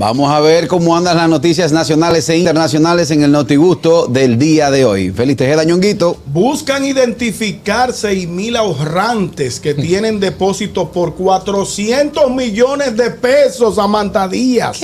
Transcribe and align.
Vamos 0.00 0.32
a 0.32 0.40
ver 0.40 0.66
cómo 0.66 0.96
andan 0.96 1.18
las 1.18 1.28
noticias 1.28 1.72
nacionales 1.72 2.26
e 2.30 2.38
internacionales 2.38 3.10
en 3.10 3.22
el 3.22 3.32
Notigusto 3.32 4.06
del 4.06 4.38
día 4.38 4.70
de 4.70 4.86
hoy. 4.86 5.10
Feliz 5.10 5.36
Tejeda, 5.36 5.62
Ñonguito. 5.62 6.16
Buscan 6.24 6.86
identificar 6.86 7.92
6 7.92 8.26
mil 8.26 8.56
ahorrantes 8.56 9.60
que 9.60 9.74
tienen 9.74 10.18
depósitos 10.18 10.88
por 10.88 11.16
400 11.16 12.30
millones 12.30 12.96
de 12.96 13.10
pesos, 13.10 13.74
Samantha 13.74 14.26
Díaz. 14.26 14.80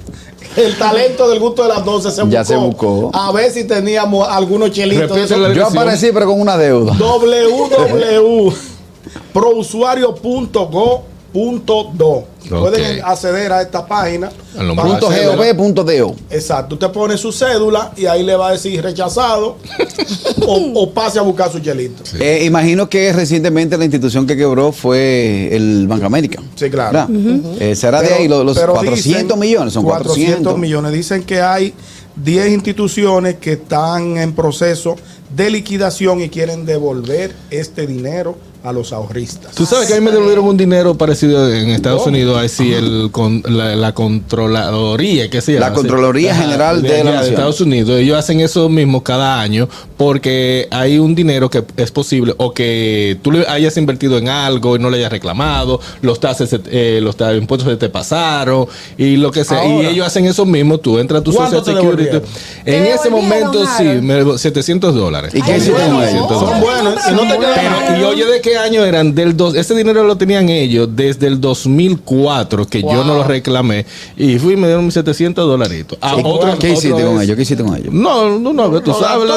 el 0.55 0.77
talento 0.77 1.29
del 1.29 1.39
gusto 1.39 1.63
de 1.63 1.69
las 1.69 1.83
12 1.83 2.11
se 2.11 2.21
buscó. 2.21 2.33
Ya 2.33 2.45
se 2.45 2.55
buscó. 2.55 3.11
A 3.13 3.31
ver 3.31 3.51
si 3.51 3.65
teníamos 3.65 4.27
algunos 4.27 4.71
chelitos. 4.71 5.29
Yo 5.55 5.67
aparecí, 5.67 6.11
pero 6.13 6.27
con 6.27 6.39
una 6.39 6.57
deuda. 6.57 6.95
www.prousuario.go.do 11.33 12.27
Pueden 12.49 12.99
Ok. 12.99 13.05
acceder 13.07 13.51
a 13.53 13.61
esta 13.61 13.85
página. 13.85 14.29
Punto 14.53 15.09
acceder- 15.09 15.35
gov, 15.37 15.55
punto 15.57 15.83
do. 15.83 16.15
Exacto. 16.29 16.75
Usted 16.75 16.91
pone 16.91 17.17
su 17.17 17.31
cédula 17.31 17.91
y 17.95 18.05
ahí 18.05 18.21
le 18.23 18.35
va 18.35 18.49
a 18.49 18.51
decir 18.51 18.81
rechazado 18.83 19.57
o, 20.45 20.71
o 20.75 20.91
pase 20.91 21.19
a 21.19 21.21
buscar 21.21 21.49
su 21.51 21.59
chelito. 21.59 22.03
Eh, 22.19 22.43
imagino 22.45 22.89
que 22.89 23.13
recientemente 23.13 23.77
la 23.77 23.85
institución 23.85 24.27
que 24.27 24.35
quebró 24.35 24.71
fue 24.73 25.49
el 25.55 25.87
Banco 25.87 26.05
América. 26.05 26.41
Sí, 26.55 26.69
claro. 26.69 27.07
Eh, 27.59 27.75
será 27.75 28.01
de 28.01 28.13
ahí 28.13 28.27
lo- 28.27 28.43
los, 28.43 28.57
pero 28.59 28.73
400 28.73 29.23
dicen- 29.23 29.39
millones, 29.39 29.73
son 29.73 29.85
400. 29.85 30.57
millones. 30.59 30.91
Dicen 30.91 31.23
que 31.23 31.41
hay 31.41 31.73
10 32.17 32.49
instituciones 32.51 33.35
que 33.35 33.53
están 33.53 34.17
en 34.17 34.33
proceso 34.33 34.97
de 35.33 35.49
liquidación 35.49 36.21
y 36.21 36.29
quieren 36.29 36.65
devolver 36.65 37.33
este 37.49 37.87
dinero 37.87 38.35
a 38.63 38.71
los 38.71 38.93
ahorristas. 38.93 39.53
Tú 39.55 39.65
sabes 39.65 39.87
que 39.89 39.93
a 39.93 39.99
mí 39.99 40.05
me 40.05 40.11
devolvieron 40.11 40.45
un 40.45 40.55
dinero 40.55 40.95
parecido 40.95 41.53
en 41.53 41.69
Estados 41.71 42.03
¿Cómo? 42.03 42.11
Unidos, 42.15 42.41
así 42.41 42.73
el 42.73 43.09
con, 43.11 43.43
la, 43.45 43.75
la 43.75 43.93
controladoría, 43.93 45.29
¿qué 45.29 45.41
se 45.41 45.53
llama? 45.53 45.67
La 45.67 45.73
Contraloría 45.73 46.31
Ajá, 46.31 46.41
General 46.43 46.81
de 46.81 47.03
la 47.03 47.11
Nación. 47.11 47.33
Estados 47.33 47.59
Unidos. 47.61 47.99
Ellos 47.99 48.17
hacen 48.17 48.39
eso 48.39 48.69
mismo 48.69 49.03
cada 49.03 49.41
año 49.41 49.67
porque 49.97 50.67
hay 50.71 50.97
un 50.97 51.13
dinero 51.13 51.49
que 51.49 51.63
es 51.77 51.91
posible 51.91 52.33
o 52.37 52.53
que 52.53 53.17
tú 53.21 53.31
le 53.33 53.45
hayas 53.47 53.75
invertido 53.77 54.17
en 54.17 54.29
algo 54.29 54.75
y 54.75 54.79
no 54.79 54.89
le 54.89 54.97
hayas 54.97 55.11
reclamado, 55.11 55.81
los 56.01 56.19
taxes, 56.21 56.55
eh, 56.71 56.99
los 57.01 57.15
impuestos 57.37 57.69
se 57.69 57.77
te 57.77 57.89
pasaron 57.89 58.67
y 58.97 59.17
lo 59.17 59.31
que 59.31 59.43
sea. 59.43 59.65
Y 59.65 59.85
ellos 59.87 60.07
hacen 60.07 60.25
eso 60.25 60.45
mismo. 60.45 60.77
Tú 60.77 60.99
entras 60.99 61.19
a 61.21 61.23
tu 61.23 61.33
¿Cuánto 61.33 61.59
Social 61.59 61.75
te 61.75 61.81
Security. 61.81 62.17
En 62.65 62.83
¿Te 62.85 62.93
ese 62.93 63.09
momento 63.09 63.65
sí, 63.77 63.83
me 64.01 64.15
devo- 64.23 64.37
700 64.37 64.95
dólares. 64.95 65.33
¿Y 65.35 65.41
qué 65.41 65.57
hiciste 65.57 65.73
con 65.73 65.95
bueno. 65.95 66.01
ellos? 66.03 66.27
700 66.29 66.49
Son 66.49 66.61
buenos. 66.61 66.95
Y 67.09 67.11
no 67.13 67.21
te 67.21 67.39
quedas- 67.39 67.59
Pero, 67.87 67.99
y 67.99 68.03
oye, 68.03 68.25
¿de 68.25 68.41
qué 68.41 68.52
año 68.57 68.83
eran? 68.83 69.13
Del 69.15 69.35
dos, 69.37 69.55
ese 69.55 69.75
dinero 69.75 70.03
lo 70.03 70.17
tenían 70.17 70.49
ellos 70.49 70.89
desde 70.95 71.27
el 71.27 71.39
2004, 71.41 72.65
que 72.67 72.81
yo 72.81 73.03
no 73.03 73.15
lo 73.15 73.23
reclamé. 73.23 73.85
Y 74.17 74.37
fui 74.39 74.53
y 74.53 74.57
me 74.57 74.67
dieron 74.67 74.85
mis 74.85 74.93
700 74.93 75.45
dolaritos. 75.47 75.97
A 76.01 76.15
¿Y 76.17 76.21
otro- 76.23 76.57
¿Qué 76.59 76.69
hiciste 76.71 76.93
otro 76.93 77.07
con 77.13 77.21
ellos? 77.21 77.35
¿Qué 77.35 77.41
hiciste 77.43 77.63
con 77.63 77.75
ellos? 77.75 77.93
No, 77.93 78.39
no, 78.39 78.53
no, 78.53 78.81
tú 78.81 78.91
lo 78.91 78.99
sabes. 78.99 79.29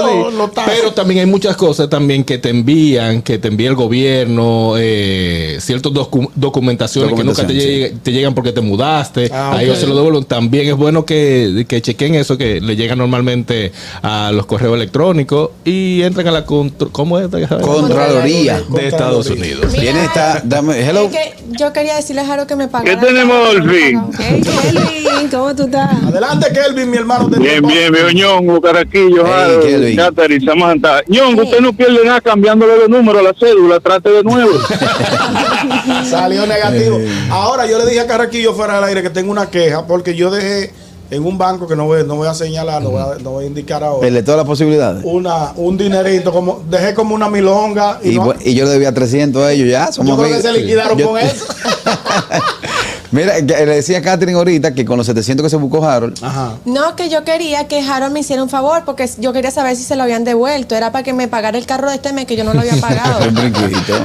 Pero 0.66 0.92
también 0.92 1.20
hay 1.20 1.26
muchas 1.26 1.56
cosas 1.56 1.88
también 1.88 2.24
que 2.24 2.38
te 2.38 2.50
envían, 2.50 3.22
que 3.22 3.38
te 3.38 3.48
envía 3.48 3.68
el 3.68 3.74
gobierno, 3.74 4.74
eh, 4.78 5.58
ciertas 5.60 5.92
docu- 5.92 6.30
documentaciones 6.34 7.14
que 7.14 7.24
nunca 7.24 7.46
te, 7.46 7.60
sí. 8.04 8.10
llegan 8.12 8.34
porque 8.34 8.52
te 8.52 8.60
mudaste. 8.60 9.30
Ah, 9.32 9.56
a 9.56 9.62
ellos 9.62 9.78
se 9.78 9.86
lo 9.86 9.94
devuelven. 9.96 10.24
También 10.24 10.66
es 10.68 10.76
bueno 10.76 11.04
que, 11.04 11.64
que 11.68 11.80
chequen 11.82 12.14
eso, 12.14 12.36
que 12.38 12.60
le 12.60 12.76
llega 12.76 12.96
normalmente 12.96 13.72
a 14.02 14.30
los 14.32 14.46
correos 14.46 14.74
electrónicos 14.74 15.50
y 15.64 16.02
entran 16.02 16.26
a 16.28 16.30
la 16.30 16.44
¿cómo 16.46 17.18
es? 17.18 17.28
Contraloría. 17.60 18.62
de 18.68 18.88
Estados 18.88 19.05
Unidos. 19.14 19.66
Mira, 19.72 19.82
¿Quién 19.82 19.96
está? 19.98 20.40
Dame, 20.44 20.80
hello. 20.88 21.04
Es 21.04 21.10
que 21.10 21.34
yo 21.58 21.72
quería 21.72 21.96
decirle 21.96 22.22
a 22.22 22.26
Jaro 22.26 22.46
que 22.46 22.56
me 22.56 22.68
pagara. 22.68 22.98
¿Qué 22.98 23.06
tenemos, 23.06 23.36
pagaba. 23.54 24.10
Hey, 24.18 24.42
Kelvin, 24.44 25.28
¿cómo 25.30 25.54
tú 25.54 25.62
estás? 25.64 25.90
Adelante, 26.04 26.46
Kelvin, 26.52 26.90
mi 26.90 26.96
hermano. 26.96 27.28
te 27.30 27.38
Bien, 27.38 27.62
bien, 27.66 27.92
veo 27.92 28.10
Ñongo, 28.10 28.60
Caraquillo, 28.60 29.24
Hey, 29.26 29.32
Harold, 29.32 29.62
Kelvin. 29.64 29.96
Catherine, 29.96 30.44
Samantha. 30.44 31.00
Ñongo, 31.06 31.42
usted 31.44 31.60
no 31.60 31.72
pierde 31.72 32.04
nada 32.04 32.20
cambiándole 32.20 32.78
de 32.78 32.88
número 32.88 33.18
a 33.20 33.22
la 33.22 33.34
cédula, 33.34 33.80
trate 33.80 34.10
de 34.10 34.22
nuevo. 34.22 34.52
Salió 36.08 36.46
negativo. 36.46 36.98
Eh. 36.98 37.08
Ahora 37.30 37.66
yo 37.66 37.78
le 37.78 37.86
dije 37.86 38.00
a 38.00 38.06
Carraquillo 38.06 38.54
fuera 38.54 38.76
del 38.76 38.84
aire 38.84 39.02
que 39.02 39.10
tengo 39.10 39.30
una 39.32 39.50
queja 39.50 39.86
porque 39.86 40.14
yo 40.14 40.30
dejé 40.30 40.72
en 41.10 41.24
un 41.24 41.38
banco 41.38 41.66
que 41.68 41.76
no 41.76 41.86
voy, 41.86 42.04
no 42.04 42.16
voy 42.16 42.26
a 42.28 42.34
señalar, 42.34 42.82
no 42.82 42.90
voy 42.90 43.00
a, 43.02 43.18
no 43.22 43.30
voy 43.30 43.44
a 43.44 43.46
indicar 43.46 43.82
ahora. 43.84 44.00
Perle 44.00 44.22
todas 44.22 44.38
las 44.38 44.46
posibilidades. 44.46 45.02
Una, 45.04 45.52
un 45.56 45.76
dinerito, 45.76 46.32
como 46.32 46.62
dejé 46.68 46.94
como 46.94 47.14
una 47.14 47.28
milonga 47.28 48.00
y, 48.02 48.10
Y, 48.10 48.16
no- 48.16 48.26
bu- 48.26 48.36
y 48.44 48.54
yo 48.54 48.64
le 48.64 48.70
debía 48.72 48.92
300 48.92 49.42
a 49.42 49.52
ellos 49.52 49.68
ya. 49.68 49.92
Somos 49.92 50.16
yo 50.16 50.22
creo 50.24 50.36
que 50.36 50.42
se 50.42 50.52
liquidaron 50.52 50.98
Yo- 50.98 51.08
con 51.10 51.18
eso. 51.18 51.44
Mira, 53.12 53.34
que 53.36 53.44
le 53.66 53.66
decía 53.76 53.98
a 53.98 54.02
Catherine 54.02 54.36
ahorita 54.36 54.74
que 54.74 54.84
con 54.84 54.96
los 54.98 55.06
700 55.06 55.44
que 55.44 55.50
se 55.50 55.56
buscó 55.56 55.84
Harold, 55.84 56.18
Ajá. 56.22 56.54
No, 56.64 56.96
que 56.96 57.08
yo 57.08 57.24
quería 57.24 57.68
que 57.68 57.80
Harold 57.80 58.12
me 58.12 58.20
hiciera 58.20 58.42
un 58.42 58.48
favor 58.48 58.82
porque 58.84 59.08
yo 59.18 59.32
quería 59.32 59.50
saber 59.50 59.76
si 59.76 59.82
se 59.84 59.96
lo 59.96 60.02
habían 60.02 60.24
devuelto. 60.24 60.74
Era 60.74 60.92
para 60.92 61.02
que 61.04 61.12
me 61.12 61.28
pagara 61.28 61.56
el 61.58 61.66
carro 61.66 61.88
de 61.90 61.96
este 61.96 62.12
mes 62.12 62.26
que 62.26 62.36
yo 62.36 62.44
no 62.44 62.52
lo 62.54 62.60
había 62.60 62.76
pagado. 62.80 63.20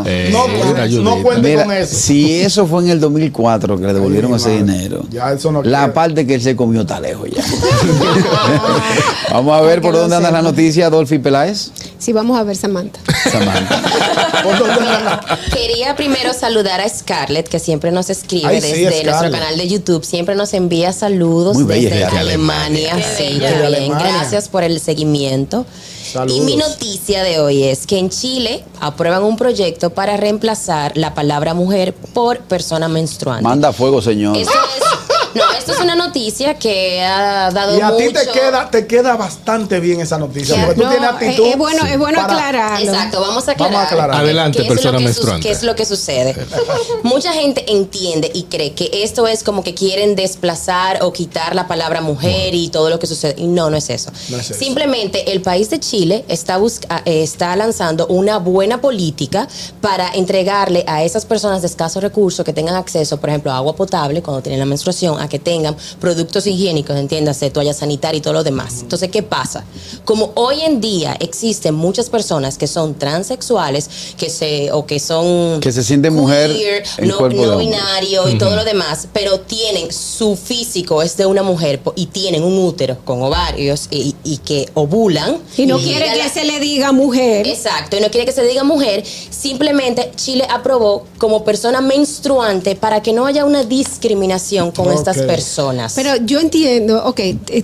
Eh, 0.06 0.30
No, 0.32 0.44
pues, 0.46 0.92
no 0.94 1.22
cuente 1.24 1.50
Mira, 1.50 1.64
con 1.66 1.74
eso. 1.74 1.96
si 1.96 2.42
eso 2.42 2.66
fue 2.68 2.84
en 2.84 2.90
el 2.92 3.00
2004 3.00 3.78
que 3.80 3.86
le 3.88 3.94
devolvieron 3.94 4.32
Ay, 4.32 4.38
ese 4.38 4.50
madre. 4.62 4.64
dinero, 4.74 5.06
Ya 5.10 5.32
eso 5.32 5.52
no 5.52 5.64
la 5.64 5.80
quiero. 5.80 5.94
parte 5.94 6.28
que 6.28 6.36
él 6.36 6.42
se 6.42 6.56
comió 6.56 6.82
está 6.82 7.00
lejos 7.00 7.30
ya. 7.30 7.44
Vamos 9.32 9.58
a 9.58 9.62
ver 9.62 9.82
por 9.82 9.94
dónde 9.94 10.16
anda 10.16 10.32
la 10.32 10.42
noticia, 10.42 10.88
Adolfi 10.88 11.20
Peláez. 11.20 11.72
Sí, 12.02 12.14
vamos 12.14 12.40
a 12.40 12.44
ver, 12.44 12.56
Samantha. 12.56 13.00
Samantha. 13.32 14.42
¿Por 14.44 14.58
dónde 14.58 14.90
anda? 14.90 15.40
Quería 15.54 15.96
primero 15.96 16.34
saludar 16.34 16.82
a 16.82 16.90
Scarlett, 16.90 17.48
que 17.48 17.60
siempre 17.60 17.92
nos 17.92 18.10
escribe 18.10 18.48
Ay, 18.48 18.60
sí, 18.60 18.68
desde 18.70 18.86
Scarlett. 18.86 19.06
nuestro 19.06 19.32
canal 19.32 19.56
de 19.58 19.68
YouTube. 19.68 20.04
Siempre 20.04 20.34
nos 20.34 20.56
envía 20.56 20.94
saludos 20.94 21.58
Muy 21.58 21.66
desde. 21.66 22.06
Alemania. 22.06 22.96
Sí, 23.16 23.38
bien. 23.38 23.54
Alemania. 23.54 24.14
Gracias 24.18 24.50
por 24.50 24.64
el 24.64 24.80
seguimiento. 24.80 25.64
Saludos. 26.12 26.40
Y 26.40 26.42
mi 26.42 26.56
noticia 26.58 27.22
de 27.24 27.40
hoy 27.40 27.64
es 27.66 27.86
que 27.86 28.00
en 28.00 28.10
Chile 28.10 28.64
aprueban 28.80 29.22
un 29.24 29.38
proyecto 29.38 29.92
para 29.92 30.18
reemplazar 30.18 30.98
la 30.98 31.14
palabra 31.14 31.54
mujer 31.54 31.94
por 31.94 32.40
persona 32.40 32.88
menstruante. 32.88 33.44
Manda 33.44 33.72
fuego, 33.72 34.02
señor. 34.02 34.36
Esto 34.36 34.52
es, 34.52 34.91
no, 35.36 35.52
esto 35.58 35.72
es 35.74 35.80
una 35.80 35.96
noticia 35.96 36.58
que 36.58 37.02
ha 37.02 37.50
dado 37.52 37.78
Y 37.78 37.82
a 37.82 37.96
ti 37.98 38.14
te 38.14 38.28
queda, 38.32 38.70
te 38.70 38.88
queda 38.88 39.16
bastante 39.16 39.80
bien 39.80 40.02
esa 40.02 40.18
noticia. 40.18 40.56
Porque 40.66 40.82
tú 40.82 40.84
No, 40.84 40.90
tienes 40.92 41.10
es, 41.10 41.16
actitud. 41.16 41.46
es 41.48 41.58
bueno, 41.58 41.86
es 41.86 41.98
bueno 41.98 42.20
para- 42.22 42.34
aclararlo. 42.50 42.92
Exacto, 42.92 43.22
vamos 43.22 43.48
a 43.48 43.52
aclarar. 43.52 43.74
Vamos 43.74 43.92
a 43.92 43.94
aclarar. 43.94 44.22
Adelante, 44.24 44.58
¿Qué 44.58 44.64
es 44.64 44.70
lo 44.70 44.76
persona 44.76 45.00
menstruante. 45.00 45.48
¿Qué 45.48 45.54
es 45.54 45.64
lo 45.64 45.76
que 45.76 45.86
sucede? 45.86 46.36
Mucha 47.04 47.34
gente 47.34 47.72
entiende 47.72 48.32
y 48.34 48.44
cree 48.44 48.74
que 48.74 48.90
esto 49.04 49.28
es 49.28 49.44
como 49.44 49.64
que 49.64 49.74
quieren 49.74 50.16
desplazar 50.16 51.00
o 51.04 51.14
quitar 51.14 51.56
la 51.56 51.68
palabra 51.68 52.02
mujer 52.02 52.54
y 52.54 52.70
todo 52.70 52.90
lo 52.90 53.00
que 53.00 53.08
sucede. 53.08 53.36
Y 53.38 53.48
no, 53.48 53.70
no 53.70 53.78
es 53.78 53.90
eso. 53.90 54.12
No 54.30 54.38
es 54.38 54.50
eso. 54.52 54.60
Simplemente 54.60 55.32
el 55.32 55.42
país 55.42 55.70
de 55.70 55.80
Chile 55.80 56.26
está, 56.28 56.58
busca- 56.58 57.02
eh, 57.06 57.24
está 57.24 57.56
lanzando 57.56 58.08
una 58.08 58.38
buena 58.38 58.82
política 58.82 59.48
para 59.82 60.10
entregarle 60.14 60.84
a 60.88 61.04
esas 61.04 61.26
personas 61.26 61.62
de 61.62 61.68
escasos 61.68 62.02
recursos 62.02 62.46
que 62.46 62.54
tengan 62.54 62.76
acceso, 62.76 63.18
por 63.20 63.30
ejemplo, 63.30 63.52
a 63.52 63.58
agua 63.58 63.76
potable 63.76 64.22
cuando 64.22 64.42
tienen 64.42 64.60
la 64.60 64.66
menstruación, 64.66 65.20
a 65.22 65.30
que 65.30 65.40
tengan 65.40 65.76
productos 66.00 66.48
higiénicos, 66.48 66.96
entiéndase, 66.98 67.50
toalla 67.50 67.74
sanitaria 67.74 68.18
y 68.18 68.22
todo 68.22 68.34
lo 68.34 68.44
demás. 68.44 68.82
Entonces, 68.82 69.10
¿qué 69.10 69.24
pasa? 69.24 69.64
Como 70.06 70.32
hoy 70.36 70.62
en 70.62 70.82
día 70.82 71.16
existen 71.20 71.76
muchas 71.76 72.10
personas 72.10 72.58
que 72.58 72.68
son 72.68 72.96
transexuales, 72.96 73.90
que 74.18 74.30
se, 74.30 74.72
o 74.72 74.86
que 74.86 75.00
son 75.00 75.60
Que 75.60 75.72
se 75.72 75.84
sienten 75.84 76.14
mujer 76.14 76.52
queer, 76.52 76.84
en 76.98 77.08
no, 77.08 77.18
cuerpo 77.18 77.58
binario 77.58 78.28
y 78.30 78.38
todo 78.38 78.56
lo 78.56 78.64
demás, 78.64 79.08
pero 79.14 79.40
tienen 79.42 79.92
su 79.92 80.36
físico 80.36 81.02
es 81.02 81.18
de 81.18 81.26
una 81.26 81.44
mujer 81.44 81.82
y 81.96 82.08
tienen 82.08 82.44
un 82.44 82.58
útero 82.58 82.98
con 83.06 83.22
ovarios 83.22 83.88
y, 83.92 84.11
y 84.24 84.38
que 84.38 84.70
ovulan. 84.74 85.38
Y 85.58 85.66
no 85.66 85.78
quiere 85.78 86.06
que 86.12 86.18
la- 86.20 86.30
se 86.30 86.44
le 86.46 86.60
diga 86.60 86.92
mujer. 86.92 87.48
Exacto, 87.48 87.98
y 87.98 88.02
no 88.02 88.10
quiere 88.10 88.26
que 88.26 88.32
se 88.32 88.44
diga 88.44 88.64
mujer. 88.64 89.04
Simplemente 89.06 90.12
Chile 90.16 90.46
aprobó 90.50 91.06
como 91.18 91.44
persona 91.44 91.82
menstruante 91.82 92.76
para 92.76 93.02
que 93.02 93.14
no 93.14 93.26
haya 93.26 93.46
una 93.46 93.64
discriminación 93.64 94.72
con 94.72 94.92
estas 94.92 95.18
personas. 95.20 95.94
Pero 95.96 96.16
yo 96.18 96.40
entiendo, 96.40 97.04
ok, 97.06 97.20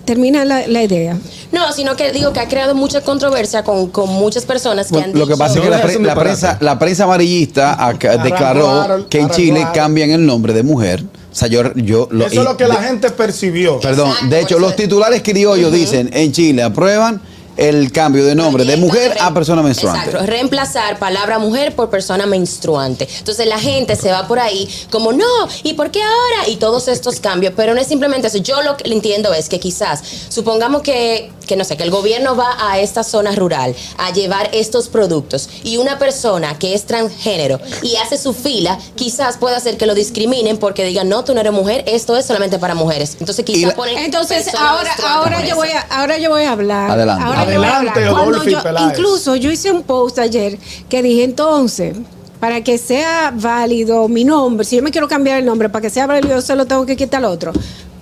termina 0.05 0.45
la, 0.45 0.67
la 0.67 0.83
idea. 0.83 1.17
no, 1.51 1.71
sino 1.73 1.95
que 1.95 2.11
digo 2.11 2.33
que 2.33 2.39
ha 2.39 2.47
creado 2.47 2.75
mucha 2.75 3.01
controversia 3.01 3.63
con, 3.63 3.87
con 3.89 4.09
muchas 4.09 4.45
personas 4.45 4.87
que 4.87 4.93
Bueno, 4.93 5.13
han 5.13 5.19
lo 5.19 5.27
que 5.27 5.37
pasa 5.37 5.55
es 5.55 5.61
que 5.61 5.69
la, 5.69 5.77
es 5.79 5.85
pre- 5.95 5.99
la 6.03 6.15
prensa, 6.15 6.57
la 6.61 6.79
prensa 6.79 7.03
amarillista 7.03 7.85
acá 7.87 8.17
declaró 8.17 9.07
que 9.09 9.19
en 9.19 9.29
Chile 9.29 9.65
cambian 9.73 10.11
el 10.11 10.25
nombre 10.25 10.53
de 10.53 10.63
mujer. 10.63 11.03
O 11.37 11.39
sea, 11.39 11.47
yo, 11.49 11.61
yo 11.75 12.07
lo- 12.09 12.25
Eso 12.25 12.39
es 12.41 12.47
lo 12.47 12.57
que 12.57 12.67
la 12.67 12.81
gente 12.81 13.11
percibió. 13.11 13.79
Perdón, 13.79 14.07
Exacto, 14.09 14.27
de 14.35 14.41
hecho, 14.41 14.57
los 14.57 14.75
titulares 14.75 15.21
criollos 15.21 15.71
dicen 15.71 16.09
en 16.11 16.31
Chile 16.31 16.63
aprueban 16.63 17.21
el 17.57 17.91
cambio 17.91 18.25
de 18.25 18.33
nombre 18.33 18.65
de 18.65 18.75
mujer 18.77 19.15
a 19.19 19.31
persona 19.35 19.61
menstruante. 19.61 20.05
Exacto, 20.09 20.25
reemplazar 20.25 20.97
palabra 20.97 21.37
mujer 21.37 21.75
por 21.75 21.91
persona 21.91 22.25
menstruante. 22.25 23.07
Entonces 23.19 23.45
la 23.45 23.59
gente 23.59 23.95
se 23.95 24.09
va 24.11 24.27
por 24.27 24.39
ahí 24.39 24.67
como, 24.89 25.11
no, 25.13 25.25
¿y 25.61 25.73
por 25.73 25.91
qué 25.91 26.01
ahora? 26.01 26.49
Y 26.49 26.55
todos 26.55 26.87
estos 26.87 27.19
cambios, 27.19 27.53
pero 27.55 27.75
no 27.75 27.81
es 27.81 27.85
simplemente 27.87 28.27
eso. 28.29 28.37
Yo 28.39 28.63
lo 28.63 28.77
que 28.77 28.91
entiendo 28.91 29.31
es 29.33 29.47
que 29.47 29.59
quizás, 29.59 30.01
supongamos 30.29 30.81
que, 30.81 31.31
que 31.47 31.55
no 31.55 31.63
sé, 31.63 31.77
que 31.77 31.83
el 31.83 31.89
gobierno 31.91 32.35
va 32.35 32.55
a 32.59 32.79
esta 32.79 33.03
zona 33.03 33.31
rural 33.31 33.75
a 33.97 34.11
llevar 34.13 34.49
estos 34.53 34.89
productos 34.89 35.49
y 35.63 35.77
una 35.77 35.97
persona 35.97 36.59
que 36.59 36.73
es 36.75 36.85
transgénero 36.85 37.59
y 37.81 37.95
hace 37.95 38.17
su 38.17 38.33
fila, 38.33 38.77
quizás 38.95 39.37
pueda 39.37 39.57
hacer 39.57 39.77
que 39.77 39.85
lo 39.87 39.95
discriminen 39.95 40.57
porque 40.57 40.83
digan, 40.85 41.09
no, 41.09 41.23
tú 41.23 41.33
no 41.33 41.39
eres 41.41 41.53
mujer, 41.53 41.83
esto 41.87 42.15
es 42.17 42.25
solamente 42.25 42.59
para 42.59 42.75
mujeres. 42.75 43.17
Entonces 43.19 43.43
quizás 43.45 43.69
la- 43.69 43.75
ponen 43.75 43.97
Entonces, 43.97 44.53
ahora, 44.55 44.91
ahora 45.07 45.39
yo 45.41 45.47
eso. 45.47 45.55
voy 45.55 45.69
a, 45.69 45.81
ahora 45.89 46.17
yo 46.17 46.29
voy 46.29 46.43
a 46.43 46.51
hablar. 46.51 46.91
Adelante. 46.91 47.23
Ahora 47.23 47.39
yo 47.39 47.45
voy 47.59 47.67
a 47.67 47.75
Adelante, 47.77 48.03
hablar. 48.05 48.81
Yo- 48.83 48.89
incluso 48.89 49.35
yo 49.35 49.51
hice 49.51 49.71
un 49.71 49.83
post 49.83 50.19
ayer 50.19 50.59
que 50.89 51.01
dije 51.01 51.23
entonces, 51.23 51.95
para 52.39 52.63
que 52.63 52.77
sea 52.77 53.31
válido 53.33 54.07
mi 54.07 54.23
nombre, 54.23 54.63
si 54.65 54.75
yo 54.75 54.83
me 54.83 54.91
quiero 54.91 55.07
cambiar 55.07 55.39
el 55.39 55.45
nombre, 55.45 55.69
para 55.69 55.81
que 55.81 55.89
sea 55.89 56.05
válido, 56.05 56.35
yo 56.35 56.41
se 56.41 56.55
lo 56.55 56.65
tengo 56.65 56.85
que 56.85 56.95
quitar 56.95 57.17
al 57.19 57.31
otro. 57.31 57.51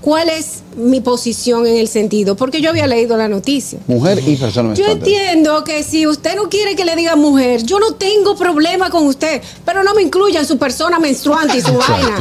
¿Cuál 0.06 0.30
es 0.30 0.62
mi 0.76 1.02
posición 1.02 1.66
en 1.66 1.78
el 1.78 1.88
sentido? 1.88 2.36
Porque 2.36 2.62
yo 2.62 2.70
había 2.70 2.86
leído 2.86 3.18
la 3.18 3.28
noticia. 3.28 3.80
Mujer 3.88 4.20
y 4.20 4.36
persona 4.36 4.76
Yo 4.76 4.84
menstruante. 4.86 4.92
entiendo 5.10 5.64
que 5.64 5.82
si 5.84 6.06
usted 6.06 6.36
no 6.36 6.48
quiere 6.48 6.76
que 6.76 6.86
le 6.86 6.96
diga 6.96 7.16
mujer, 7.16 7.64
yo 7.64 7.80
no 7.80 7.96
tengo 7.96 8.36
problema 8.36 8.92
con 8.92 9.08
usted, 9.08 9.42
pero 9.66 9.84
no 9.84 9.96
me 9.96 10.04
incluya 10.04 10.42
en 10.42 10.46
su 10.46 10.60
persona 10.60 11.00
menstruante 11.00 11.58
y 11.58 11.62
su 11.62 11.74
vaina. 11.74 12.20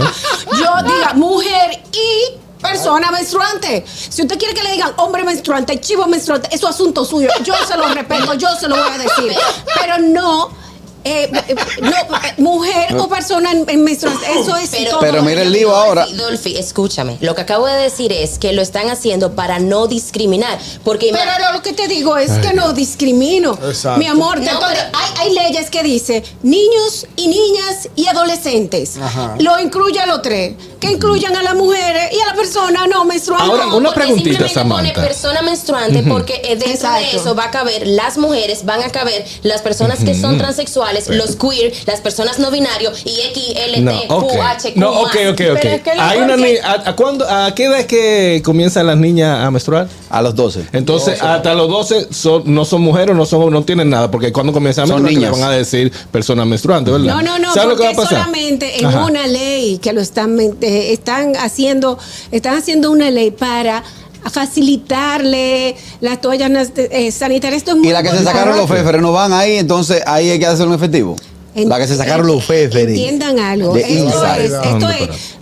Yo 0.53 0.95
diga 0.95 1.13
mujer 1.13 1.83
y 1.93 2.39
persona 2.63 3.11
menstruante. 3.11 3.85
Si 3.87 4.23
usted 4.23 4.39
quiere 4.39 4.55
que 4.55 4.63
le 4.63 4.73
digan 4.73 4.93
hombre 4.97 5.23
menstruante, 5.23 5.79
chivo 5.79 6.07
menstruante, 6.07 6.49
eso 6.53 6.71
es 6.71 6.75
asunto 6.75 7.05
suyo. 7.05 7.29
Yo 7.45 7.53
se 7.69 7.77
lo 7.77 7.87
respeto, 7.89 8.33
yo 8.33 8.49
se 8.59 8.67
lo 8.67 8.77
voy 8.77 8.89
a 8.95 8.97
decir. 8.97 9.37
Pero 9.79 9.99
no. 9.99 10.64
Eh, 11.05 11.31
eh, 11.49 11.55
no, 11.83 11.91
mujer 12.39 12.97
o 12.97 13.09
persona 13.09 13.51
en, 13.53 13.65
en 13.69 13.85
menstruante, 13.85 14.25
eso 14.41 14.57
es 14.57 14.71
todo. 14.91 15.01
Pero 15.01 15.23
mira 15.23 15.43
el 15.43 15.53
lío 15.53 15.75
ahora. 15.75 16.07
Dolphy, 16.07 16.57
escúchame. 16.57 17.19
Lo 17.21 17.35
que 17.35 17.43
acabo 17.43 17.67
de 17.67 17.75
decir 17.75 18.13
es 18.13 18.39
que 18.39 18.53
lo 18.53 18.63
están 18.63 18.89
haciendo 18.91 19.35
para 19.35 19.59
no 19.59 19.87
discriminar. 19.87 20.59
Porque 20.83 21.11
Pero 21.13 21.31
lo, 21.47 21.53
lo 21.55 21.63
que 21.63 21.73
te 21.73 21.89
digo 21.89 22.17
es 22.17 22.31
que 22.39 22.53
no 22.55 22.73
discrimino. 22.73 23.53
Exacto. 23.67 23.99
Mi 23.99 24.07
amor, 24.07 24.41
No, 24.41 24.45
pero- 24.61 24.81
hay, 24.93 25.11
hay 25.29 25.35
leyes 25.35 25.71
que 25.71 25.83
dice 25.83 26.23
niños 26.43 27.07
y 27.17 27.29
niñas 27.29 27.89
y 27.97 28.07
adolescentes. 28.07 28.97
Ajá. 28.97 29.37
Lo 29.41 29.59
incluye 29.61 30.01
a 30.01 30.07
los 30.07 30.23
tres. 30.23 30.55
Que 30.81 30.91
incluyan 30.93 31.35
a 31.35 31.43
las 31.43 31.55
mujeres 31.55 32.13
y 32.13 32.21
a 32.21 32.27
la 32.27 32.35
persona 32.35 32.87
no 32.87 33.05
menstruante. 33.07 33.51
Ahora, 33.51 33.67
No, 33.67 33.77
una 33.79 33.89
porque 33.91 34.01
preguntita, 34.05 34.31
simplemente 34.47 34.55
Samantha. 34.55 34.93
pone 34.93 35.07
persona 35.09 35.43
menstruante 35.43 36.03
porque 36.03 36.35
eh, 36.45 36.49
dentro 36.57 36.71
Exacto. 36.73 37.01
de 37.11 37.17
eso 37.17 37.35
va 37.35 37.45
a 37.45 37.51
caber 37.51 37.87
las 37.87 38.19
mujeres, 38.19 38.67
van 38.67 38.83
a 38.83 38.91
caber 38.91 39.25
las 39.43 39.63
personas 39.63 40.01
que 40.05 40.15
son 40.15 40.37
transexuales, 40.37 40.94
los 41.09 41.37
queer, 41.37 41.73
las 41.87 42.01
personas 42.01 42.39
no 42.39 42.51
binarios 42.51 43.03
y 43.05 43.11
XLT, 43.11 43.81
No, 43.81 44.17
ok. 44.17 44.33
QH, 44.33 44.73
No, 44.77 44.91
ok, 45.03 45.17
ok, 45.33 45.41
ok. 45.53 45.65
Es 45.65 45.83
que 45.83 45.91
Hay 45.91 46.19
una 46.21 46.35
a, 46.65 46.91
a 46.91 46.97
cuándo- 46.97 47.27
¿A 47.29 47.55
qué 47.55 47.65
edad 47.65 47.81
es 47.81 47.87
que 47.87 48.43
comienzan 48.45 48.87
las 48.87 48.97
niñas 48.97 49.39
a 49.45 49.51
menstruar? 49.51 49.89
A 50.11 50.23
los 50.23 50.35
12. 50.35 50.67
Entonces, 50.73 51.21
hasta 51.23 51.55
los 51.55 51.69
12 51.69 52.09
son, 52.13 52.43
no 52.47 52.65
son 52.65 52.83
mujeres, 52.83 53.17
no 53.17 53.27
son, 53.27 53.53
no 53.53 53.63
tienen 53.65 53.91
nada, 53.91 54.11
porque 54.11 54.33
cuando 54.33 54.53
comienzan 54.53 54.91
a 54.91 54.97
menstruar, 54.99 55.33
van 55.33 55.43
a 55.43 55.51
decir 55.51 55.93
personas 56.13 56.47
menstruantes, 56.47 56.93
¿verdad? 56.93 57.15
No, 57.17 57.23
no, 57.23 57.39
no, 57.39 57.53
¿Sabes 57.53 57.71
lo 57.71 57.77
que 57.77 57.83
porque 57.85 57.85
va 57.85 57.91
a 57.91 58.05
pasar? 58.05 58.19
solamente 58.25 58.79
en 58.81 58.87
Ajá. 58.87 59.05
una 59.05 59.27
ley 59.27 59.79
que 59.79 59.93
lo 59.93 60.01
están 60.01 60.39
eh, 60.39 60.93
están 60.93 61.35
haciendo, 61.37 61.99
están 62.31 62.57
haciendo 62.57 62.91
una 62.91 63.11
ley 63.11 63.31
para 63.31 63.83
facilitarle 64.31 65.77
las 66.01 66.21
toallas 66.21 66.51
nas- 66.51 66.73
eh, 66.77 67.11
sanitarias. 67.11 67.59
Esto 67.59 67.73
es 67.73 67.77
muy 67.79 67.89
Y 67.89 67.93
la 67.93 68.03
que 68.03 68.11
se 68.11 68.25
sacaron 68.25 68.57
los 68.57 68.69
feferes 68.69 69.01
no 69.01 69.13
van 69.13 69.33
ahí, 69.33 69.57
entonces 69.57 70.03
ahí 70.07 70.31
hay 70.31 70.39
que 70.39 70.47
hacer 70.47 70.67
un 70.67 70.75
efectivo. 70.75 71.17
En- 71.57 71.69
la 71.69 71.79
que 71.79 71.87
se 71.87 71.97
sacaron 71.97 72.27
los 72.27 72.45
feferes. 72.45 72.89
Entiendan 72.89 73.39
algo. 73.39 73.75
De 73.75 73.81
Esto 73.83 74.25
es, 74.37 74.53
esto 74.53 74.89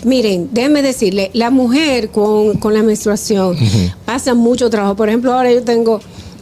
miren, 0.04 0.48
déjenme 0.52 0.82
decirle, 0.82 1.30
la 1.32 1.48
mujer 1.50 2.10
con, 2.10 2.58
con 2.58 2.74
la 2.74 2.82
menstruación 2.82 3.56
pasa 4.04 4.34
mucho 4.34 4.68
trabajo. 4.68 4.94
Por 4.94 5.08
ejemplo, 5.08 5.32
ahora 5.32 5.50
yo 5.50 5.62
tengo, 5.62 6.00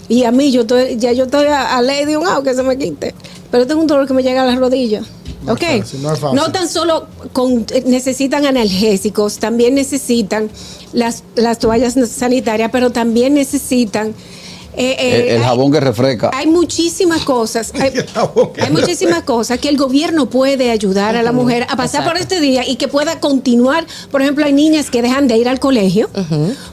y 0.09 0.25
a 0.25 0.33
mí 0.33 0.51
yo 0.51 0.63
estoy, 0.63 0.97
ya 0.97 1.13
yo 1.13 1.25
estoy 1.25 1.47
a, 1.47 1.77
a 1.77 1.83
ley 1.83 2.05
de 2.05 2.17
un 2.17 2.27
agua 2.27 2.43
que 2.43 2.53
se 2.55 2.65
me 2.65 2.77
quite, 2.77 3.15
pero 3.53 3.65
tengo 3.67 3.81
un 3.81 3.87
dolor 3.87 4.09
que 4.09 4.15
me 4.15 4.25
llega 4.25 4.43
a 4.43 4.47
las 4.47 4.59
rodillas. 4.59 5.05
No 5.45 5.53
es 5.55 5.57
¿Ok? 5.63 5.81
fácil, 5.81 6.03
no 6.03 6.13
es 6.13 6.19
fácil. 6.21 6.53
tan 6.53 6.69
solo 6.69 7.07
con- 7.33 7.67
necesitan 7.87 8.45
analgésicos, 8.47 9.39
también 9.39 9.75
necesitan 9.75 10.51
las, 10.93 11.25
las 11.35 11.59
toallas 11.59 11.95
sanitarias, 12.11 12.71
pero 12.73 12.91
también 12.91 13.35
necesitan... 13.35 14.15
eh, 14.77 14.97
eh, 14.99 15.15
El, 15.23 15.29
el 15.29 15.37
hay- 15.39 15.49
jabón 15.49 15.73
que 15.73 15.81
refresca. 15.81 16.31
hay 16.33 16.47
muchísimas 16.47 17.23
cosas, 17.23 17.73
hay, 17.79 18.71
muchísimas 18.71 19.23
cosas 19.25 19.59
que 19.59 19.69
el 19.69 19.77
gobierno 19.77 20.31
puede 20.31 20.71
ayudar 20.71 21.17
a 21.17 21.23
la 21.23 21.33
mujer 21.33 21.67
a 21.69 21.77
pasar 21.77 22.05
por 22.05 22.17
este 22.17 22.41
día 22.41 22.67
y 22.67 22.77
que 22.77 22.89
pueda 22.89 23.21
continuar. 23.21 23.87
Por 24.11 24.23
ejemplo, 24.23 24.45
hay 24.45 24.53
niñas 24.53 24.91
que 24.91 25.03
dejan 25.03 25.29
de 25.29 25.37
ir 25.39 25.49
al 25.49 25.59
colegio 25.61 26.09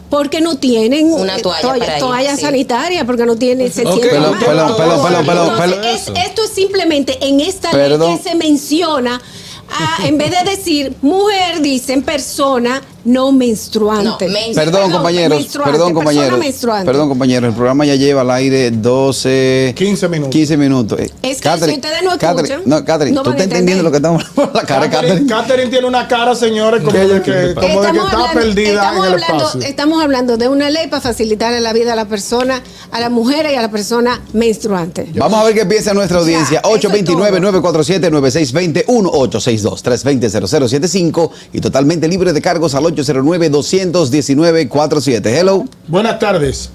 porque 0.10 0.42
no 0.42 0.58
tienen 0.58 1.12
Una 1.12 1.38
eh, 1.38 1.42
toalla 1.42 1.80
para 1.80 1.94
ir, 1.98 2.00
toalla 2.00 2.36
sí. 2.36 2.42
sanitaria, 2.42 3.06
porque 3.06 3.26
no 3.26 3.36
tienen 3.36 3.72
se 3.72 3.82
Ok, 3.86 3.94
sienten 3.94 4.10
Pelón, 4.12 4.32
mal. 4.32 4.46
pelón, 4.46 4.76
pelón, 4.76 5.02
pelón, 5.26 5.26
pelón, 5.58 5.74
Entonces, 5.84 6.08
es- 6.16 6.26
esto 6.28 6.44
es 6.46 6.52
simplemente 6.52 7.18
en 7.28 7.40
esta 7.42 7.72
Perdón. 7.72 8.12
ley 8.12 8.18
que 8.24 8.30
se 8.30 8.36
menciona. 8.36 9.22
ah, 9.70 9.98
en 10.06 10.18
vez 10.18 10.32
de 10.32 10.50
decir 10.50 10.94
mujer, 11.02 11.62
dicen 11.62 12.02
persona 12.04 12.82
no 13.08 13.32
menstruante. 13.32 14.28
No, 14.28 14.34
men- 14.34 14.54
Perdón, 14.54 14.92
compañeros, 14.92 15.38
menstruante, 15.40 15.72
perdón, 15.72 15.94
compañeros. 15.94 16.40
menstruante. 16.40 16.86
Perdón, 16.86 17.10
compañeros. 17.10 17.50
El 17.50 17.56
programa 17.56 17.86
ya 17.86 17.96
lleva 17.96 18.22
al 18.22 18.32
aire 18.32 18.72
12, 18.72 19.74
15 19.76 20.10
minutos. 20.10 20.32
15 20.32 20.58
minutos. 20.58 21.00
Es 21.00 21.12
que 21.38 21.42
Catherine, 21.44 21.74
si 21.74 21.80
ustedes 21.88 22.04
no 22.04 22.12
Catherine, 22.18 22.42
escuchan, 22.56 22.62
no, 22.66 22.84
Catherine, 22.86 23.16
no 23.16 23.24
tú 23.24 23.30
estás 23.32 23.44
entendiendo 23.46 23.84
lo 23.84 23.92
que 23.92 23.98
estamos 23.98 24.24
por 24.26 24.54
la 24.54 24.64
cara, 24.64 24.90
Catherine, 24.90 25.26
Catherine. 25.26 25.28
Catherine 25.28 25.70
tiene 25.72 25.88
una 25.88 26.08
cara, 26.08 26.36
señores, 26.36 26.84
como 26.84 26.98
de 26.98 27.22
que, 27.22 27.54
como 27.56 27.82
de 27.82 27.92
que 27.92 27.98
está 27.98 28.12
hablando- 28.12 28.34
perdida 28.34 28.74
estamos 28.74 29.08
en 29.08 29.14
el 29.14 29.24
hablando- 29.24 29.46
espacio. 29.46 29.62
estamos 29.70 30.04
hablando 30.04 30.38
de 30.38 30.50
una 30.50 30.70
ley 30.70 30.88
para 30.88 31.02
facilitarle 31.02 31.62
la 31.62 31.74
vida 31.74 31.94
a 31.94 31.96
la 31.96 32.06
persona, 32.06 32.62
a 32.92 33.00
la 33.00 33.10
mujer 33.10 33.48
y 33.52 33.56
a 33.56 33.62
la 33.62 33.72
persona 33.72 34.22
menstruante. 34.34 35.10
Vamos 35.16 35.40
a 35.40 35.44
ver 35.46 35.54
qué 35.56 35.66
piensa 35.66 35.94
nuestra 35.94 36.20
audiencia. 36.20 36.62
Ya, 36.62 36.70
eso 36.70 36.78
es 36.88 37.06
829-947-9620, 37.06 38.86
1-862-320-0075 38.88 41.30
y 41.54 41.62
totalmente 41.62 42.08
libre 42.08 42.34
de 42.34 42.42
cargos 42.42 42.76
al 42.76 42.86
809-219-47. 42.98 45.26
Hello. 45.28 45.66
Buenas 45.88 46.20
tardes. 46.20 46.72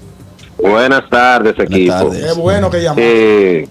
Buenas 0.57 1.09
tardes, 1.09 1.57
equipo. 1.59 1.93
tardes. 1.93 2.25
Qué 2.25 2.33
bueno 2.39 2.69
que 2.69 2.81
llamaste. 2.81 3.59
Eh, 3.61 3.67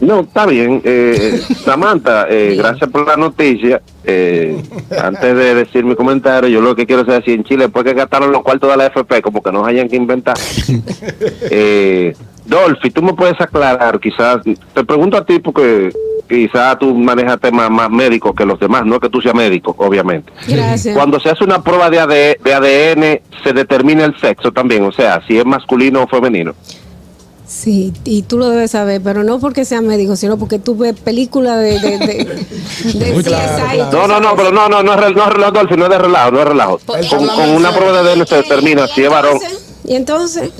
no, 0.00 0.20
está 0.20 0.46
bien. 0.46 0.80
Eh, 0.84 1.40
Samantha, 1.64 2.26
eh, 2.28 2.54
gracias 2.56 2.90
por 2.90 3.06
la 3.06 3.16
noticia. 3.16 3.80
Eh, 4.04 4.62
antes 5.00 5.36
de 5.36 5.54
decir 5.54 5.84
mi 5.84 5.94
comentario, 5.94 6.48
yo 6.48 6.60
lo 6.60 6.76
que 6.76 6.86
quiero 6.86 7.04
saber 7.04 7.24
si 7.24 7.32
en 7.32 7.44
Chile, 7.44 7.64
después 7.64 7.84
que 7.84 7.94
gastaron 7.94 8.32
los 8.32 8.42
cuartos 8.42 8.70
de 8.70 8.76
la 8.76 8.86
FP, 8.86 9.22
como 9.22 9.42
que 9.42 9.52
nos 9.52 9.66
hayan 9.66 9.88
que 9.88 9.96
inventar. 9.96 10.36
eh, 11.50 12.14
Dolphy, 12.44 12.90
tú 12.90 13.02
me 13.02 13.14
puedes 13.14 13.40
aclarar, 13.40 13.98
quizás, 13.98 14.38
te 14.74 14.84
pregunto 14.84 15.16
a 15.16 15.24
ti 15.24 15.38
porque 15.40 15.90
quizás 16.28 16.78
tú 16.78 16.94
manejas 16.94 17.40
temas 17.40 17.70
más 17.70 17.90
médicos 17.90 18.34
que 18.36 18.44
los 18.44 18.58
demás, 18.60 18.84
no 18.84 18.98
que 19.00 19.08
tú 19.08 19.20
seas 19.20 19.34
médico, 19.34 19.74
obviamente. 19.78 20.32
Gracias. 20.48 20.94
Cuando 20.96 21.18
se 21.20 21.30
hace 21.30 21.44
una 21.44 21.62
prueba 21.62 21.88
de, 21.90 22.00
AD 22.00 22.08
de 22.42 22.54
ADN, 22.54 23.20
se 23.44 23.52
determina 23.52 24.04
el 24.04 24.18
sexo 24.20 24.52
también, 24.52 24.84
o 24.84 24.92
sea, 24.92 25.20
si 25.26 25.38
es 25.38 25.44
masculino 25.46 26.02
o 26.02 26.06
femenino. 26.08 26.54
Sí, 27.48 27.92
y 28.02 28.22
tú 28.22 28.38
lo 28.38 28.48
debes 28.50 28.72
saber, 28.72 29.00
pero 29.04 29.22
no 29.22 29.38
porque 29.38 29.64
sea 29.64 29.80
médico, 29.80 30.16
sino 30.16 30.36
porque 30.36 30.58
tú 30.58 30.76
ves 30.76 30.98
películas 30.98 31.58
de, 31.60 31.78
de, 31.78 31.98
de, 31.98 32.24
de 32.94 33.12
CSI. 33.12 33.22
claro, 33.22 33.88
No, 33.92 34.08
no, 34.08 34.20
no, 34.20 34.34
pero 34.36 34.50
no, 34.50 34.68
no, 34.68 34.82
no 34.82 34.94
es, 34.94 35.00
re- 35.00 35.14
no 35.14 35.22
es 35.22 35.28
relajo, 35.32 35.52
no 35.76 35.84
es 35.84 35.90
de 35.90 35.98
relajo, 35.98 36.30
no 36.32 36.40
es 36.40 36.48
relajo. 36.48 36.80
Pues, 36.84 37.06
Con, 37.06 37.20
él 37.22 37.28
con 37.36 37.50
una 37.50 37.70
prueba 37.70 38.02
de 38.02 38.10
ADN 38.12 38.26
se 38.26 38.36
determina 38.36 38.86
¿Y 38.86 38.88
si 38.88 39.04
es 39.04 39.10
varón. 39.10 39.38
¿Y 39.84 39.94
entonces? 39.94 40.50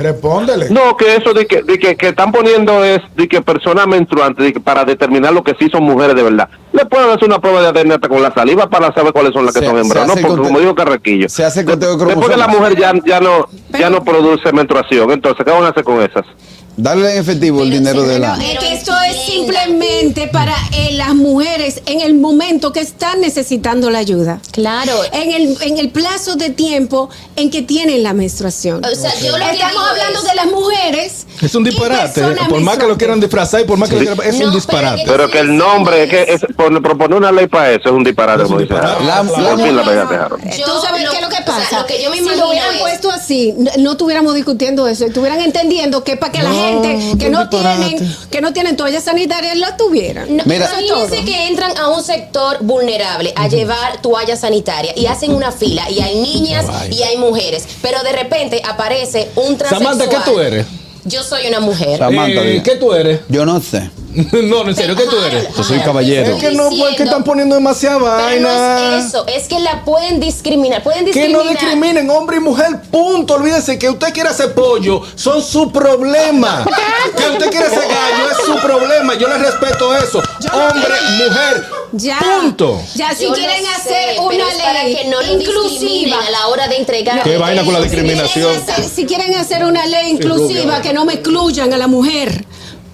Respóndele. 0.00 0.70
No, 0.70 0.96
que 0.96 1.16
eso 1.16 1.32
de 1.34 1.46
que, 1.46 1.62
de 1.62 1.78
que, 1.78 1.96
que 1.96 2.08
están 2.08 2.32
poniendo 2.32 2.84
es 2.84 3.00
de 3.16 3.28
que 3.28 3.40
personas 3.42 3.86
menstruantes 3.86 4.44
de 4.44 4.52
que 4.52 4.60
para 4.60 4.84
determinar 4.84 5.32
lo 5.32 5.42
que 5.44 5.54
sí 5.58 5.68
son 5.70 5.84
mujeres 5.84 6.16
de 6.16 6.22
verdad. 6.22 6.48
Le 6.72 6.86
pueden 6.86 7.10
hacer 7.10 7.24
una 7.24 7.38
prueba 7.40 7.60
de 7.60 7.68
ADN 7.68 7.92
hasta 7.92 8.08
con 8.08 8.22
la 8.22 8.32
saliva 8.32 8.68
para 8.68 8.92
saber 8.94 9.12
cuáles 9.12 9.32
son 9.32 9.44
las 9.44 9.54
que 9.54 9.60
Se- 9.60 9.66
son 9.66 9.78
hembras, 9.78 10.06
¿no? 10.06 10.14
Porque 10.14 10.42
como 10.42 10.58
dijo 10.60 10.74
Carrequillo, 10.74 11.28
se 11.28 11.44
hace 11.44 11.60
el 11.60 11.66
conteo 11.66 11.96
de 11.96 12.04
después 12.06 12.28
que 12.28 12.36
la 12.36 12.48
mujer 12.48 12.76
ya, 12.78 12.92
ya 13.04 13.20
no 13.20 13.46
ya 13.78 13.90
no 13.90 14.02
produce 14.04 14.52
menstruación, 14.52 15.10
entonces 15.10 15.44
¿qué 15.44 15.50
van 15.50 15.64
a 15.64 15.68
hacer 15.68 15.84
con 15.84 16.00
esas? 16.00 16.24
Darle 16.82 17.12
en 17.12 17.18
efectivo 17.18 17.62
el 17.62 17.68
Pero 17.68 17.78
dinero 17.78 18.02
sí, 18.02 18.08
de 18.08 18.14
pero 18.14 18.26
la. 18.26 18.34
Es 18.34 18.48
Pero 18.48 18.60
que 18.60 18.72
esto 18.74 18.92
es 19.08 19.16
simplemente 19.26 20.28
para 20.28 20.54
eh, 20.72 20.90
las 20.92 21.14
mujeres 21.14 21.82
en 21.86 22.00
el 22.00 22.14
momento 22.14 22.72
que 22.72 22.80
están 22.80 23.20
necesitando 23.20 23.90
la 23.90 23.98
ayuda. 23.98 24.40
Claro. 24.52 24.92
En 25.12 25.30
el, 25.32 25.56
en 25.62 25.78
el 25.78 25.90
plazo 25.90 26.36
de 26.36 26.50
tiempo 26.50 27.10
en 27.36 27.50
que 27.50 27.62
tienen 27.62 28.02
la 28.02 28.12
menstruación. 28.14 28.84
O 28.84 28.94
sea, 28.94 29.12
yo 29.18 29.36
lo 29.38 29.44
que 29.44 29.50
Estamos 29.52 29.72
digo 29.72 29.84
hablando 29.84 30.18
es- 30.20 30.24
de 30.28 30.34
las 30.34 30.46
mujeres. 30.46 31.26
Es 31.42 31.54
un 31.54 31.64
disparate. 31.64 32.20
personas 32.20 32.48
Por 32.48 32.60
más 32.60 32.78
que 32.78 32.86
lo 32.86 32.96
quieran 32.98 33.20
disfrazar 33.20 33.60
y 33.60 33.64
por 33.64 33.78
más 33.78 33.88
que 33.88 33.96
lo 33.96 34.00
quieran. 34.02 34.18
Es 34.26 34.34
No, 34.34 34.38
un 34.38 34.38
pero 34.40 34.50
disparate. 34.52 35.04
que- 35.04 35.10
Pero 35.10 35.30
que 35.30 35.38
el 35.40 35.56
nombre, 35.56 36.04
es 36.04 36.10
que 36.10 36.22
es, 36.34 36.40
por- 36.56 36.82
proponer 36.82 37.18
una 37.18 37.32
ley 37.32 37.46
para 37.46 37.70
eso 37.72 37.88
es 37.88 37.92
un 37.92 38.04
disparate, 38.04 38.44
como 38.44 38.58
dice. 38.58 38.74
La- 38.74 39.22
Tú 39.22 39.34
sabes 39.34 41.02
lo- 41.04 41.10
qué 41.10 41.16
es 41.16 41.22
lo 41.22 41.28
que 41.28 41.36
o 41.36 41.44
sea, 41.44 41.44
pasa. 41.44 41.80
lo 41.80 41.86
que 41.86 42.02
yo 42.02 42.10
me 42.10 42.16
si 42.18 42.24
lo 42.36 42.48
hubieran 42.48 42.74
es- 42.74 42.80
puesto 42.80 43.10
así, 43.10 43.54
no, 43.56 43.70
no 43.78 43.92
estuviéramos 43.92 44.34
discutiendo 44.34 44.86
eso, 44.86 45.04
estuvieran 45.06 45.40
entendiendo 45.40 46.04
que 46.04 46.16
para 46.16 46.32
que 46.32 46.42
la 46.42 46.50
No, 46.50 46.69
gente 46.70 47.12
que 47.18 47.24
qué 47.24 47.30
no 47.30 47.48
tienen, 47.48 48.16
que 48.30 48.40
no 48.40 48.52
tienen 48.52 48.76
toallas 48.76 49.04
sanitarias 49.04 49.56
la 49.58 49.76
tuvieran. 49.76 50.36
No, 50.36 50.42
Mira- 50.46 50.68
imagínense 50.80 51.24
que 51.24 51.46
entran 51.48 51.76
a 51.76 51.88
un 51.88 52.02
sector 52.02 52.58
vulnerable 52.60 53.32
a 53.36 53.48
llevar 53.48 54.00
toalla 54.02 54.36
sanitaria 54.36 54.92
y 54.96 55.06
hacen 55.06 55.34
una 55.34 55.52
fila 55.52 55.90
y 55.90 56.00
hay 56.00 56.16
niñas 56.20 56.66
y 56.90 57.02
hay 57.02 57.16
mujeres, 57.18 57.66
pero 57.82 58.02
de 58.02 58.12
repente 58.12 58.62
aparece 58.68 59.28
un 59.36 59.56
transexual. 59.56 59.98
Samantha, 59.98 60.08
¿qué 60.24 60.30
tú 60.30 60.38
eres? 60.40 60.66
Yo 61.04 61.22
soy 61.22 61.46
una 61.48 61.60
mujer. 61.60 61.98
Samantha, 61.98 62.40
Eh, 62.42 62.50
diga. 62.50 62.62
¿Qué 62.62 62.76
tú 62.76 62.92
eres? 62.92 63.20
Yo 63.28 63.44
no 63.46 63.60
sé. 63.60 63.90
no, 64.14 64.68
en 64.68 64.74
serio, 64.74 64.96
¿qué 64.96 65.04
tú 65.04 65.16
eres? 65.24 65.48
Yo 65.56 65.62
soy 65.62 65.78
caballero. 65.80 66.34
Es 66.34 66.42
que 66.42 66.50
no, 66.52 66.68
pues, 66.68 66.96
que 66.96 67.04
están 67.04 67.22
poniendo 67.24 67.54
demasiada 67.54 67.98
Pero 67.98 68.12
vaina. 68.12 68.48
no 68.90 68.96
es 68.98 69.06
eso, 69.06 69.24
es 69.28 69.46
que 69.48 69.60
la 69.60 69.84
pueden 69.84 70.18
discriminar, 70.18 70.82
pueden 70.82 71.04
Que 71.04 71.12
discriminar. 71.12 71.44
no 71.44 71.50
discriminen 71.50 72.10
hombre 72.10 72.38
y 72.38 72.40
mujer, 72.40 72.82
punto. 72.90 73.34
Olvídense 73.34 73.78
que 73.78 73.88
usted 73.88 74.12
quiere 74.12 74.28
hacer 74.30 74.52
pollo, 74.52 75.00
son 75.14 75.40
su 75.42 75.70
problema. 75.70 76.66
que 77.16 77.30
usted 77.30 77.50
quiere 77.50 77.66
hacer 77.66 77.78
gallo 77.88 78.30
es 78.32 78.44
su 78.44 78.56
problema. 78.58 79.14
Yo 79.14 79.28
le 79.28 79.38
respeto 79.38 79.96
eso. 79.96 80.20
Hombre, 80.52 80.94
mujer, 81.24 81.64
Ya. 81.92 82.18
punto. 82.40 82.80
Ya 82.94 83.12
si 83.14 83.24
Yo 83.24 83.32
quieren 83.32 83.62
sé, 83.64 83.68
hacer 83.68 84.08
pero 84.10 84.22
una 84.26 84.48
es 84.48 84.54
para 84.62 84.84
ley 84.84 84.94
que 84.96 85.04
no 85.08 85.22
inclusiva. 85.22 86.18
a 86.24 86.30
la 86.30 86.46
hora 86.48 86.68
de 86.68 86.76
entregar. 86.76 87.22
¿Qué 87.22 87.36
vaina 87.36 87.64
con 87.64 87.72
la 87.74 87.82
Si 87.82 87.88
quieren 87.88 88.06
discriminación? 88.06 88.56
hacer- 88.68 88.84
Si 88.88 89.06
quieren 89.06 89.34
hacer 89.34 89.64
una 89.64 89.84
ley 89.86 90.10
inclusiva 90.10 90.80
que 90.80 90.92
no 90.92 91.04
me 91.04 91.14
excluyan 91.14 91.72
a 91.72 91.78
la 91.78 91.86
mujer. 91.88 92.44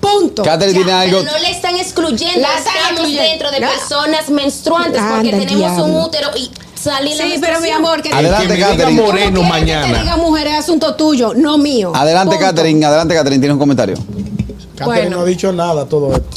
Punto. 0.01 0.43
Catherine 0.43 0.77
tiene 0.79 0.93
algo. 0.93 1.19
Pero 1.21 1.33
no 1.33 1.39
le 1.39 1.51
están 1.51 1.77
excluyendo, 1.77 2.41
La 2.41 2.57
están 2.59 2.75
estamos 2.77 2.91
excluyendo. 2.93 3.23
dentro 3.23 3.51
de 3.51 3.61
No. 3.61 3.69
personas 3.71 4.29
menstruantes 4.31 5.03
porque 5.03 5.31
Anda, 5.31 5.47
tenemos 5.47 5.71
un 5.83 5.91
diablo. 5.91 6.05
útero 6.07 6.29
y 6.37 6.51
sale 6.81 7.15
la 7.17 7.25
Sí, 7.25 7.35
pero 7.41 7.61
mi 7.61 7.71
amor, 7.71 8.03
que 8.03 8.11
Adelante, 8.13 8.43
que 8.43 8.49
me 8.49 8.55
diga 8.55 8.69
Catherine. 8.71 9.03
moreno 9.03 9.31
no 9.31 9.41
quieres 9.41 9.43
Que 9.43 9.49
mañana. 9.83 9.95
te 9.99 10.03
diga 10.05 10.17
mujer 10.17 10.47
es 10.47 10.55
asunto 10.55 10.95
tuyo, 10.95 11.35
no 11.35 11.59
mío. 11.59 11.93
Adelante, 11.95 12.37
Punto. 12.37 12.47
Catherine. 12.51 12.85
Adelante, 12.87 13.15
Catherine. 13.15 13.41
Tienes 13.41 13.55
un 13.55 13.59
comentario. 13.59 13.97
Catherine 13.97 14.85
Bueno. 14.85 15.17
no 15.17 15.23
ha 15.23 15.25
dicho 15.25 15.53
nada 15.53 15.87
todo 15.87 16.15
esto. 16.15 16.29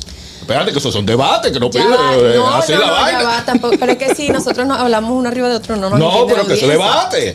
Espérate, 0.50 0.72
que 0.72 0.80
eso 0.80 0.92
son 0.92 1.06
debates, 1.06 1.52
que 1.52 1.60
no 1.60 1.70
pide 1.70 1.84
eh, 1.84 2.34
no, 2.36 2.50
así 2.56 2.74
no, 2.74 2.80
la 2.80 2.88
no, 2.88 2.96
ya 2.96 3.02
vaina. 3.04 3.24
va, 3.24 3.46
tampoco, 3.46 3.76
pero 3.80 3.92
es 3.92 3.98
que 4.00 4.16
sí, 4.16 4.30
nosotros 4.30 4.66
no 4.66 4.74
hablamos 4.74 5.12
uno 5.12 5.30
arriba 5.30 5.48
de 5.48 5.56
otro, 5.58 5.76
no 5.76 5.92
nos 5.92 6.00
No, 6.00 6.26
pero 6.28 6.48
que 6.48 6.54
eso 6.56 6.68
debate. 6.68 7.34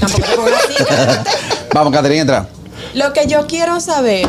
Tampoco 0.00 0.24
así. 0.46 0.84
Vamos, 1.74 1.92
Catherine, 1.92 2.20
entra. 2.22 2.48
Lo 2.94 3.12
que 3.12 3.26
yo 3.26 3.46
quiero 3.46 3.80
saber 3.80 4.26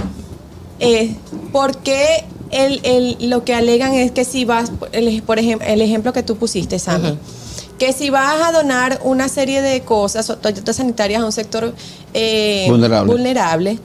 es 0.80 1.12
por 1.54 1.78
qué 1.78 2.26
el, 2.52 2.82
el- 2.84 3.30
lo 3.30 3.46
que 3.46 3.54
alegan 3.56 3.94
es 3.94 4.12
que 4.12 4.26
si 4.26 4.44
vas, 4.44 4.72
el, 4.92 5.22
por 5.24 5.40
ejemplo, 5.40 5.66
el 5.68 5.82
ejemplo 5.82 6.12
que 6.12 6.24
tú 6.24 6.36
pusiste, 6.36 6.78
Sammy, 6.78 7.18
que 7.78 7.94
si 7.94 8.10
vas 8.10 8.42
a 8.44 8.52
donar 8.52 9.00
una 9.04 9.30
serie 9.30 9.62
de 9.62 9.80
cosas 9.82 10.30
o 10.30 10.38
toallitas 10.38 10.76
sanitarias 10.76 11.22
a 11.22 11.26
un 11.26 11.32
sector 11.32 11.74
eh, 12.14 12.66
Vulnerable. 12.68 13.12
vulnerable, 13.14 13.80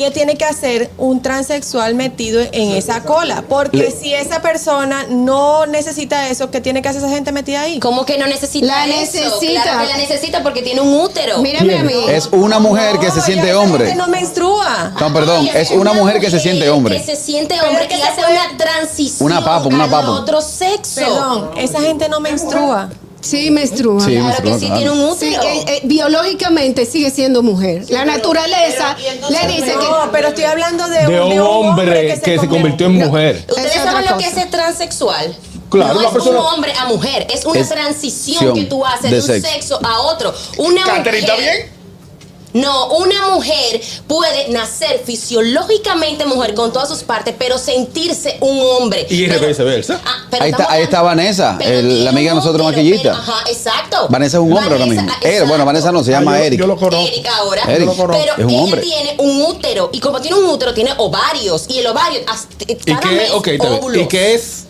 ¿qué 0.00 0.10
tiene 0.10 0.36
que 0.36 0.46
hacer 0.46 0.90
un 0.96 1.20
transexual 1.20 1.94
metido 1.94 2.40
en 2.52 2.70
esa 2.70 3.02
cola? 3.02 3.44
Porque 3.46 3.76
Le- 3.76 3.90
si 3.90 4.14
esa 4.14 4.40
persona 4.40 5.04
no 5.10 5.66
necesita 5.66 6.30
eso, 6.30 6.50
¿qué 6.50 6.62
tiene 6.62 6.80
que 6.80 6.88
hacer 6.88 7.02
esa 7.02 7.10
gente 7.10 7.32
metida 7.32 7.60
ahí? 7.60 7.78
¿Cómo 7.80 8.06
que 8.06 8.16
no 8.16 8.26
necesita 8.26 8.66
La 8.66 8.86
eso? 8.86 9.18
necesita. 9.18 9.62
Claro 9.62 9.80
que 9.82 9.88
la 9.88 9.96
necesita 9.98 10.42
porque 10.42 10.62
tiene 10.62 10.80
un 10.80 10.94
útero. 10.98 11.42
Mírame 11.42 11.76
a 11.80 11.82
mí. 11.84 11.92
Es 12.08 12.30
una 12.32 12.58
mujer 12.58 12.98
que 12.98 13.10
se 13.10 13.20
siente 13.20 13.52
hombre. 13.52 13.94
no 13.94 14.08
menstrua. 14.08 14.92
No, 14.98 15.12
perdón. 15.12 15.46
Es 15.54 15.70
una 15.70 15.92
mujer 15.92 16.18
que 16.18 16.30
se 16.30 16.40
siente 16.40 16.70
hombre. 16.70 16.96
Que 16.96 17.04
se 17.04 17.16
siente 17.16 17.60
hombre 17.60 17.86
que 17.86 17.96
hace 17.96 18.22
puede- 18.22 18.32
una 18.32 18.56
transición 18.56 19.30
Una 19.30 19.44
papo, 19.44 19.68
una 19.68 19.86
papo. 19.90 20.12
otro 20.12 20.40
sexo. 20.40 21.00
Perdón, 21.02 21.50
esa 21.58 21.82
gente 21.82 22.08
no 22.08 22.20
menstrua. 22.20 22.88
Sí, 23.20 23.50
menstrua. 23.50 24.04
Sí, 24.04 24.12
Claro 24.12 24.26
menstrua, 24.26 24.52
que 24.54 24.58
sí 24.60 24.66
claro. 24.66 24.80
tiene 24.80 24.90
un 24.92 25.18
Sí, 25.18 25.28
útero. 25.28 25.42
eh, 25.42 25.64
eh, 25.68 25.80
biológicamente 25.84 26.86
sigue 26.86 27.10
siendo 27.10 27.42
mujer. 27.42 27.84
la 27.90 28.04
naturaleza 28.04 28.96
le 29.30 29.46
dice 29.48 29.74
No, 29.76 29.80
que. 29.80 30.08
pero 30.12 30.28
estoy 30.28 30.44
hablando 30.44 30.88
de, 30.88 31.06
De 31.06 31.20
un 31.20 31.38
hombre 31.40 32.20
que 32.24 32.38
se 32.38 32.48
convirtió 32.48 32.86
en 32.86 32.94
mujer. 32.96 33.44
¿Ustedes 33.48 33.76
Es 33.76 33.82
saben 33.82 34.06
lo 34.10 34.16
que 34.18 34.24
es 34.26 34.32
ser 34.34 34.50
transexual? 34.50 35.36
Claro, 35.68 35.94
no 35.94 36.00
es 36.02 36.08
persona- 36.12 36.40
un 36.40 36.46
hombre 36.46 36.72
a 36.72 36.86
mujer, 36.86 37.26
es 37.32 37.44
una 37.44 37.60
Es 37.60 37.68
transición 37.68 38.54
que 38.54 38.64
tú 38.64 38.84
haces 38.84 39.10
de 39.10 39.16
un 39.18 39.22
sexo. 39.22 39.48
sexo. 39.52 39.80
a 39.86 40.00
otro. 40.00 40.34
Una 40.56 40.84
mujer, 40.84 41.14
¿está 41.14 41.36
bien? 41.36 41.79
No, 42.52 42.88
una 42.96 43.28
mujer 43.28 43.80
puede 44.06 44.48
nacer 44.48 45.02
fisiológicamente 45.04 46.24
mujer 46.26 46.54
con 46.54 46.72
todas 46.72 46.88
sus 46.88 47.02
partes, 47.02 47.34
pero 47.38 47.58
sentirse 47.58 48.36
un 48.40 48.60
hombre. 48.60 49.06
Y 49.08 49.26
Pero- 49.26 49.46
viceversa. 49.46 50.00
Ah, 50.04 50.26
pero 50.30 50.44
Ahí 50.44 50.50
está- 50.50 50.70
ahí 50.70 50.82
está 50.82 51.02
Vanessa, 51.02 51.56
pero 51.58 51.78
el- 51.78 52.04
la 52.04 52.10
amiga 52.10 52.30
de 52.30 52.36
nosotros, 52.36 52.66
útero, 52.66 52.76
maquillista. 52.76 53.10
pero- 53.10 53.14
Ajá, 53.22 53.50
exacto. 53.50 54.06
Vanessa 54.08 54.36
es 54.38 54.42
un 54.42 54.52
hombre 54.52 54.72
ahora 54.74 54.86
mismo. 54.86 55.08
ah, 55.10 55.18
Eh, 55.22 55.42
bueno. 55.46 55.64
Vanessa 55.64 55.92
no, 55.92 56.02
se 56.02 56.14
Ah, 56.14 56.18
llama 56.20 56.38
yo, 56.38 56.44
Eric. 56.44 56.58
yo 56.60 56.66
lo 56.66 56.76
conozco. 56.76 57.06
Eric 57.08 57.26
ahora. 57.28 57.62
Eric. 57.68 57.78
Yo 57.80 57.84
lo 57.86 57.94
conozco. 57.94 58.22
Pero 58.22 58.32
Es 58.38 58.44
un 58.44 58.50
ella 58.50 58.62
hombre. 58.62 58.80
tiene 58.80 59.14
un 59.18 59.42
útero. 59.42 59.90
Y 59.92 60.00
como 60.00 60.20
tiene 60.20 60.36
un 60.38 60.46
útero, 60.46 60.74
tiene 60.74 60.92
ovarios. 60.98 61.66
Y 61.68 61.78
el 61.78 61.86
ovario, 61.86 62.20
hasta- 62.28 62.64
¿Y 62.66 62.76
cada 62.76 63.00
qué, 63.00 63.08
mes, 63.14 63.30
ok, 63.32 63.46
está 63.48 63.68
bien. 63.68 63.80
óvulos. 63.80 64.02
¿Y 64.02 64.06
qué 64.08 64.34
es? 64.34 64.64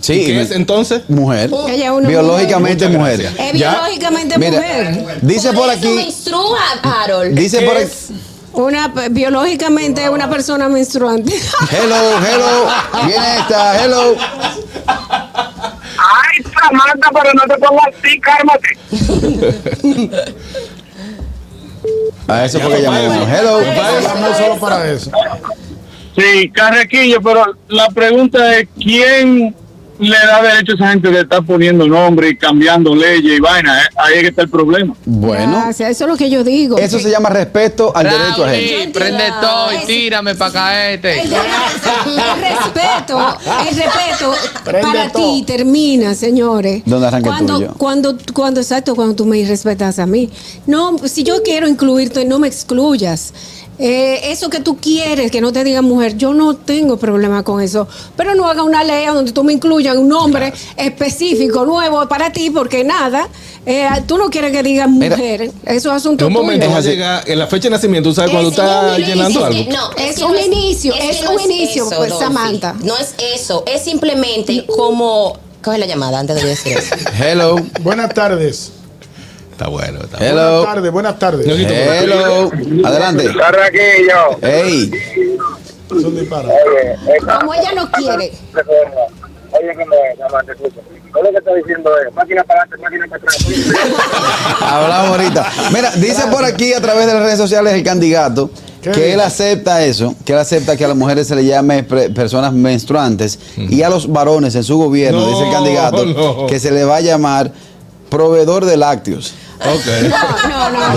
Sí, 0.00 0.12
¿Y 0.22 0.26
qué 0.26 0.32
me- 0.34 0.42
es 0.42 0.50
entonces? 0.50 1.02
mujer. 1.08 1.50
Ella 1.68 1.86
es 1.86 1.90
una 1.90 2.08
Biológicamente 2.08 2.88
mujer. 2.88 3.20
Es 3.38 3.52
¿Ya? 3.54 3.72
biológicamente 3.72 4.38
Mira, 4.38 4.52
mujer. 4.60 5.18
dice 5.22 5.52
por 5.52 5.68
eso 5.70 5.78
aquí, 5.78 5.88
menstrua, 5.88 6.60
Harold. 6.82 7.34
dice 7.38 7.58
¿Qué 7.60 7.66
por 7.66 7.76
aquí. 7.76 7.90
Una 8.52 8.88
biológicamente 9.10 10.02
es 10.04 10.08
una 10.10 10.30
persona 10.30 10.68
menstruante. 10.68 11.32
Hello, 11.70 11.96
hello. 12.26 12.68
Viene 13.06 13.36
esta, 13.38 13.84
hello. 13.84 14.14
Ay, 14.86 16.42
Samantha, 16.42 17.08
pero 17.12 17.32
no 17.34 17.42
te 17.54 17.58
pongas 17.60 17.88
así, 18.02 18.20
cálmate. 18.20 18.68
A 22.28 22.44
eso 22.44 22.58
fue 22.60 22.76
que 22.76 22.82
llamamos. 22.82 23.28
Hello. 23.28 23.60
Llamó 23.60 24.34
solo 24.36 24.58
para 24.60 24.90
eso. 24.90 25.10
Sí, 26.16 26.50
Carrequillo, 26.50 27.20
pero 27.22 27.44
la 27.68 27.88
pregunta 27.90 28.56
es, 28.58 28.68
¿quién 28.76 29.54
le 29.98 30.16
da 30.16 30.42
derecho 30.42 30.72
a 30.72 30.74
esa 30.74 30.88
gente 30.90 31.10
de 31.10 31.20
estar 31.20 31.44
poniendo 31.44 31.86
nombre 31.86 32.28
y 32.30 32.36
cambiando 32.36 32.94
leyes 32.94 33.38
y 33.38 33.40
vaina? 33.40 33.80
Eh, 33.80 33.86
Ahí 33.96 34.14
es 34.16 34.20
que 34.22 34.28
está 34.28 34.42
el 34.42 34.48
problema. 34.50 34.94
Bueno, 35.04 35.52
Gracias, 35.62 35.90
eso 35.90 36.04
es 36.04 36.10
lo 36.10 36.16
que 36.16 36.28
yo 36.30 36.44
digo. 36.44 36.78
eso 36.78 36.98
se 36.98 37.10
llama 37.10 37.28
respeto 37.30 37.96
al 37.96 38.04
derecho 38.04 38.44
ajeno. 38.44 38.52
entiendo. 38.54 38.98
prende 38.98 39.24
todo 39.40 39.72
y 39.72 39.86
tírame 39.86 40.34
para 40.34 40.52
caerte. 40.52 41.20
El, 41.22 41.30
respeto, 42.40 43.36
el 43.68 43.76
respeto 43.76 44.32
Prende 44.64 44.82
para 44.86 45.12
todo. 45.12 45.22
ti 45.22 45.42
termina, 45.46 46.14
señores. 46.14 46.82
¿Dónde 46.84 47.06
arranca 47.06 47.28
cuando, 47.30 47.54
tuyo? 47.56 47.74
Cuando, 47.76 48.16
cuando, 48.32 48.60
exacto, 48.60 48.94
cuando 48.94 49.14
tú 49.14 49.26
me 49.26 49.44
respetas 49.44 49.98
a 49.98 50.06
mí. 50.06 50.30
No, 50.66 50.96
si 51.06 51.22
yo 51.22 51.42
quiero 51.42 51.68
incluirte, 51.68 52.24
no 52.24 52.38
me 52.38 52.48
excluyas. 52.48 53.32
Eh, 53.78 54.32
eso 54.32 54.48
que 54.48 54.60
tú 54.60 54.76
quieres, 54.78 55.30
que 55.30 55.40
no 55.40 55.52
te 55.52 55.62
digan 55.62 55.84
mujer, 55.84 56.16
yo 56.16 56.32
no 56.32 56.54
tengo 56.56 56.96
problema 56.96 57.42
con 57.42 57.60
eso. 57.60 57.86
Pero 58.16 58.34
no 58.34 58.46
haga 58.48 58.62
una 58.62 58.82
ley 58.84 59.06
donde 59.06 59.32
tú 59.32 59.44
me 59.44 59.52
incluyas 59.52 59.96
un 59.96 60.08
nombre 60.08 60.52
específico, 60.76 61.64
nuevo 61.66 62.08
para 62.08 62.32
ti, 62.32 62.50
porque 62.50 62.84
nada, 62.84 63.28
eh, 63.66 63.86
tú 64.06 64.16
no 64.16 64.30
quieres 64.30 64.52
que 64.52 64.62
digas 64.62 64.88
Mira. 64.90 65.16
mujer. 65.16 65.50
Eso 65.66 65.90
es 65.90 65.96
asunto 65.96 66.24
En 66.24 66.28
un 66.28 66.32
momento 66.32 66.64
tuyo. 66.66 66.72
va 66.74 66.78
a 66.78 66.82
llegar 66.82 67.24
en 67.26 67.38
la 67.38 67.46
fecha 67.46 67.64
de 67.64 67.70
nacimiento, 67.70 68.08
¿tú 68.08 68.14
sabes 68.14 68.30
cuando 68.30 68.48
Es 68.50 68.56
está 68.58 68.94
un 68.96 69.02
llenando 69.04 69.44
algo? 69.44 69.58
es 69.58 69.66
que 69.66 69.72
no, 69.72 69.90
Es 69.98 70.16
que 70.16 70.24
un 70.24 70.32
no 70.32 70.40
inicio, 70.40 70.94
que 70.94 71.10
es 71.10 71.22
no 71.22 71.32
un 71.32 71.40
inicio, 71.42 71.84
pues, 71.88 72.08
Dolphy. 72.10 72.24
Samantha. 72.24 72.74
No 72.82 72.96
es 72.96 73.14
eso, 73.34 73.62
es 73.66 73.82
simplemente 73.82 74.64
como. 74.66 75.36
Coge 75.62 75.78
la 75.78 75.86
llamada 75.86 76.20
antes 76.20 76.40
de 76.40 76.48
decir 76.48 76.76
eso. 76.78 76.94
Hello. 77.18 77.56
Buenas 77.82 78.14
tardes. 78.14 78.70
Está 79.56 79.68
bueno, 79.68 80.00
está 80.02 80.18
bueno. 80.18 80.32
Hello. 80.32 80.52
Buenas 80.58 80.74
tardes, 80.74 80.92
buenas 80.92 81.18
tardes. 81.18 81.46
Hello. 81.46 82.50
Adelante. 82.84 83.24
Carrequillo. 83.34 84.38
Hey. 84.42 84.90
Es 85.96 86.04
un 86.04 86.14
disparate. 86.14 86.54
Como 87.40 87.54
ella 87.54 87.72
no 87.74 87.90
quiere. 87.90 88.32
Oye, 88.52 89.74
¿cómo 89.74 89.94
es, 89.94 90.20
amante? 90.20 90.52
Escucha. 90.52 90.80
Todo 91.10 91.22
lo 91.22 91.30
que 91.30 91.38
está 91.38 91.54
diciendo 91.54 91.90
es 92.06 92.14
máquina 92.14 92.44
para 92.44 92.60
adelante, 92.64 92.84
máquina 92.84 93.06
para 93.08 93.22
atrás. 93.22 93.46
Hablamos 94.60 95.10
ahorita. 95.12 95.52
Mira, 95.72 95.90
dice 95.92 96.26
por 96.30 96.44
aquí 96.44 96.74
a 96.74 96.80
través 96.82 97.06
de 97.06 97.14
las 97.14 97.22
redes 97.22 97.38
sociales 97.38 97.72
el 97.72 97.82
candidato 97.82 98.50
¿Qué 98.82 98.90
que 98.90 99.14
él 99.14 99.20
acepta 99.20 99.82
eso, 99.86 100.14
que 100.26 100.34
él 100.34 100.38
acepta 100.38 100.76
que 100.76 100.84
a 100.84 100.88
las 100.88 100.96
mujeres 100.98 101.28
se 101.28 101.34
le 101.34 101.46
llame 101.46 101.82
personas 101.82 102.52
menstruantes 102.52 103.38
y 103.56 103.80
a 103.80 103.88
los 103.88 104.12
varones 104.12 104.54
en 104.54 104.64
su 104.64 104.76
gobierno, 104.76 105.20
No, 105.20 105.30
dice 105.30 105.46
el 105.46 105.52
candidato, 105.52 106.04
no. 106.04 106.46
que 106.46 106.60
se 106.60 106.70
le 106.70 106.84
va 106.84 106.96
a 106.96 107.00
llamar 107.00 107.50
proveedor 108.10 108.64
de 108.64 108.76
lácteos. 108.76 109.34
Ok. 109.58 109.86
No, 110.08 110.48
no, 110.48 110.70
no, 110.70 110.78
no, 110.78 110.92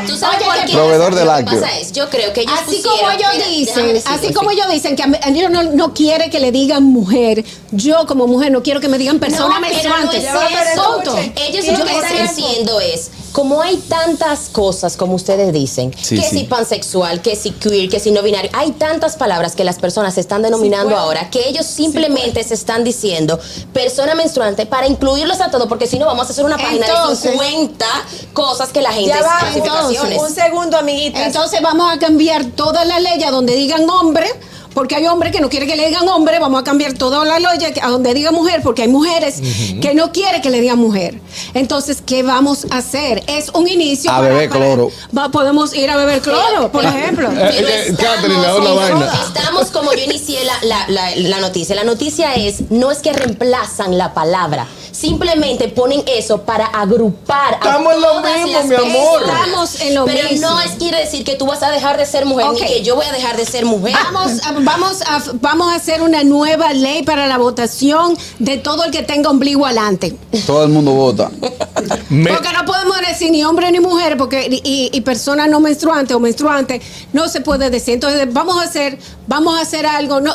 no. 0.00 0.06
¿Tú 0.06 0.16
sabes 0.16 0.38
Oye, 0.38 0.46
por 0.46 0.54
que- 0.60 0.66
qué? 0.66 0.72
Proveedor 0.72 1.14
de 1.14 1.24
Lo 1.24 1.32
que 1.34 1.42
lácteos. 1.42 1.62
pasa 1.62 1.78
es, 1.78 1.92
yo 1.92 2.08
creo 2.08 2.32
que 2.32 2.40
ellos 2.42 2.54
Así 2.66 2.82
como 2.82 2.94
pusieron- 2.96 3.12
ellos 3.14 3.28
Mira, 3.34 3.46
déjame 3.46 3.92
dicen, 3.92 4.02
así 4.14 4.32
como 4.32 4.50
ellos 4.50 4.66
dicen 4.70 4.96
que 4.96 5.02
a 5.02 5.06
mí- 5.06 5.18
ellos 5.26 5.50
no, 5.50 5.62
no 5.62 5.92
quiere 5.94 6.30
que 6.30 6.40
le 6.40 6.52
digan 6.52 6.82
mujer, 6.84 7.44
yo 7.70 8.06
como 8.06 8.26
mujer 8.26 8.50
no 8.50 8.62
quiero 8.62 8.80
que 8.80 8.88
me 8.88 8.96
digan 8.98 9.18
persona 9.18 9.54
No, 9.56 9.60
menstruante. 9.60 10.06
no 10.22 10.42
es 10.42 10.52
eso. 10.72 11.22
Ellos 11.36 11.78
lo 11.78 11.84
que 11.84 11.92
están 11.98 12.26
haciendo 12.26 12.80
es, 12.80 13.10
como 13.34 13.60
hay 13.60 13.78
tantas 13.78 14.48
cosas 14.48 14.96
como 14.96 15.14
ustedes 15.16 15.52
dicen, 15.52 15.92
Sí, 16.00 16.14
que 16.14 16.22
sí. 16.22 16.38
si 16.38 16.44
pansexual, 16.44 17.20
que 17.20 17.34
si 17.34 17.50
queer, 17.50 17.88
que 17.88 17.98
si 17.98 18.12
no 18.12 18.22
binario, 18.22 18.48
hay 18.54 18.70
tantas 18.70 19.16
palabras 19.16 19.56
que 19.56 19.64
las 19.64 19.80
personas 19.80 20.14
se 20.14 20.20
están 20.20 20.42
denominando 20.42 20.96
ahora 20.96 21.30
que 21.30 21.48
ellos 21.48 21.66
simplemente 21.66 22.44
se 22.44 22.54
están 22.54 22.84
diciendo 22.84 23.40
persona 23.72 24.14
menstruante 24.14 24.66
para 24.66 24.86
incluirlos 24.86 25.40
a 25.40 25.50
todos, 25.50 25.66
porque 25.66 25.88
si 25.88 25.98
no 25.98 26.06
vamos 26.06 26.28
a 26.28 26.30
hacer 26.30 26.44
una 26.44 26.56
página 26.56 26.86
Entonces- 26.86 27.24
de 27.24 27.30
50 27.32 27.86
cosas 28.32 28.68
que 28.68 28.80
la 28.80 28.92
gente 28.92 29.08
Ya 29.08 29.20
va, 29.22 29.38
clasificaciones. 29.40 30.22
un 30.22 30.32
segundo, 30.32 30.76
amiguitas. 30.78 31.26
Entonces 31.26 31.60
vamos 31.60 31.92
a 31.92 31.98
cambiar 31.98 32.44
todas 32.52 32.86
las 32.86 33.02
leyes 33.02 33.26
a 33.26 33.32
donde 33.32 33.56
digan 33.56 33.90
hombre, 33.90 34.26
porque 34.74 34.96
hay 34.96 35.06
hombres 35.06 35.32
que 35.32 35.40
no 35.40 35.48
quieren 35.48 35.68
que 35.68 35.76
le 35.76 35.86
digan 35.88 36.06
hombre, 36.08 36.38
vamos 36.38 36.60
a 36.60 36.64
cambiar 36.64 36.92
todas 36.94 37.26
las 37.26 37.40
leyes 37.40 37.72
a 37.82 37.88
donde 37.88 38.12
diga 38.12 38.32
mujer, 38.32 38.60
porque 38.62 38.82
hay 38.82 38.88
mujeres 38.88 39.40
que 39.80 39.94
no 39.94 40.12
quieren 40.12 40.42
que 40.42 40.50
le 40.50 40.60
digan 40.60 40.78
mujer. 40.78 41.20
Entonces, 41.54 42.02
¿qué 42.04 42.22
vamos 42.22 42.66
a 42.70 42.78
hacer? 42.78 43.22
Es 43.26 43.50
un 43.50 43.68
inicio. 43.68 44.10
A 44.10 44.20
beber 44.20 44.48
cloro. 44.50 44.90
va- 45.16 45.28
podemos 45.30 45.74
ir 45.74 45.88
a 45.90 45.96
beber 45.96 46.20
cloro, 46.20 46.70
por 46.72 46.84
ejemplo. 46.84 47.30
Eh, 47.30 47.34
Pero 47.56 47.68
eh, 47.68 47.86
estamos, 47.88 48.14
Catherine, 48.16 48.52
una 48.58 48.72
vaina. 48.72 49.12
estamos 49.26 49.70
como 49.70 49.92
yo 49.92 50.02
inicié 50.04 50.44
la, 50.44 50.54
la- 50.62 50.88
la- 50.88 51.16
la 51.16 51.38
noticia. 51.40 51.74
La 51.76 51.84
noticia 51.84 52.34
es, 52.34 52.70
no 52.70 52.90
es 52.90 52.98
que 52.98 53.12
reemplazan 53.12 53.96
la 53.98 54.12
palabra, 54.14 54.66
simplemente 54.92 55.68
ponen 55.68 56.02
eso 56.06 56.42
para 56.42 56.66
agrupar 56.66 57.54
Estamos 57.54 57.92
a 57.92 57.96
en 57.96 58.00
lo 58.00 58.20
mismo, 58.20 58.62
mi 58.64 58.74
amor. 58.74 59.22
Estamos 59.22 59.80
en 59.80 59.94
lo 59.94 60.04
Pero 60.04 60.28
mismo. 60.30 60.48
no 60.48 60.60
es 60.60 60.72
quiere 60.72 60.98
decir 61.00 61.24
que 61.24 61.34
tú 61.34 61.46
vas 61.46 61.62
a 61.62 61.70
dejar 61.70 61.96
de 61.98 62.06
ser 62.06 62.24
mujer, 62.26 62.46
Ok. 62.46 62.60
ni 62.60 62.66
que 62.66 62.82
yo 62.82 62.94
voy 62.94 63.04
a 63.06 63.12
dejar 63.12 63.36
de 63.36 63.44
ser 63.44 63.64
mujer. 63.64 63.94
Vamos 64.12 64.40
a, 64.44 64.52
vamos, 64.64 65.02
a, 65.02 65.22
vamos 65.40 65.72
a 65.72 65.76
hacer 65.76 66.02
una 66.02 66.24
nueva 66.24 66.72
ley 66.72 67.02
para 67.02 67.26
la 67.26 67.38
votación 67.38 68.16
de 68.38 68.58
todo 68.58 68.84
el 68.84 68.90
que 68.90 69.02
tenga 69.02 69.30
ombligo 69.30 69.66
adelante. 69.66 70.16
Todo 70.46 70.64
el 70.64 70.70
mundo 70.70 70.92
vota. 70.92 71.30
Me- 72.08 72.30
Porque 72.32 72.48
no 72.52 72.64
podemos 72.64 72.98
decir 73.06 73.30
ni 73.30 73.44
hombre 73.44 73.70
ni 73.70 73.80
mujer, 73.80 74.16
porque 74.16 74.46
y, 74.50 74.60
y- 74.64 74.90
y 74.92 75.00
persona 75.02 75.46
no 75.46 75.60
menstruante 75.60 76.14
o 76.14 76.20
menstruante 76.20 76.80
no 77.12 77.28
se 77.28 77.40
puede 77.40 77.70
decir. 77.70 77.94
Entonces 77.94 78.26
vamos 78.32 78.56
a 78.58 78.62
hacer, 78.64 78.98
vamos 79.26 79.58
a 79.58 79.62
hacer 79.62 79.86
algo. 79.86 80.20
No, 80.20 80.32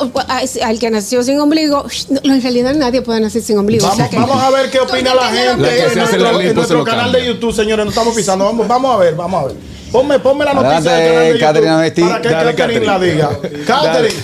al 0.64 0.80
que 0.80 0.90
nació 0.90 1.24
sin 1.24 1.40
ombligo, 1.40 1.86
no, 2.10 2.34
en 2.34 2.42
realidad 2.42 2.74
nadie 2.76 3.02
puede 3.02 3.20
nacer 3.20 3.42
sin 3.42 3.58
ombligo. 3.58 3.88
o 3.88 3.96
sea 3.96 4.06
Vamos, 4.06 4.10
que- 4.10 4.18
vamos 4.32 4.44
a 4.44 4.50
ver 4.52 4.70
qué 4.72 4.80
opina 4.80 5.16
la 5.16 5.28
gente 5.30 5.62
La 5.62 5.76
en 5.92 5.98
nuestro, 5.98 6.20
la 6.32 6.44
en 6.44 6.56
nuestro 6.56 6.84
canal 6.84 7.04
cambia. 7.06 7.22
de 7.22 7.28
YouTube, 7.28 7.54
señores. 7.54 7.86
Nos 7.86 7.94
estamos 7.94 8.16
pisando. 8.16 8.46
Vamos, 8.46 8.68
vamos 8.68 8.96
a 8.96 8.98
ver, 8.98 9.16
vamos 9.16 9.44
a 9.44 9.48
ver. 9.48 9.56
Ponme, 9.92 10.20
ponme 10.20 10.46
la 10.46 10.54
noticia 10.54 10.92
Adelante, 10.96 11.20
del 11.30 11.40
canal 11.40 11.82
de 11.82 11.90
YouTube 11.90 12.10
para 12.10 12.22
que 12.22 12.30
Dale, 12.30 12.56
Catherine 12.56 12.86
la 12.86 13.00
diga. 13.00 13.30
Catherine, 13.66 14.16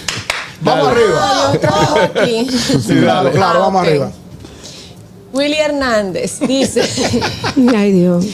vamos 0.61 0.85
Dale. 0.87 1.01
arriba. 1.01 2.09
Aquí. 2.21 2.47
Sí, 2.51 2.95
claro, 3.01 3.31
claro, 3.31 3.59
Ah, 3.59 3.59
vamos 3.59 3.81
arriba. 3.87 4.11
Willy 5.33 5.55
Hernández 5.57 6.39
dice, 6.39 6.81
Ay, 7.75 7.91
Dios. 7.91 8.25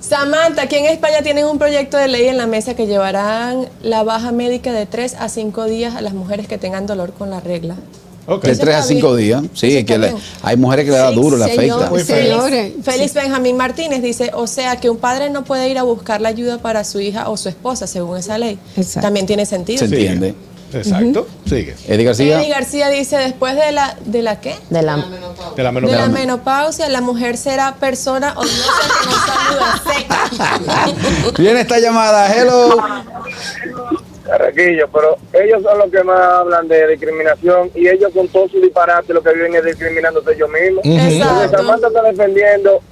Samantha, 0.00 0.62
aquí 0.62 0.76
en 0.76 0.86
España 0.86 1.20
tienen 1.22 1.44
un 1.44 1.58
proyecto 1.58 1.98
de 1.98 2.08
ley 2.08 2.28
en 2.28 2.38
la 2.38 2.46
mesa 2.46 2.74
que 2.74 2.86
llevarán 2.86 3.68
la 3.82 4.02
baja 4.04 4.32
médica 4.32 4.72
de 4.72 4.86
3 4.86 5.16
a 5.18 5.28
5 5.28 5.64
días 5.66 5.96
a 5.96 6.00
las 6.00 6.14
mujeres 6.14 6.46
que 6.48 6.56
tengan 6.56 6.86
dolor 6.86 7.12
con 7.12 7.28
la 7.28 7.40
regla. 7.40 7.74
De 8.28 8.56
3 8.56 8.76
a 8.76 8.78
está 8.80 8.82
5 8.82 9.14
bien. 9.14 9.40
días. 9.40 9.50
Sí, 9.54 9.84
que 9.84 9.96
le- 9.98 10.14
hay 10.42 10.56
mujeres 10.56 10.84
que 10.84 10.90
le 10.90 10.98
da 10.98 11.08
Sí, 11.10 11.14
duro, 11.14 11.36
le 11.38 11.44
señor, 11.54 11.82
afecta. 11.84 12.04
Feo. 12.04 12.22
Señores, 12.42 12.72
Félix 12.84 13.14
Benjamín 13.14 13.56
Martínez 13.56 14.02
dice, 14.02 14.30
o 14.34 14.46
sea 14.46 14.76
que 14.76 14.90
un 14.90 14.98
padre 14.98 15.30
no 15.30 15.44
puede 15.44 15.68
ir 15.68 15.78
a 15.78 15.82
buscar 15.82 16.20
la 16.20 16.28
ayuda 16.28 16.58
para 16.58 16.84
su 16.84 17.00
hija 17.00 17.28
o 17.30 17.36
su 17.36 17.48
esposa, 17.48 17.86
según 17.86 18.18
esa 18.18 18.36
ley. 18.38 18.58
Exacto. 18.76 19.00
También 19.06 19.24
tiene 19.26 19.46
sentido. 19.46 19.78
Se 19.78 19.86
entiende. 19.86 20.34
Exacto. 20.70 21.26
Sigue. 21.48 21.74
Eddie 21.88 22.04
García. 22.04 22.38
Eddie 22.38 22.50
García 22.50 22.88
dice, 22.90 23.16
después 23.16 23.54
de 23.56 23.72
la, 23.72 23.96
¿de 24.04 24.20
la 24.20 24.38
qué? 24.38 24.54
De 24.68 24.82
la, 24.82 24.96
De 24.96 25.02
la 25.02 25.08
De 25.56 25.62
la 25.62 25.72
menopausia. 25.72 26.08
menopausia, 26.08 26.88
la 26.90 27.00
mujer 27.00 27.38
será 27.38 27.76
persona 27.76 28.34
odiosa 28.36 28.72
que 29.00 29.06
no 29.08 29.16
saluda 29.26 29.82
seca. 29.96 31.32
Viene 31.38 31.62
esta 31.62 31.78
llamada. 31.78 32.30
Hello. 32.36 32.76
Carraquillo, 34.28 34.88
pero 34.92 35.16
ellos 35.32 35.62
son 35.62 35.78
los 35.78 35.90
que 35.90 36.04
más 36.04 36.20
hablan 36.20 36.68
de 36.68 36.86
discriminación 36.88 37.70
y 37.74 37.88
ellos 37.88 38.12
con 38.12 38.28
todo 38.28 38.46
su 38.48 38.60
disparate 38.60 39.14
lo 39.14 39.22
que 39.22 39.32
viven 39.32 39.54
es 39.54 39.64
discriminándose 39.64 40.34
ellos 40.34 40.50
mismos. 40.50 40.84
Exacto. 40.84 41.56
Samantha 41.56 41.86
está 41.88 42.02
defendiendo 42.02 42.82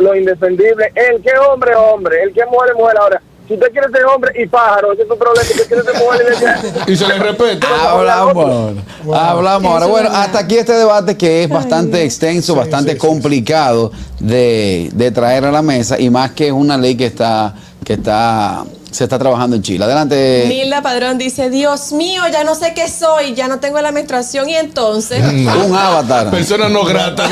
lo 0.00 0.14
indefendible. 0.14 0.92
El 0.94 1.20
que 1.22 1.32
hombre 1.38 1.72
es 1.72 1.76
hombre, 1.76 2.22
el 2.22 2.32
que 2.32 2.44
mujer 2.46 2.70
es 2.70 2.76
mujer. 2.76 2.98
Ahora, 2.98 3.20
si 3.48 3.54
usted 3.54 3.72
quiere 3.72 3.88
ser 3.90 4.04
hombre 4.04 4.32
y 4.40 4.46
pájaro, 4.46 4.92
ese 4.92 5.02
es 5.02 5.08
tu 5.08 5.18
problema. 5.18 5.42
Si 5.42 5.52
usted 5.54 5.66
quiere 5.66 5.82
ser 5.82 5.94
mujer 5.96 6.76
y 6.86 6.90
Y 6.92 6.96
se 6.96 7.08
le 7.08 7.18
respeta. 7.18 7.66
Hablamos. 7.90 8.76
Hablamos 9.12 9.72
ahora. 9.72 9.86
Bueno, 9.86 10.10
hasta 10.12 10.38
aquí 10.38 10.56
este 10.56 10.72
debate 10.72 11.16
que 11.16 11.42
es 11.42 11.48
bastante 11.48 12.04
extenso, 12.04 12.54
bastante 12.54 12.92
sí, 12.92 13.00
sí, 13.00 13.06
complicado 13.06 13.90
de, 14.20 14.90
de 14.92 15.10
traer 15.10 15.46
a 15.46 15.50
la 15.50 15.62
mesa 15.62 15.98
y 15.98 16.10
más 16.10 16.30
que 16.30 16.46
es 16.46 16.52
una 16.52 16.76
ley 16.76 16.96
que 16.96 17.06
está 17.06 17.54
que 17.84 17.94
está 17.94 18.64
se 18.96 19.04
está 19.04 19.18
trabajando 19.18 19.56
en 19.56 19.62
Chile. 19.62 19.84
Adelante. 19.84 20.46
Milda 20.48 20.80
Padrón 20.80 21.18
dice, 21.18 21.50
Dios 21.50 21.92
mío, 21.92 22.22
ya 22.32 22.44
no 22.44 22.54
sé 22.54 22.72
qué 22.74 22.88
soy, 22.88 23.34
ya 23.34 23.46
no 23.46 23.60
tengo 23.60 23.80
la 23.82 23.92
menstruación 23.92 24.48
y 24.48 24.54
entonces... 24.54 25.22
Un 25.66 25.76
avatar. 25.76 26.30
Persona 26.30 26.68
no 26.68 26.84
grata. 26.84 27.28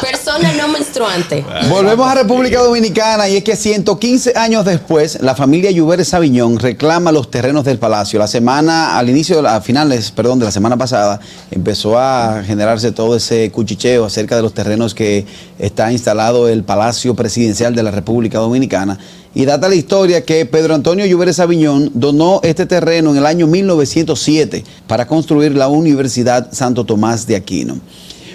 persona 0.00 0.52
no 0.52 0.68
menstruante. 0.68 1.44
Volvemos 1.68 2.06
a 2.08 2.14
República 2.14 2.60
Dominicana 2.60 3.28
y 3.28 3.36
es 3.36 3.44
que 3.44 3.56
115 3.56 4.34
años 4.36 4.64
después, 4.64 5.20
la 5.20 5.34
familia 5.34 5.70
Lluveres 5.70 6.08
Sabiñón 6.08 6.58
reclama 6.58 7.10
los 7.10 7.30
terrenos 7.30 7.64
del 7.64 7.78
palacio. 7.78 8.18
La 8.18 8.28
semana, 8.28 8.96
al 8.96 9.10
inicio, 9.10 9.46
a 9.46 9.60
finales, 9.60 10.12
perdón, 10.12 10.38
de 10.38 10.44
la 10.44 10.52
semana 10.52 10.76
pasada, 10.76 11.18
empezó 11.50 11.98
a 11.98 12.42
generarse 12.44 12.92
todo 12.92 13.16
ese 13.16 13.50
cuchicheo 13.50 14.04
acerca 14.04 14.36
de 14.36 14.42
los 14.42 14.54
terrenos 14.54 14.94
que 14.94 15.26
está 15.58 15.90
instalado 15.90 16.48
el 16.48 16.62
Palacio 16.62 17.14
Presidencial 17.14 17.74
de 17.74 17.82
la 17.82 17.90
República 17.90 18.38
Dominicana. 18.38 18.98
Y 19.34 19.44
data 19.46 19.68
la 19.68 19.74
historia 19.74 20.24
que 20.24 20.44
Pedro 20.44 20.74
Antonio 20.74 21.06
Lluveres 21.06 21.36
Sabiñón 21.36 21.90
donó 21.94 22.40
este 22.42 22.66
terreno 22.66 23.10
en 23.12 23.16
el 23.16 23.24
año 23.26 23.46
1907 23.46 24.62
para 24.86 25.06
construir 25.06 25.54
la 25.56 25.68
Universidad 25.68 26.48
Santo 26.52 26.84
Tomás 26.84 27.26
de 27.26 27.36
Aquino. 27.36 27.78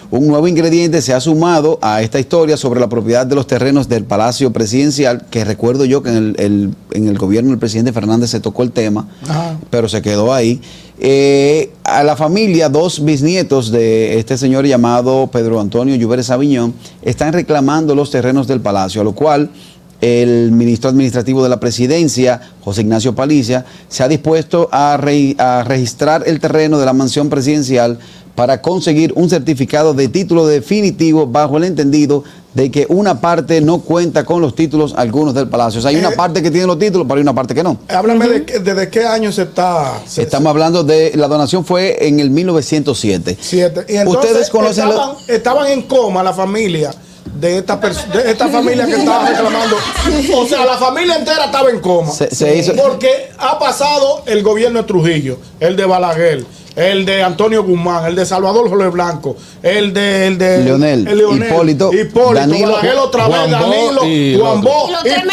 Un 0.10 0.26
nuevo 0.26 0.48
ingrediente 0.48 1.02
se 1.02 1.14
ha 1.14 1.20
sumado 1.20 1.80
a 1.82 2.02
esta 2.02 2.18
historia 2.18 2.56
sobre 2.56 2.80
la 2.80 2.88
propiedad 2.88 3.28
de 3.28 3.36
los 3.36 3.46
terrenos 3.46 3.90
del 3.90 4.06
Palacio 4.06 4.54
Presidencial, 4.54 5.26
que 5.30 5.44
recuerdo 5.44 5.84
yo 5.84 6.02
que 6.02 6.10
en 6.10 6.16
el, 6.16 6.36
el- 6.40 6.76
en 6.94 7.08
el 7.10 7.18
gobierno 7.18 7.50
del 7.52 7.60
presidente 7.60 7.92
Fernández 7.92 8.30
se 8.32 8.40
tocó 8.40 8.64
el 8.64 8.72
tema, 8.72 9.08
Ajá. 9.28 9.58
pero 9.70 9.90
se 9.90 10.02
quedó 10.02 10.34
ahí. 10.34 10.62
Eh, 11.00 11.74
a 11.84 12.04
la 12.04 12.16
familia, 12.16 12.70
dos 12.70 13.04
bisnietos 13.04 13.70
de 13.70 14.18
este 14.18 14.38
señor 14.38 14.66
llamado 14.66 15.28
Pedro 15.32 15.60
Antonio 15.60 15.96
Lluveres 15.96 16.30
Aviñón, 16.32 16.74
están 17.04 17.34
reclamando 17.34 17.94
los 17.94 18.10
terrenos 18.10 18.48
del 18.48 18.62
palacio, 18.62 19.02
a 19.02 19.04
lo 19.04 19.12
cual 19.14 19.50
el 20.02 20.52
ministro 20.52 20.90
administrativo 20.90 21.42
de 21.44 21.50
la 21.50 21.60
presidencia, 21.60 22.40
José 22.64 22.82
Ignacio 22.82 23.16
Palicia, 23.16 23.66
se 23.90 24.04
ha 24.04 24.08
dispuesto 24.08 24.70
a, 24.72 24.98
re- 24.98 25.36
a 25.40 25.64
registrar 25.64 26.24
el 26.28 26.40
terreno 26.40 26.78
de 26.80 26.86
la 26.86 26.94
mansión 26.94 27.30
presidencial 27.30 27.98
para 28.36 28.62
conseguir 28.62 29.14
un 29.16 29.30
certificado 29.32 29.96
de 29.96 30.10
título 30.10 30.46
definitivo 30.46 31.26
bajo 31.26 31.58
el 31.58 31.64
entendido 31.64 32.24
de 32.54 32.70
que 32.70 32.86
una 32.90 33.20
parte 33.20 33.62
no 33.62 33.80
cuenta 33.82 34.26
con 34.26 34.42
los 34.42 34.54
títulos 34.54 34.94
algunos 34.96 35.34
del 35.34 35.48
palacio. 35.48 35.80
O 35.80 35.82
sea, 35.82 35.90
hay 35.90 35.96
una 35.98 36.10
Eh, 36.10 36.16
parte 36.16 36.44
que 36.44 36.52
tiene 36.52 36.68
los 36.68 36.78
títulos, 36.78 37.06
pero 37.08 37.18
hay 37.18 37.22
una 37.24 37.34
parte 37.34 37.56
que 37.56 37.64
no. 37.64 37.80
Háblame 37.88 38.28
de, 38.28 38.46
qué- 38.46 38.60
desde 38.60 38.90
qué 38.90 39.06
año 39.06 39.32
se 39.32 39.44
está. 39.44 40.02
se- 40.06 40.22
Estamos 40.24 40.52
hablando 40.52 40.84
de 40.84 41.14
la 41.16 41.28
donación 41.28 41.66
fue 41.66 42.08
en 42.08 42.20
el 42.20 42.30
1907. 42.30 43.38
Siete. 43.42 43.86
Y 43.90 43.96
entonces 43.98 44.24
Ustedes 44.32 44.50
conocen 44.52 44.88
estaban, 44.88 45.16
estaban 45.28 45.68
en 45.72 45.82
coma 45.84 46.22
la 46.24 46.34
familia 46.34 46.92
de 47.34 47.58
esta, 47.60 47.76
de 47.78 48.32
esta 48.32 48.48
familia 48.48 48.86
que 48.86 48.96
estaba 48.96 49.28
reclamando. 49.30 49.76
O 50.36 50.46
sea, 50.48 50.66
la 50.66 50.78
familia 50.78 51.16
entera 51.16 51.46
estaba 51.46 51.70
en 51.70 51.80
coma. 51.80 52.12
Se- 52.12 52.34
se 52.34 52.56
hizo- 52.58 52.74
Porque 52.76 53.32
ha 53.38 53.58
pasado 53.60 54.24
el 54.26 54.44
gobierno 54.44 54.80
de 54.82 54.86
Trujillo, 54.88 55.38
el 55.60 55.76
de 55.76 55.86
Balaguer, 55.86 56.46
el 56.76 57.06
de 57.06 57.24
Antonio 57.24 57.63
Guzmán, 57.63 58.06
el 58.06 58.16
de 58.16 58.26
Salvador 58.26 58.70
Jorge 58.70 58.90
Blanco, 58.90 59.36
el 59.63 59.94
de, 59.94 60.28
el 60.28 60.38
de 60.38 60.63
Leonel, 60.63 61.08
el 61.08 61.20
Hipólito, 61.22 61.92
Hipólito, 61.92 62.34
Danilo, 62.36 62.72
Balaguer 62.74 62.96
otra 62.98 63.28
vez, 63.28 63.38
Juan 63.38 63.52
Danilo, 63.52 64.06
y 64.06 64.38
Juan. 64.40 64.62
Bo, 64.62 64.90
los 64.92 65.02
tres 65.04 65.16
de 65.26 65.28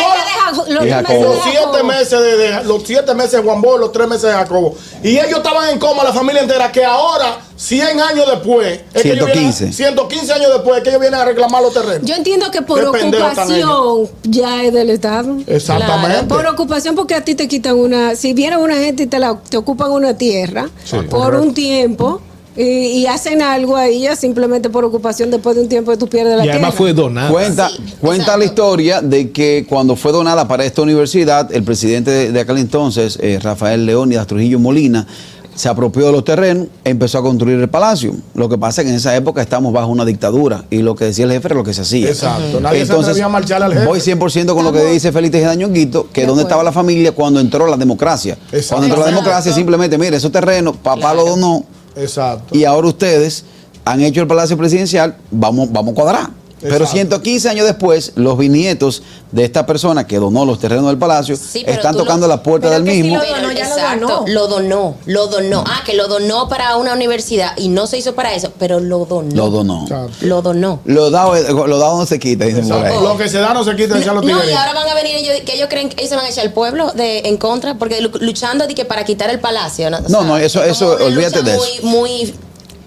Y 0.87 1.51
siete 1.51 1.83
meses 1.85 2.21
de, 2.21 2.37
de- 2.37 2.65
los 2.65 2.83
siete 2.85 3.15
meses 3.15 3.33
de 3.33 3.39
Juan 3.43 3.61
Bo, 3.61 3.77
los 3.77 3.93
tres 3.93 4.09
meses 4.09 4.23
de 4.31 4.33
Jacobo. 4.33 4.75
Y 5.03 5.19
ellos 5.19 5.39
estaban 5.39 5.69
en 5.69 5.79
coma, 5.79 6.03
la 6.05 6.13
familia 6.13 6.41
entera, 6.43 6.73
que 6.73 6.83
ahora 6.85 7.37
100 7.57 8.01
años 8.01 8.25
después. 8.31 8.81
es 8.93 9.03
que 9.03 9.13
ellos 9.13 9.27
vienen 9.27 9.47
a- 9.49 9.53
115. 9.53 9.73
115 9.73 10.33
años 10.33 10.51
después 10.53 10.77
es 10.79 10.83
que 10.83 10.89
ellos 10.91 11.01
vienen 11.01 11.21
a 11.21 11.25
reclamar 11.25 11.63
los 11.63 11.73
terrenos. 11.73 12.03
Yo 12.09 12.15
entiendo 12.15 12.51
que 12.51 12.63
por 12.63 12.81
ocupación 12.85 14.09
ya 14.25 14.65
es 14.65 14.73
del 14.73 14.91
Estado. 14.91 15.37
Exactamente. 15.47 16.25
Por 16.27 16.47
ocupación, 16.47 16.95
porque 16.95 17.15
a 17.15 17.25
ti 17.25 17.35
te 17.35 17.49
quitan 17.49 17.77
una. 17.79 18.17
Si 18.17 18.33
viene 18.35 18.57
una 18.57 18.77
gente 18.77 19.05
y 19.05 19.07
te, 19.07 19.19
la, 19.19 19.39
te 19.49 19.57
ocupan 19.57 19.91
una 19.93 20.17
tierra 20.17 20.69
Sí, 20.85 20.97
por 20.97 21.09
correcto. 21.09 21.47
un 21.47 21.55
tiempo 21.55 22.21
y, 22.57 22.63
y 22.63 23.07
hacen 23.07 23.43
algo 23.43 23.77
a 23.77 23.87
ella 23.89 24.15
simplemente 24.17 24.71
por 24.71 24.85
ocupación, 24.85 25.31
después 25.31 25.57
de 25.57 25.63
un 25.63 25.69
tiempo 25.69 25.97
tú 25.99 26.09
pierdes 26.09 26.37
la 26.37 26.47
Y 26.47 26.51
además 26.51 26.71
tierra. 26.71 26.79
fue 26.79 26.93
donada. 26.93 27.31
Cuenta, 27.31 27.71
cuenta 28.01 28.37
la 28.37 28.45
historia 28.45 29.01
de 29.01 29.31
que 29.33 29.67
cuando 29.69 29.97
fue 29.97 30.13
donada 30.13 30.47
para 30.47 30.65
esta 30.65 30.83
universidad, 30.83 31.53
el 31.53 31.65
presidente 31.65 32.11
de, 32.11 32.33
de 32.33 32.41
aquel 32.41 32.59
entonces, 32.59 33.19
eh, 33.21 33.39
Rafael 33.43 33.85
Leónidas 33.87 34.27
Trujillo 34.27 34.59
Molina, 34.61 35.07
se 35.55 35.69
apropió 35.69 36.07
de 36.07 36.13
los 36.13 36.25
terrenos, 36.25 36.69
empezó 36.85 37.19
a 37.19 37.23
construir 37.23 37.59
el 37.61 37.69
palacio. 37.69 38.15
Lo 38.35 38.49
que 38.49 38.59
pasa 38.59 38.81
es 38.81 38.87
que 38.87 38.91
en 38.91 38.97
esa 38.97 39.15
época 39.15 39.41
estamos 39.41 39.73
bajo 39.73 39.89
una 39.89 40.05
dictadura 40.05 40.65
y 40.71 40.79
lo 40.79 40.95
que 40.95 41.07
decía 41.07 41.25
el 41.25 41.33
jefe 41.33 41.49
era 41.49 41.55
lo 41.57 41.65
que 41.65 41.73
se 41.73 41.83
hacía. 41.83 42.09
Exacto. 42.09 42.61
Nadie 42.61 42.85
se 42.85 42.93
atrevía 42.93 43.27
a 43.27 43.29
marchar 43.29 43.63
al 43.63 43.73
jefe. 43.73 43.87
Voy 43.87 44.01
100% 44.01 44.55
con 44.55 44.65
lo 44.65 44.73
que 44.73 44.85
dice 44.85 45.13
Félix 45.13 45.33
Tejeda 45.33 45.55
Ñonguito, 45.55 46.09
que 46.13 46.27
dónde 46.27 46.43
estaba 46.43 46.63
la 46.63 46.73
familia 46.73 47.13
cuando 47.13 47.41
entró 47.41 47.67
la 47.67 47.77
democracia. 47.77 48.37
Cuando 48.69 48.87
entró 48.87 49.01
la 49.01 49.07
Exacto. 49.07 49.07
democracia, 49.07 49.53
simplemente, 49.53 49.99
mire, 49.99 50.17
esos 50.17 50.33
terrenos, 50.33 50.77
papá 50.77 51.15
lo 51.15 51.25
donó, 51.25 51.65
Exacto. 51.97 52.57
y 52.57 52.65
ahora 52.65 52.89
ustedes 52.89 53.45
han 53.85 54.01
hecho 54.01 54.21
el 54.23 54.27
palacio 54.27 54.57
presidencial, 54.57 55.17
vamos, 55.31 55.71
vamos 55.71 55.93
a 55.93 55.95
cuadrar. 55.95 56.31
Pero 56.65 56.77
Exacto. 56.85 56.93
115 56.93 57.49
años 57.51 57.67
después, 57.67 58.13
los 58.17 58.37
bisnietos 58.39 59.03
de 59.33 59.45
esta 59.45 59.67
persona 59.67 60.07
que 60.07 60.17
donó 60.19 60.45
los 60.47 60.59
terrenos 60.59 60.87
del 60.87 60.97
palacio 60.99 61.35
están 61.35 61.97
tocando 61.97 62.27
lo- 62.27 62.35
la 62.35 62.43
puerta 62.43 62.71
del 62.71 62.85
que 62.85 62.93
si 62.93 63.03
mismo. 63.03 63.19
lo 63.19 63.25
donó, 63.29 63.53
ya 63.53 63.69
lo 63.69 64.07
donó. 64.07 64.25
Lo 64.27 64.47
donó, 64.49 64.95
lo 65.07 65.27
donó. 65.29 65.65
Ah, 65.67 65.83
que 65.85 65.95
lo 65.95 66.09
donó 66.09 66.49
para 66.49 66.77
una 66.77 66.95
universidad 66.95 67.53
y 67.57 67.69
no 67.69 67.87
se 67.87 67.99
hizo 67.99 68.15
para 68.15 68.35
eso, 68.35 68.53
pero 68.59 68.81
lo 68.81 69.05
donó. 69.05 69.35
Lo 69.35 69.51
donó. 69.51 69.87
Lo 70.21 70.41
donó. 70.43 70.81
Lo 70.85 71.11
dado, 71.11 71.35
lo 71.67 71.79
dado 71.79 71.99
no 71.99 72.07
se 72.07 72.19
quita, 72.19 72.45
dicen 72.47 72.69
por 72.69 72.85
ahí. 72.85 72.95
Lo 73.03 73.17
que 73.17 73.29
se 73.29 73.39
da 73.39 73.53
no 73.53 73.63
se 73.65 73.77
quita, 73.77 73.95
decían 73.97 74.15
los 74.15 74.25
No, 74.25 74.31
y 74.45 74.53
ahora 74.53 74.73
van 74.73 74.89
a 74.89 74.95
venir 74.95 75.17
ellos, 75.17 75.35
que 75.45 75.55
ellos 75.55 75.69
creen 75.69 75.89
que 75.91 75.97
ellos 75.99 76.09
se 76.11 76.17
van 76.17 76.25
a 76.25 76.29
echar 76.31 76.45
al 76.47 76.53
pueblo 76.53 76.93
de, 76.93 77.19
en 77.27 77.37
contra, 77.37 77.75
porque 77.79 78.01
lu- 78.01 78.11
luchando 78.21 78.67
de 78.67 78.75
que 78.75 78.85
para 78.85 79.05
quitar 79.05 79.29
el 79.31 79.39
palacio. 79.41 79.91
No, 79.91 79.99
O 79.99 80.09
No, 80.09 80.23
no, 80.25 80.37
eso- 80.39 80.63
es 80.63 80.73
eso, 80.73 80.97
olvídate 81.01 81.43
de 81.43 81.55
eso. 81.57 81.63
Muy, 81.83 81.91
muy, 81.91 82.35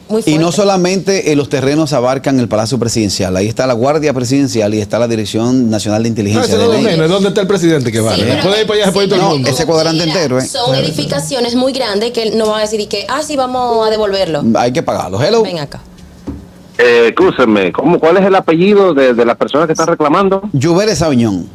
muy 0.10 0.24
Y 0.26 0.38
no 0.38 0.52
solamente 0.52 1.32
eh, 1.32 1.36
los 1.36 1.50
terrenos 1.50 1.94
abarcan 1.94 2.40
el 2.40 2.48
Palacio 2.48 2.78
Presidencial, 2.80 3.36
ahí 3.36 3.48
está 3.48 3.68
la 3.68 3.74
Guardia 3.74 4.14
Presidencial 4.14 4.74
y 4.74 4.80
está 4.82 5.00
la 5.00 5.08
Dirección 5.08 5.70
Nacional 5.70 6.04
de 6.04 6.10
No, 6.10 6.12
Inteligencia. 6.14 6.54
ese 6.54 6.56
es 6.56 6.68
lo 6.68 6.72
de 6.72 6.82
menos, 6.82 7.06
es 7.06 7.12
donde 7.12 7.30
está 7.30 7.42
el 7.42 7.48
presidente 7.48 7.92
que 7.92 8.00
vale. 8.00 8.24
Sí, 8.24 8.30
ir 8.32 8.68
para 8.68 8.84
allá, 8.84 8.88
ir 8.88 8.94
todo 9.10 9.16
el 9.16 9.22
No, 9.22 9.30
mundo. 9.32 9.50
ese 9.50 9.66
cuadrante 9.66 10.04
entero, 10.04 10.40
¿eh? 10.40 10.46
Son 10.46 10.74
edificaciones 10.76 11.56
muy 11.56 11.74
grandes 11.74 12.12
que 12.12 12.32
no 12.32 12.48
van 12.48 12.60
a 12.60 12.62
decir 12.62 12.88
que, 12.88 13.06
ah, 13.10 13.22
sí, 13.26 13.36
vamos 13.36 13.86
a 13.86 13.90
devolverlo. 13.90 14.44
Hay 14.56 14.72
que 14.74 14.84
pagarlo. 14.84 15.22
Hello. 15.22 15.44
Ven 15.44 15.60
acá. 15.60 15.82
Eh, 16.78 17.08
escúcheme, 17.10 17.72
¿cómo, 17.72 18.00
¿cuál 18.00 18.18
es 18.18 18.26
el 18.26 18.36
apellido 18.36 18.94
de, 18.94 19.14
de 19.14 19.26
las 19.26 19.36
personas 19.36 19.66
que 19.66 19.74
están 19.74 19.88
reclamando? 19.88 20.44
Lluveres 20.54 21.00
Sabiñón. 21.00 21.50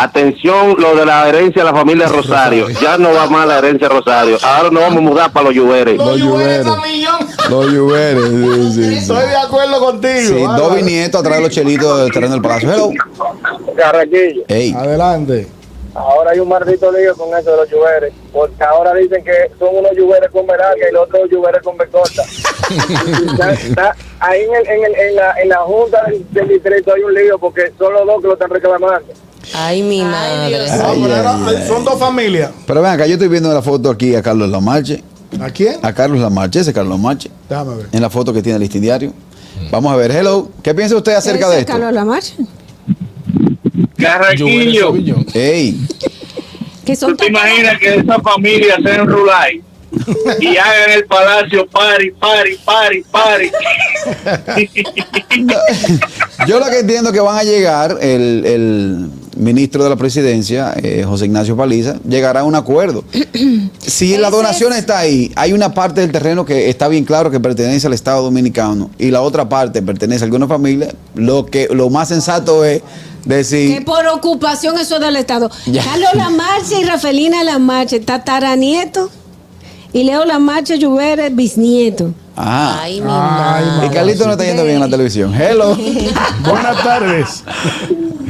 Atención, 0.00 0.76
lo 0.78 0.94
de 0.94 1.04
la 1.04 1.28
herencia 1.28 1.64
de 1.64 1.72
la 1.72 1.76
familia 1.76 2.06
Rosario. 2.06 2.68
Ya 2.68 2.96
no 2.98 3.12
va 3.12 3.26
más 3.26 3.48
la 3.48 3.58
herencia 3.58 3.88
Rosario. 3.88 4.38
Ahora 4.42 4.70
nos 4.70 4.82
vamos 4.82 4.98
a 4.98 5.00
mudar 5.00 5.32
para 5.32 5.46
los 5.46 5.54
Lluveres. 5.54 5.96
Los 5.96 6.16
Lluveres. 6.16 6.66
Los 7.50 7.66
Lluveres, 7.66 8.24
sí, 8.24 8.72
sí, 8.72 8.84
sí. 8.84 8.94
Estoy 8.98 9.28
de 9.28 9.36
acuerdo 9.36 9.80
contigo. 9.80 10.20
Sí, 10.20 10.40
dos 10.56 10.76
bisnietos 10.76 11.20
atrás 11.20 11.38
de 11.38 11.42
los 11.42 11.52
chelitos 11.52 12.00
del 12.00 12.12
terreno 12.12 12.34
del 12.34 12.42
Palacio. 12.42 12.72
Hello. 12.72 12.90
Carraquillo. 13.76 14.44
Ey. 14.46 14.72
Adelante. 14.72 15.48
Ahora 15.94 16.30
hay 16.30 16.38
un 16.38 16.48
maldito 16.48 16.92
lío 16.92 17.16
con 17.16 17.36
eso 17.36 17.50
de 17.50 17.56
los 17.56 17.68
lluveres, 17.68 18.12
porque 18.32 18.62
ahora 18.62 18.94
dicen 18.94 19.24
que 19.24 19.50
son 19.58 19.76
unos 19.78 19.90
lluveres 19.96 20.30
con 20.30 20.46
larga 20.46 20.76
y 20.88 20.92
los 20.92 21.08
otros 21.08 21.28
lluveres 21.28 21.60
con 21.62 21.76
B 21.76 21.88
corta. 21.88 22.22
Está- 22.70 23.52
está- 23.52 23.96
ahí 24.20 24.40
en, 24.42 24.54
el, 24.54 24.66
en, 24.66 24.84
el, 24.84 24.94
en, 24.94 25.16
la, 25.16 25.34
en 25.42 25.48
la 25.48 25.58
junta 25.58 25.98
del, 26.30 26.48
distrito 26.48 26.92
hay 26.94 27.02
un 27.02 27.14
lío 27.14 27.38
porque 27.38 27.72
son 27.78 27.92
los 27.92 28.06
dos 28.06 28.20
que 28.20 28.26
lo 28.28 28.32
están 28.34 28.50
reclamando. 28.50 29.06
Ay, 29.54 29.82
mi 29.82 30.02
madre. 30.02 30.68
Son 31.66 31.84
dos 31.84 31.98
familias. 31.98 32.50
Pero 32.66 32.82
ven 32.82 32.90
acá, 32.92 33.06
yo 33.06 33.14
estoy 33.14 33.28
viendo 33.28 33.52
la 33.52 33.62
foto 33.62 33.90
aquí 33.90 34.14
a 34.14 34.22
Carlos 34.22 34.48
Lamarche. 34.50 35.02
¿A 35.40 35.50
quién? 35.50 35.78
A 35.82 35.92
Carlos 35.92 36.20
Lamarche, 36.20 36.60
ese 36.60 36.72
Carlos 36.72 36.92
Lamarche. 36.98 37.30
Déjame 37.48 37.76
ver. 37.76 37.86
En 37.92 38.00
la 38.02 38.10
foto 38.10 38.32
que 38.32 38.42
tiene 38.42 38.56
el 38.56 38.62
listín 38.62 38.82
diario. 38.82 39.12
Vamos 39.70 39.92
a 39.92 39.96
ver, 39.96 40.10
hello. 40.10 40.48
¿Qué 40.62 40.74
piensa 40.74 40.96
usted 40.96 41.14
acerca 41.14 41.46
¿Ese 41.46 41.48
de 41.48 41.54
es 41.56 41.60
esto? 41.60 41.72
Carlos 41.72 41.92
Lamarche? 41.92 42.34
Carraquillo, 43.96 44.94
Ey. 45.34 45.80
¿tú 46.84 46.94
son 46.96 47.16
te 47.16 47.26
imaginas 47.26 47.78
que 47.78 47.96
esa 47.96 48.18
familia 48.20 48.76
se 48.82 48.94
enrulay 48.94 49.62
y 50.40 50.56
hagan 50.56 50.90
el 50.94 51.04
palacio 51.06 51.66
pari, 51.68 52.10
pari, 52.12 52.56
pari, 52.64 53.04
pari? 53.10 53.50
Yo 56.46 56.58
lo 56.58 56.66
que 56.66 56.80
entiendo 56.80 57.12
que 57.12 57.20
van 57.20 57.38
a 57.38 57.42
llegar, 57.42 57.98
el, 58.00 58.44
el 58.44 59.10
ministro 59.36 59.84
de 59.84 59.90
la 59.90 59.96
presidencia, 59.96 60.74
eh, 60.82 61.04
José 61.06 61.26
Ignacio 61.26 61.56
Paliza, 61.56 61.96
llegará 62.06 62.40
a 62.40 62.44
un 62.44 62.54
acuerdo. 62.54 63.04
Si 63.88 64.16
la 64.18 64.28
donación 64.30 64.72
es- 64.72 64.80
está 64.80 64.98
ahí, 64.98 65.32
hay 65.34 65.52
una 65.54 65.72
parte 65.72 66.02
del 66.02 66.12
terreno 66.12 66.44
que 66.44 66.68
está 66.68 66.88
bien 66.88 67.04
claro 67.04 67.30
que 67.30 67.40
pertenece 67.40 67.86
al 67.86 67.94
Estado 67.94 68.22
Dominicano 68.22 68.90
y 68.98 69.10
la 69.10 69.22
otra 69.22 69.48
parte 69.48 69.80
pertenece 69.82 70.24
a 70.24 70.26
alguna 70.26 70.46
familia, 70.46 70.92
lo 71.14 71.46
que 71.46 71.68
lo 71.70 71.88
más 71.88 72.08
sensato 72.08 72.64
es 72.66 72.82
Que 73.26 73.34
decir, 73.34 73.84
por 73.86 74.06
ocupación 74.08 74.78
eso 74.78 74.96
es 74.96 75.00
del 75.00 75.16
Estado. 75.16 75.50
Ya. 75.66 75.82
Carlos 75.82 76.10
Lamarche 76.14 76.80
y 76.80 76.84
Rafelina 76.84 77.42
Lamarche, 77.44 78.00
tataranieto. 78.00 79.10
Y 79.92 80.04
Leo 80.04 80.24
Lamarche 80.24 80.78
Lluveres, 80.78 81.34
bisnieto. 81.34 82.12
ah, 82.36 82.80
Ay, 82.82 83.00
mi 83.00 83.06
madre. 83.06 83.86
y 83.86 83.90
Carlito 83.90 84.26
no 84.26 84.32
está 84.32 84.44
yendo 84.44 84.62
bien 84.64 84.76
en 84.76 84.82
la 84.82 84.88
televisión. 84.88 85.34
Hello. 85.34 85.74
Buenas 86.40 86.82
tardes. 86.84 87.44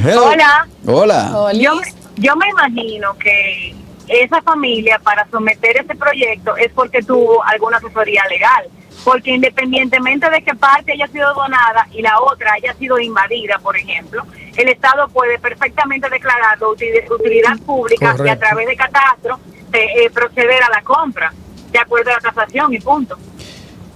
Hello. 0.04 0.26
Hola. 0.30 0.66
Hola. 0.86 1.52
Yo, 1.54 1.72
yo 2.16 2.36
me 2.36 2.48
imagino 2.48 3.16
que 3.18 3.74
esa 4.06 4.40
familia 4.42 4.98
para 5.00 5.26
someter 5.30 5.78
ese 5.78 5.94
proyecto 5.96 6.56
es 6.56 6.70
porque 6.72 7.02
tuvo 7.02 7.42
alguna 7.44 7.78
asesoría 7.78 8.22
legal. 8.30 8.64
Porque 9.04 9.30
independientemente 9.32 10.28
de 10.30 10.42
que 10.42 10.54
parte 10.54 10.92
haya 10.92 11.06
sido 11.08 11.32
donada 11.34 11.86
y 11.92 12.02
la 12.02 12.20
otra 12.20 12.52
haya 12.54 12.74
sido 12.74 12.98
invadida, 12.98 13.58
por 13.58 13.76
ejemplo, 13.76 14.22
el 14.56 14.68
Estado 14.68 15.08
puede 15.08 15.38
perfectamente 15.38 16.08
declararlo 16.08 16.74
util- 16.74 17.08
utilidad 17.10 17.56
pública 17.64 18.14
y 18.24 18.28
a 18.28 18.38
través 18.38 18.66
de 18.66 18.76
catastro 18.76 19.38
eh, 19.72 19.86
eh, 20.04 20.10
proceder 20.10 20.62
a 20.62 20.68
la 20.70 20.82
compra 20.82 21.32
de 21.78 21.82
acuerdo 21.82 22.10
a 22.10 22.14
la 22.14 22.20
tasación 22.20 22.74
y 22.74 22.78
punto. 22.80 23.16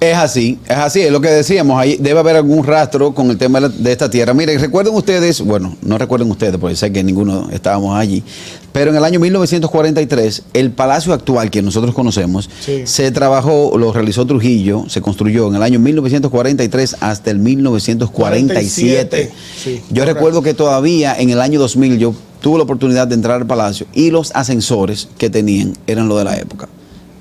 Es 0.01 0.17
así, 0.17 0.59
es 0.67 0.77
así, 0.77 1.01
es 1.01 1.13
lo 1.13 1.21
que 1.21 1.29
decíamos, 1.29 1.79
ahí 1.79 1.97
debe 2.01 2.19
haber 2.19 2.35
algún 2.35 2.67
rastro 2.67 3.15
con 3.15 3.31
el 3.31 3.39
tema 3.39 3.61
de, 3.61 3.93
esta 3.93 4.11
tierra. 4.11 4.35
Miren, 4.35 4.59
recuerden 4.59 4.93
ustedes, 4.95 5.41
bueno, 5.41 5.77
no 5.81 5.97
recuerden 5.97 6.29
ustedes, 6.29 6.57
porque 6.57 6.75
sé 6.75 6.93
que 6.93 7.05
ninguno 7.05 7.49
estábamos 7.53 7.97
allí, 7.97 8.25
pero 8.73 8.91
en 8.91 8.97
el 8.97 9.05
año 9.05 9.21
1943, 9.21 10.43
el 10.55 10.73
palacio 10.73 11.13
actual 11.13 11.53
que 11.53 11.63
nosotros 11.63 11.95
conocemos, 11.95 12.51
Sí. 12.59 12.83
se 12.85 13.13
trabajó, 13.13 13.79
lo 13.79 13.93
realizó 13.93 14.27
Trujillo, 14.27 14.87
se 14.89 15.01
construyó 15.01 15.47
en 15.47 15.55
el 15.55 15.63
año 15.63 15.79
1943 15.79 16.97
hasta 16.99 17.31
el 17.31 17.39
1947. 17.39 19.31
Sí, 19.57 19.83
yo 19.89 20.03
correcto. 20.03 20.15
recuerdo 20.15 20.43
que 20.43 20.55
todavía 20.55 21.15
en 21.17 21.31
el 21.31 21.41
año 21.41 21.61
2000 21.61 21.99
yo 21.99 22.13
tuve 22.41 22.59
la 22.59 22.65
oportunidad 22.65 23.07
de 23.07 23.15
entrar 23.15 23.41
al 23.41 23.47
palacio 23.47 23.87
y 23.93 24.11
los 24.11 24.33
ascensores 24.35 25.09
que 25.17 25.31
tenían 25.31 25.75
eran 25.87 26.09
lo 26.09 26.19
de 26.19 26.25
la 26.25 26.37
época. 26.37 26.69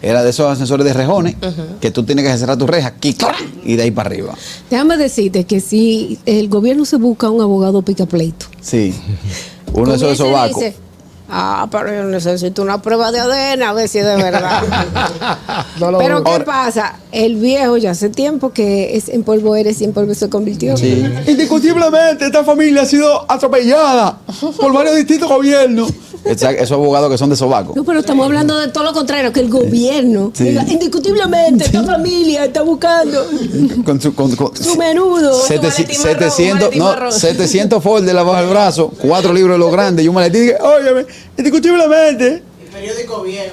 Era 0.02 0.24
de 0.24 0.32
esos 0.32 0.52
ascensores 0.52 0.86
de 0.86 0.94
rejones 0.94 1.36
que 1.80 1.92
tú 1.92 2.04
tienes 2.04 2.26
que 2.26 2.38
cerrar 2.38 2.58
tu 2.58 2.66
reja 2.66 2.88
aquí, 2.88 3.16
y 3.64 3.76
de 3.76 3.84
ahí 3.84 3.92
para 3.92 4.10
arriba. 4.10 4.34
Déjame 4.70 4.98
decirte 4.98 5.44
que 5.44 5.60
si 5.62 6.20
el 6.26 6.50
gobierno 6.50 6.86
se 6.86 6.98
busca 6.98 7.30
un 7.30 7.42
abogado 7.42 7.82
pica 7.84 8.06
pleito. 8.06 8.48
Sí. 8.62 8.94
Uno 9.74 9.92
de 9.92 9.98
esos 9.98 10.18
dice, 10.50 10.76
Ah, 11.34 11.68
pero 11.72 11.94
yo 11.94 12.04
necesito 12.04 12.62
una 12.62 12.82
prueba 12.82 13.12
de 13.12 13.20
ADN 13.22 13.64
a 13.64 13.72
ver 13.74 13.88
si 13.88 14.00
es 14.00 14.06
de 14.06 14.16
verdad. 14.18 14.62
No 15.80 15.92
lo 15.92 15.98
pero. 15.98 16.24
¿qué 16.24 16.32
Ahora- 16.32 16.46
pasa? 16.46 16.96
El 17.12 17.36
viejo 17.38 17.78
ya 17.78 17.92
hace 17.92 18.10
tiempo 18.10 18.52
que 18.52 18.96
es 18.96 19.10
en 19.10 19.24
polvo 19.24 19.56
eres 19.56 19.82
y 19.82 19.86
en 19.86 19.94
polvo 19.94 20.14
se 20.14 20.30
convirtió. 20.30 20.76
Indiscutiblemente, 21.28 22.26
esta 22.26 22.44
familia 22.44 22.82
ha 22.84 22.86
sido 22.86 23.26
atropellada 23.32 24.20
por 24.60 24.74
varios 24.74 24.96
distintos 24.96 25.30
gobiernos. 25.30 25.90
Exacto, 26.24 26.62
esos 26.64 26.74
abogados 26.74 27.10
que 27.10 27.18
son 27.18 27.32
de 27.32 27.36
sobaco. 27.36 27.74
No, 27.76 27.84
pero 27.84 28.00
estamos 28.00 28.24
hablando 28.28 28.56
de 28.60 28.68
todo 28.68 28.84
lo 28.84 28.94
contrario, 28.94 29.34
que 29.34 29.40
el 29.40 29.50
gobierno, 29.50 30.32
Sí. 30.36 30.44
diga, 30.44 30.64
indiscutiblemente, 30.68 31.66
esta 31.66 31.84
familia 31.84 32.46
está 32.46 32.62
buscando 32.62 33.26
Con 33.84 34.00
su, 34.00 34.14
con- 34.14 34.36
con- 34.36 34.56
su 34.56 34.76
menudo. 34.76 35.34
Sete- 35.48 35.68
maletín 35.70 35.98
marrón, 36.00 36.14
700, 36.30 36.60
maletín 36.60 36.80
no, 36.80 36.86
marrón. 36.86 37.12
700 37.12 37.84
folders 37.84 38.16
bajo 38.16 38.38
el 38.38 38.48
brazo, 38.50 38.92
cuatro 39.02 39.34
libros 39.34 39.56
de 39.56 39.60
lo 39.60 39.72
grande 39.72 40.04
y 40.04 40.08
un 40.10 40.14
maletín. 40.16 40.42
Dije, 40.44 40.58
Óyeme, 40.62 41.06
indiscutiblemente. 41.38 42.44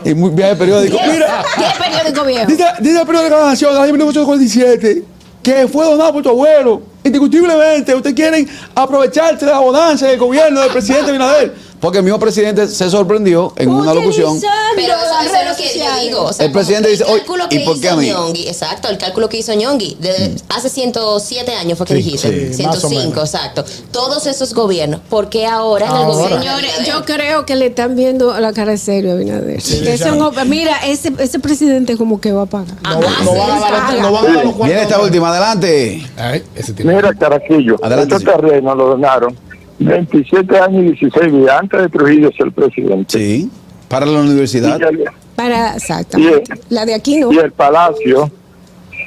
Y 0.04 0.14
muy 0.14 0.30
viaje 0.30 0.56
periódico. 0.56 0.96
Mira, 1.10 1.44
¿Qué 1.56 1.82
periódico 1.82 2.24
viejo? 2.24 2.46
dice, 2.46 2.64
dice 2.80 3.00
el 3.00 3.06
periódico 3.06 3.34
de 3.36 3.42
la 3.42 3.48
Nación 3.48 3.72
del 3.72 3.82
año 3.82 3.92
1947 3.92 5.04
que 5.42 5.68
fue 5.68 5.84
donado 5.84 6.12
por 6.12 6.22
tu 6.22 6.28
abuelo. 6.28 6.82
Indiscutiblemente, 7.02 7.94
ustedes 7.94 8.14
quieren 8.14 8.48
aprovecharse 8.74 9.46
de 9.46 9.50
la 9.52 9.60
bonanza 9.60 10.06
del 10.06 10.18
gobierno 10.18 10.60
del 10.60 10.70
presidente 10.70 11.10
Binader 11.10 11.54
Porque 11.80 11.98
el 11.98 12.04
mismo 12.04 12.18
presidente 12.18 12.66
se 12.66 12.90
sorprendió 12.90 13.52
en 13.56 13.70
una 13.70 13.94
locución. 13.94 14.40
Pero 14.74 14.94
eso, 14.94 15.04
las 15.14 15.26
eso 15.26 15.34
es 15.36 15.48
lo 15.50 15.56
que 15.56 15.78
yo 15.78 16.00
digo. 16.02 16.22
o 16.24 16.32
sea, 16.32 16.46
El 16.46 16.52
presidente 16.52 16.88
dice, 16.88 17.04
el 17.04 17.10
"Oye, 17.10 17.18
cálculo 17.20 17.44
¿y 17.44 17.48
que 17.48 17.60
por 17.64 17.74
qué 17.74 17.86
hizo 17.86 17.92
a 17.92 17.96
mí?" 17.96 18.08
Ñongui, 18.10 18.48
exacto, 18.48 18.88
el 18.88 18.98
cálculo 18.98 19.28
que 19.28 19.36
hizo 19.38 19.54
Ñongui. 19.54 19.96
de- 20.00 20.36
Hace 20.48 20.68
107 20.70 21.54
años 21.54 21.78
fue 21.78 21.86
que 21.86 21.94
Sí, 21.94 22.02
dijiste. 22.02 22.52
sí, 22.54 22.62
más 22.64 22.76
o 22.76 22.88
105, 22.88 23.10
menos. 23.10 23.34
exacto. 23.34 23.64
Todos 23.92 24.26
esos 24.26 24.54
gobiernos. 24.54 25.00
¿Por 25.08 25.28
qué 25.28 25.46
ahora 25.46 25.86
en 25.86 25.92
el 25.92 25.98
Ahora. 25.98 26.14
gobierno? 26.14 26.36
de 26.36 26.42
Señores, 26.42 26.86
yo 26.86 27.04
creo 27.04 27.46
que 27.46 27.54
le 27.56 27.66
están 27.66 27.94
viendo 27.94 28.38
la 28.40 28.52
cara 28.52 28.72
de 28.72 28.78
serio 28.78 29.12
a. 29.14 29.60
Sí, 29.60 29.84
son- 29.98 30.18
mira, 30.48 30.78
ese, 30.86 31.12
ese 31.18 31.38
presidente 31.38 31.96
como 31.96 32.20
que 32.20 32.32
va 32.32 32.42
a 32.42 32.46
pagar. 32.46 32.74
No, 32.82 33.00
va- 33.00 33.24
no 33.24 33.34
van 33.34 33.50
a 33.50 33.60
dar 33.60 33.92
los- 33.94 34.02
no 34.02 34.12
van 34.12 34.24
a 34.26 34.34
dar 34.34 34.44
los 34.44 34.54
cuartos 34.54 34.66
Viene 34.66 34.82
esta 34.82 35.00
última, 35.00 35.30
adelante. 35.30 36.02
Ay, 36.16 36.42
ese. 36.54 36.72
Mira, 36.84 37.12
Caraquillo, 37.14 37.76
Adelante, 37.82 38.16
estos 38.16 38.34
terrenos 38.34 38.76
lo 38.76 38.86
donaron 38.88 39.36
27 39.78 40.58
años 40.58 40.82
y 40.84 40.86
16 40.92 41.32
días 41.32 41.56
antes 41.60 41.80
de 41.82 41.88
Trujillo 41.88 42.30
ser 42.36 42.52
presidente. 42.52 43.18
Sí. 43.18 43.50
Para 43.88 44.06
la 44.06 44.20
universidad. 44.20 44.80
el, 44.82 45.04
Para, 45.36 45.76
exactamente. 45.76 46.52
La 46.68 46.84
de 46.84 46.94
aquí 46.94 47.18
no. 47.20 47.32
y 47.32 47.38
el 47.38 47.52
palacio, 47.52 48.30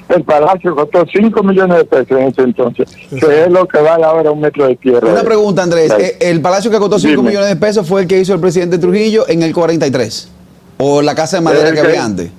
el 0.09 0.23
palacio 0.23 0.75
costó 0.75 1.05
5 1.11 1.43
millones 1.43 1.77
de 1.77 1.85
pesos 1.85 2.11
en 2.11 2.27
ese 2.27 2.41
entonces, 2.41 2.89
que 3.09 3.43
es 3.43 3.49
lo 3.51 3.67
que 3.67 3.77
vale 3.79 4.03
ahora 4.03 4.31
un 4.31 4.39
metro 4.41 4.65
de 4.67 4.75
tierra. 4.77 5.07
Una 5.11 5.23
pregunta, 5.23 5.61
Andrés. 5.63 5.91
Sí. 5.95 6.03
Eh, 6.03 6.17
¿El 6.21 6.41
palacio 6.41 6.71
que 6.71 6.77
costó 6.79 6.97
5 6.97 7.11
Dime. 7.17 7.29
millones 7.29 7.49
de 7.49 7.55
pesos 7.57 7.87
fue 7.87 8.01
el 8.01 8.07
que 8.07 8.19
hizo 8.19 8.33
el 8.33 8.39
presidente 8.39 8.77
Trujillo 8.79 9.27
en 9.27 9.43
el 9.43 9.53
43? 9.53 10.29
¿O 10.77 11.01
la 11.01 11.13
casa 11.13 11.37
de 11.37 11.43
madera 11.43 11.71
que- 11.73 11.79
había 11.79 12.03
antes? 12.05 12.31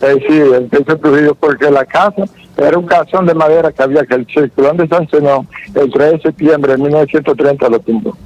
Eh, 0.00 0.16
sí, 0.28 0.34
el 0.36 0.68
que 0.70 0.80
hizo 0.82 0.96
Trujillo, 0.98 1.34
porque 1.36 1.70
la 1.70 1.84
casa 1.84 2.24
era 2.56 2.78
un 2.78 2.86
casón 2.86 3.26
de 3.26 3.34
madera 3.34 3.72
que 3.72 3.82
había 3.82 4.04
que 4.04 4.14
el 4.14 4.26
circulón 4.26 4.76
de 4.76 4.86
San 4.88 5.08
Zenón, 5.08 5.48
el 5.74 5.90
3 5.90 6.12
de 6.12 6.20
septiembre 6.20 6.72
de 6.72 6.78
1930 6.78 7.68
lo 7.68 7.78
tumbó. 7.80 8.16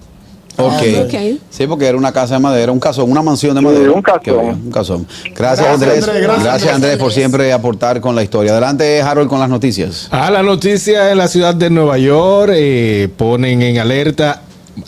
Ok. 0.60 0.82
ok. 1.04 1.14
Sí, 1.50 1.68
porque 1.68 1.86
era 1.86 1.96
una 1.96 2.10
casa 2.12 2.34
de 2.34 2.40
madera, 2.40 2.72
un 2.72 2.80
casón, 2.80 3.08
una 3.12 3.22
mansión 3.22 3.54
de 3.54 3.60
Sí, 3.60 3.64
madera. 3.66 3.92
un 3.92 4.02
casón. 4.02 4.60
un 4.64 4.70
casón. 4.72 5.06
Gracias, 5.36 5.36
Gracias, 5.38 5.68
Andrés. 5.68 6.08
Andrés, 6.08 6.22
Gracias, 6.24 6.44
gracias, 6.44 6.74
Andrés, 6.74 6.96
por 6.96 7.12
siempre 7.12 7.52
aportar 7.52 8.00
con 8.00 8.16
la 8.16 8.24
historia. 8.24 8.50
Adelante, 8.52 9.00
Harold, 9.00 9.28
con 9.28 9.38
las 9.38 9.48
noticias. 9.48 10.08
A 10.10 10.30
la 10.32 10.42
noticia 10.42 11.12
en 11.12 11.18
la 11.18 11.28
ciudad 11.28 11.54
de 11.54 11.70
Nueva 11.70 11.96
York 11.98 12.50
eh, 12.56 13.08
ponen 13.16 13.62
en 13.62 13.78
alerta 13.78 14.42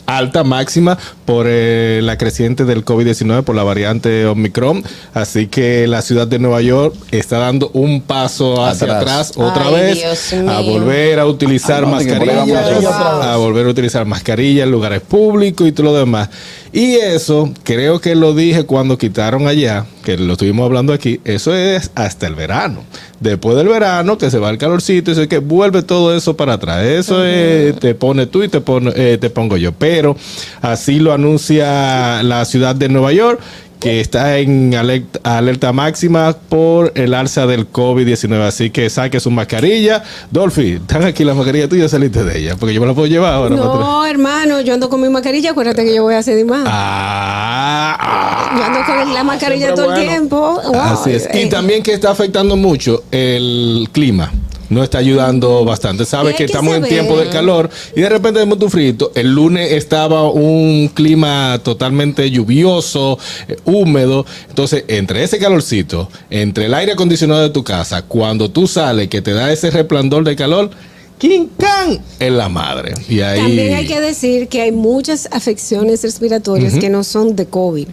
alta 0.05 0.43
máxima 0.43 0.97
por 1.25 1.45
eh, 1.49 1.99
la 2.03 2.17
creciente 2.17 2.65
del 2.65 2.83
COVID-19 2.85 3.43
por 3.43 3.55
la 3.55 3.63
variante 3.63 4.25
Omicron. 4.25 4.83
Así 5.13 5.47
que 5.47 5.87
la 5.87 6.01
ciudad 6.01 6.27
de 6.27 6.39
Nueva 6.39 6.61
York 6.61 6.95
está 7.11 7.37
dando 7.39 7.69
un 7.73 8.01
paso 8.01 8.63
hacia 8.65 8.97
Atrás. 8.97 9.31
atrás, 9.31 9.33
otra 9.37 9.67
Ay, 9.67 9.73
vez 9.73 10.33
a 10.47 10.59
volver 10.61 11.19
a 11.19 11.25
utilizar 11.25 11.85
mascarillas, 11.85 12.85
a 12.85 13.37
volver 13.37 13.67
a 13.67 13.69
utilizar 13.69 14.05
mascarillas 14.05 14.65
en 14.65 14.71
lugares 14.71 15.01
públicos 15.01 15.67
y 15.67 15.71
todo 15.71 15.87
lo 15.87 15.95
demás. 15.95 16.29
Y 16.73 16.95
eso, 16.95 17.51
creo 17.63 17.99
que 17.99 18.15
lo 18.15 18.33
dije 18.33 18.63
cuando 18.63 18.97
quitaron 18.97 19.45
allá, 19.45 19.85
que 20.05 20.17
lo 20.17 20.33
estuvimos 20.33 20.65
hablando 20.65 20.93
aquí, 20.93 21.19
eso 21.25 21.53
es 21.53 21.91
hasta 21.95 22.27
el 22.27 22.35
verano. 22.35 22.83
Después 23.19 23.57
del 23.57 23.67
verano, 23.67 24.17
que 24.17 24.31
se 24.31 24.39
va 24.39 24.49
el 24.49 24.57
calorcito, 24.57 25.11
eso 25.11 25.21
es 25.21 25.27
que 25.27 25.39
vuelve 25.39 25.83
todo 25.83 26.15
eso 26.15 26.37
para 26.37 26.53
atrás. 26.53 26.85
Eso 26.85 27.25
es, 27.25 27.77
te 27.77 27.93
pone 27.93 28.25
tú 28.25 28.43
y 28.43 28.47
te, 28.47 28.61
pone, 28.61 28.93
eh, 28.95 29.17
te 29.19 29.29
pongo 29.29 29.57
yo. 29.57 29.73
Pero 29.73 30.15
así 30.61 30.99
lo 30.99 31.11
anuncia 31.11 32.23
la 32.23 32.45
ciudad 32.45 32.73
de 32.73 32.87
Nueva 32.87 33.11
York 33.11 33.41
que 33.81 33.99
está 33.99 34.37
en 34.37 34.75
alerta, 34.75 35.19
alerta 35.23 35.73
máxima 35.73 36.33
por 36.49 36.91
el 36.95 37.15
alza 37.15 37.47
del 37.47 37.69
COVID-19. 37.69 38.39
Así 38.47 38.69
que 38.69 38.89
saque 38.91 39.19
su 39.19 39.31
mascarilla. 39.31 40.03
Dolphy, 40.29 40.73
están 40.73 41.03
aquí 41.03 41.23
las 41.23 41.35
mascarillas 41.35 41.67
tuyas, 41.67 41.89
saliste 41.89 42.23
de 42.23 42.37
ella, 42.37 42.55
porque 42.57 42.75
yo 42.75 42.79
me 42.79 42.85
la 42.87 42.93
puedo 42.93 43.07
llevar 43.07 43.33
ahora. 43.33 43.55
No, 43.55 44.05
hermano, 44.05 44.61
yo 44.61 44.75
ando 44.75 44.87
con 44.87 45.01
mi 45.01 45.09
mascarilla. 45.09 45.51
Acuérdate 45.51 45.83
que 45.83 45.95
yo 45.95 46.03
voy 46.03 46.13
a 46.13 46.19
hacer 46.19 46.45
más. 46.45 46.63
Ah, 46.67 47.97
ah. 47.99 48.55
Yo 48.55 48.63
ando 48.63 48.79
con 48.85 49.13
la 49.15 49.23
mascarilla 49.23 49.73
todo 49.73 49.95
el 49.95 50.07
tiempo. 50.07 50.61
Wow. 50.63 50.75
Así 50.75 51.11
es. 51.11 51.27
Y 51.33 51.39
Eh, 51.39 51.47
también 51.47 51.81
que 51.81 51.93
está 51.93 52.11
afectando 52.11 52.55
mucho 52.55 53.03
el 53.11 53.89
clima. 53.91 54.31
No 54.71 54.83
está 54.83 54.99
ayudando 54.99 55.65
bastante. 55.65 56.05
Sabes 56.05 56.31
que 56.33 56.41
que 56.41 56.45
estamos 56.45 56.73
en 56.73 56.83
tiempo 56.83 57.17
de 57.17 57.27
calor 57.27 57.69
y 57.93 57.99
de 58.01 58.09
repente 58.09 58.39
vemos 58.39 58.57
tu 58.57 58.69
frito. 58.69 59.11
El 59.15 59.35
lunes 59.35 59.73
estaba 59.73 60.29
un 60.31 60.87
clima 60.87 61.59
totalmente 61.61 62.31
lluvioso, 62.31 63.19
eh, 63.49 63.57
húmedo. 63.65 64.25
Entonces, 64.47 64.85
entre 64.87 65.23
ese 65.23 65.39
calorcito, 65.39 66.09
entre 66.29 66.67
el 66.67 66.73
aire 66.73 66.93
acondicionado 66.93 67.41
de 67.41 67.49
tu 67.49 67.65
casa, 67.65 68.03
cuando 68.03 68.49
tú 68.49 68.65
sales 68.65 69.09
que 69.09 69.21
te 69.21 69.33
da 69.33 69.51
ese 69.51 69.71
resplandor 69.71 70.23
de 70.23 70.37
calor, 70.37 70.71
¡King 71.17 71.47
Kang! 71.57 71.99
Es 72.17 72.31
la 72.31 72.47
madre. 72.47 72.93
Y 73.09 73.19
ahí. 73.19 73.41
También 73.41 73.73
hay 73.73 73.85
que 73.85 73.99
decir 73.99 74.47
que 74.47 74.61
hay 74.61 74.71
muchas 74.71 75.27
afecciones 75.31 76.01
respiratorias 76.01 76.75
que 76.79 76.89
no 76.89 77.03
son 77.03 77.35
de 77.35 77.45
COVID. 77.45 77.87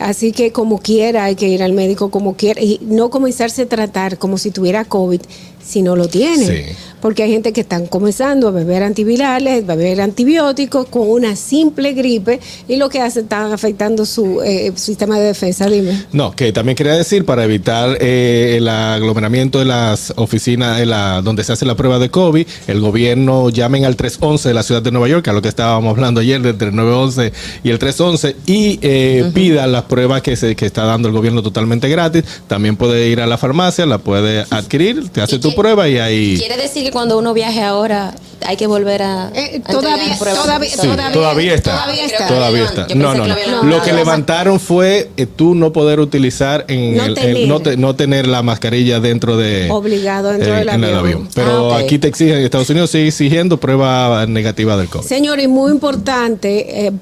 Así 0.00 0.32
que 0.32 0.50
como 0.50 0.78
quiera 0.78 1.24
hay 1.24 1.36
que 1.36 1.46
ir 1.46 1.62
al 1.62 1.72
médico 1.74 2.10
como 2.10 2.34
quiera 2.34 2.60
y 2.60 2.80
no 2.82 3.10
comenzarse 3.10 3.62
a 3.62 3.68
tratar 3.68 4.18
como 4.18 4.36
si 4.38 4.50
tuviera 4.50 4.84
COVID 4.84 5.20
si 5.66 5.82
no 5.82 5.96
lo 5.96 6.08
tiene. 6.08 6.46
Sí. 6.46 6.76
Porque 7.00 7.22
hay 7.22 7.30
gente 7.30 7.52
que 7.52 7.60
están 7.60 7.86
comenzando 7.86 8.48
a 8.48 8.50
beber 8.50 8.82
antivirales, 8.82 9.66
beber 9.66 10.00
antibióticos 10.00 10.86
con 10.88 11.08
una 11.08 11.36
simple 11.36 11.92
gripe 11.92 12.40
y 12.68 12.76
lo 12.76 12.88
que 12.88 13.00
hace 13.00 13.20
están 13.20 13.52
afectando 13.52 14.06
su 14.06 14.42
eh, 14.42 14.72
sistema 14.74 15.18
de 15.18 15.26
defensa. 15.26 15.68
Dime. 15.68 16.06
No, 16.12 16.34
que 16.34 16.52
también 16.52 16.74
quería 16.74 16.94
decir 16.94 17.24
para 17.24 17.44
evitar 17.44 17.98
eh, 18.00 18.56
el 18.56 18.66
aglomeramiento 18.68 19.58
de 19.58 19.66
las 19.66 20.12
oficinas 20.16 20.80
en 20.80 20.90
la, 20.90 21.20
donde 21.22 21.44
se 21.44 21.52
hace 21.52 21.66
la 21.66 21.76
prueba 21.76 21.98
de 21.98 22.10
COVID, 22.10 22.46
el 22.66 22.80
gobierno 22.80 23.50
llamen 23.50 23.84
al 23.84 23.96
311 23.96 24.48
de 24.48 24.54
la 24.54 24.62
ciudad 24.62 24.82
de 24.82 24.90
Nueva 24.90 25.08
York, 25.08 25.28
a 25.28 25.32
lo 25.32 25.42
que 25.42 25.48
estábamos 25.48 25.96
hablando 25.96 26.20
ayer, 26.20 26.44
entre 26.44 26.68
el 26.68 26.76
911 26.76 27.32
y 27.62 27.70
el 27.70 27.78
311, 27.78 28.36
y 28.46 28.78
eh, 28.82 29.30
pida 29.34 29.66
las 29.66 29.84
pruebas 29.84 30.22
que, 30.22 30.36
se, 30.36 30.56
que 30.56 30.66
está 30.66 30.84
dando 30.84 31.08
el 31.08 31.14
gobierno 31.14 31.42
totalmente 31.42 31.88
gratis. 31.88 32.24
También 32.46 32.76
puede 32.76 33.08
ir 33.08 33.20
a 33.20 33.26
la 33.26 33.38
farmacia, 33.38 33.86
la 33.86 33.98
puede 33.98 34.44
adquirir, 34.50 35.08
te 35.10 35.20
hace 35.20 35.36
¿Y 35.36 35.38
tu 35.38 35.54
prueba 35.56 35.88
y 35.88 35.98
ahí... 35.98 36.36
Quiere 36.38 36.56
decir 36.56 36.84
que 36.84 36.90
cuando 36.92 37.18
uno 37.18 37.34
viaje 37.34 37.62
ahora 37.62 38.14
hay 38.46 38.56
que 38.56 38.66
volver 38.66 39.02
a. 39.02 39.30
Eh, 39.34 39.60
a 39.64 39.72
todavía- 39.72 40.16
todavía- 40.18 40.70
Sí, 40.70 40.76
todavía- 40.76 41.12
todavía, 41.12 41.54
está. 41.54 41.72
todavía 41.72 42.04
está. 42.06 42.26
Todavía 42.28 42.94
No, 42.94 43.14
no, 43.14 43.26
lo 43.64 43.76
no. 43.78 43.82
que 43.82 43.92
levantaron 43.92 44.60
fue 44.60 45.10
eh, 45.16 45.26
tú 45.26 45.54
no 45.54 45.72
poder 45.72 45.98
utilizar 46.00 46.64
en 46.68 46.96
No 46.96 47.04
el, 47.04 47.08
el- 47.10 47.14
tener. 47.14 47.48
no, 47.48 47.60
te- 47.60 47.76
no 47.76 47.96
tener 47.96 48.26
la 48.28 48.42
mascarilla 48.42 49.00
dentro 49.00 49.36
de 49.36 49.68
Obligado 49.70 50.28
dentro 50.30 50.54
eh, 50.54 50.58
del 50.58 50.68
en 50.68 50.84
el 50.84 50.94
avión. 50.94 51.28
Pero 51.34 51.72
Ah, 51.74 51.78
aquí 51.78 51.98
te 51.98 52.08
exigen, 52.08 52.36
en 52.38 52.44
Estados 52.44 52.68
Unidos 52.70 52.90
sigue 52.90 53.08
exigiendo 53.08 53.58
prueba 53.58 54.26
negativa 54.26 54.76
del 54.76 54.88
COVID. 54.88 55.06
Señor, 55.06 55.40
y 55.40 55.48
muy 55.48 55.72
importante, 55.72 56.86
eh, 56.86 56.92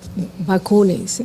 vacúnense. 0.47 1.25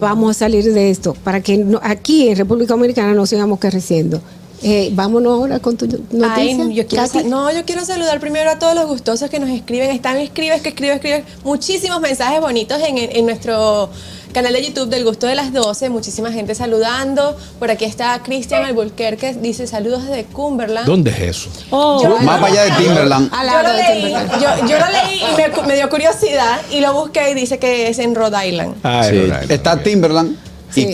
Vamos 0.00 0.30
a 0.36 0.38
salir 0.38 0.64
de 0.72 0.90
esto 0.90 1.14
para 1.24 1.40
que 1.40 1.56
no- 1.58 1.80
aquí 1.82 2.28
en 2.28 2.36
República 2.36 2.74
Dominicana 2.74 3.14
no 3.14 3.26
sigamos 3.26 3.58
creciendo. 3.58 4.20
Eh, 4.62 4.90
vámonos 4.92 5.32
ahora 5.32 5.58
con 5.58 5.76
tu 5.76 5.86
noticia. 5.86 6.34
Ay, 6.34 6.74
yo 6.74 6.86
quiero 6.86 7.04
no, 7.26 7.52
yo 7.52 7.64
quiero 7.66 7.84
saludar 7.84 8.18
primero 8.20 8.50
a 8.50 8.58
todos 8.58 8.74
los 8.74 8.86
gustosos 8.86 9.28
que 9.28 9.38
nos 9.38 9.50
escriben. 9.50 9.90
Están 9.90 10.16
escribes, 10.18 10.62
que 10.62 10.70
escribes, 10.70 10.96
escribes. 10.96 11.24
Muchísimos 11.44 12.00
mensajes 12.00 12.40
bonitos 12.40 12.80
en, 12.82 12.96
en 12.98 13.26
nuestro 13.26 13.90
canal 14.32 14.52
de 14.54 14.64
YouTube 14.66 14.88
del 14.88 15.04
Gusto 15.04 15.26
de 15.26 15.34
las 15.34 15.52
12. 15.52 15.90
Muchísima 15.90 16.32
gente 16.32 16.54
saludando. 16.54 17.36
Por 17.58 17.70
aquí 17.70 17.84
está 17.84 18.20
Cristian 18.22 18.64
Alburquerque, 18.64 19.34
dice 19.34 19.66
saludos 19.66 20.06
desde 20.06 20.24
Cumberland. 20.24 20.86
¿Dónde 20.86 21.10
es 21.10 21.20
eso? 21.20 21.50
Oh, 21.70 22.02
Yo- 22.02 22.16
Más 22.20 22.40
para 22.40 22.52
allá 22.52 22.64
de 22.64 22.84
Timberland. 22.84 23.30
Yo 23.30 23.62
lo, 23.62 23.72
leí, 23.74 24.12
yo, 24.12 24.66
yo 24.68 24.78
lo 24.78 24.86
leí 24.86 25.20
y 25.20 25.36
me, 25.36 25.66
me 25.68 25.74
dio 25.76 25.88
curiosidad 25.90 26.60
y 26.72 26.80
lo 26.80 26.94
busqué 26.94 27.30
y 27.30 27.34
dice 27.34 27.58
que 27.58 27.88
es 27.88 27.98
en 27.98 28.14
Rhode 28.14 28.48
Island. 28.48 28.74
Ah, 28.82 29.02
Sí, 29.08 29.16
es 29.16 29.22
verdad, 29.28 29.50
Está. 29.50 29.82
Timberland 29.82 30.36
Sí. 30.74 30.88
Y 30.88 30.92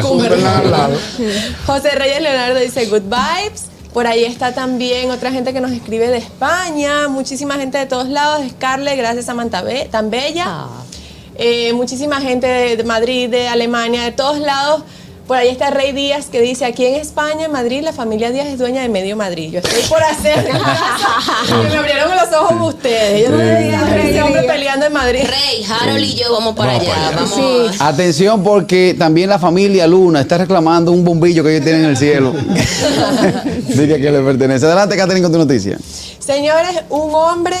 Cumberland 0.00 0.46
al 0.46 0.70
lado. 0.70 0.96
José 1.66 1.90
Reyes 1.90 2.22
Leonardo 2.22 2.60
dice 2.60 2.86
good 2.86 3.02
vibes. 3.02 3.64
Por 3.92 4.06
ahí 4.06 4.24
está 4.24 4.52
también 4.54 5.10
otra 5.10 5.32
gente 5.32 5.52
que 5.52 5.60
nos 5.60 5.72
escribe 5.72 6.08
de 6.08 6.18
España, 6.18 7.08
muchísima 7.08 7.54
gente 7.56 7.78
de 7.78 7.86
todos 7.86 8.08
lados. 8.08 8.46
Scarlett, 8.50 8.96
gracias 8.96 9.24
Samantha 9.26 9.62
Be- 9.62 9.88
tan 9.90 10.10
bella. 10.10 10.44
Ah. 10.46 10.68
Eh, 11.36 11.72
muchísima 11.72 12.20
gente 12.20 12.46
de 12.76 12.84
Madrid, 12.84 13.28
de 13.30 13.48
Alemania, 13.48 14.02
de 14.02 14.12
todos 14.12 14.38
lados. 14.38 14.82
Por 15.28 15.36
ahí 15.36 15.50
está 15.50 15.68
Rey 15.68 15.92
Díaz 15.92 16.28
que 16.32 16.40
dice, 16.40 16.64
aquí 16.64 16.86
en 16.86 16.94
España, 16.94 17.44
en 17.44 17.52
Madrid, 17.52 17.82
la 17.82 17.92
familia 17.92 18.30
Díaz 18.30 18.46
es 18.46 18.58
dueña 18.58 18.80
de 18.80 18.88
medio 18.88 19.14
Madrid. 19.14 19.50
Yo 19.52 19.58
estoy 19.58 19.82
por 19.82 20.02
hacer 20.02 20.42
que 20.46 20.52
me 20.54 21.76
abrieron 21.76 22.12
los 22.16 22.32
ojos 22.34 22.74
ustedes. 22.74 23.28
Yo 23.28 23.36
no 23.36 23.42
ese 23.42 24.22
hombre 24.22 24.44
peleando 24.44 24.86
en 24.86 24.92
Madrid. 24.94 25.24
Rey, 25.24 25.66
Harold 25.68 26.02
y 26.02 26.14
yo 26.14 26.32
vamos 26.32 26.56
para 26.56 26.72
Vamos 26.72 26.88
allá. 26.88 26.94
para 26.94 27.08
allá. 27.08 27.16
Vamos. 27.30 27.70
Sí. 27.72 27.76
Atención 27.78 28.42
porque 28.42 28.96
también 28.98 29.28
la 29.28 29.38
familia 29.38 29.86
Luna 29.86 30.22
está 30.22 30.38
reclamando 30.38 30.92
un 30.92 31.04
bombillo 31.04 31.44
que 31.44 31.50
ellos 31.50 31.62
tienen 31.62 31.84
en 31.84 31.90
el 31.90 31.96
cielo. 31.98 32.32
Diría 33.68 33.98
que 33.98 34.10
le 34.10 34.22
pertenece. 34.22 34.64
Adelante, 34.64 34.96
Catherine, 34.96 35.22
con 35.22 35.32
tu 35.32 35.38
noticia. 35.38 35.76
Señores, 36.18 36.84
un 36.88 37.14
hombre 37.14 37.56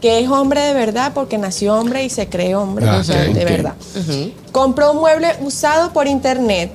que 0.00 0.20
es 0.20 0.28
hombre 0.30 0.60
de 0.60 0.74
verdad 0.74 1.12
porque 1.14 1.38
nació 1.38 1.74
hombre 1.78 2.04
y 2.04 2.10
se 2.10 2.28
cree 2.28 2.54
hombre 2.54 2.86
Ah, 2.88 2.98
o 3.00 3.04
sea, 3.04 3.22
ok, 3.22 3.34
de 3.34 3.44
verdad. 3.44 3.74
Compró 4.52 4.92
un 4.92 4.98
mueble 4.98 5.28
usado 5.40 5.92
por 5.92 6.06
internet 6.06 6.70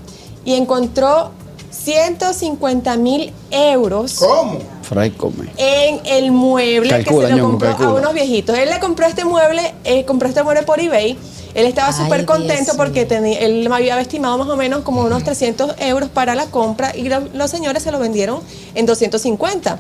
y 0.46 0.54
encontró 0.56 1.32
150 1.72 2.98
mil 2.98 3.34
euros 3.52 4.16
¿Cómo? 4.16 4.60
Fray 4.84 5.12
come. 5.12 5.50
en 5.58 6.02
el 6.06 6.32
mueble 6.32 6.90
Calcula, 6.90 7.28
que 7.28 7.34
se 7.34 7.40
lo 7.40 7.46
compró 7.50 7.68
calcula. 7.70 7.90
a 7.90 7.94
unos 7.94 8.14
viejitos. 8.14 8.58
Él 8.58 8.70
le 8.70 8.80
compró 8.80 9.06
este 9.08 9.26
mueble, 9.26 9.74
eh, 9.86 10.06
compró 10.06 10.28
este 10.28 10.44
mueble 10.44 10.64
por 10.64 10.80
eBay 10.80 11.18
Él 11.56 11.66
estaba 11.66 11.94
súper 11.94 12.26
contento 12.26 12.64
Dios 12.64 12.76
porque 12.78 13.06
tenía, 13.06 13.40
él 13.40 13.68
me 13.70 13.76
había 13.76 14.00
estimado 14.02 14.38
más 14.38 14.48
o 14.50 14.56
menos 14.58 14.82
como 14.82 15.02
unos 15.02 15.24
300 15.24 15.76
euros 15.80 16.10
para 16.10 16.36
la 16.36 16.48
compra 16.48 16.96
y 16.96 17.04
lo- 17.10 17.28
los 17.34 17.50
señores 17.50 17.84
se 17.84 17.92
lo 17.92 18.00
vendieron 18.00 18.40
en 18.76 18.86
250. 18.86 19.80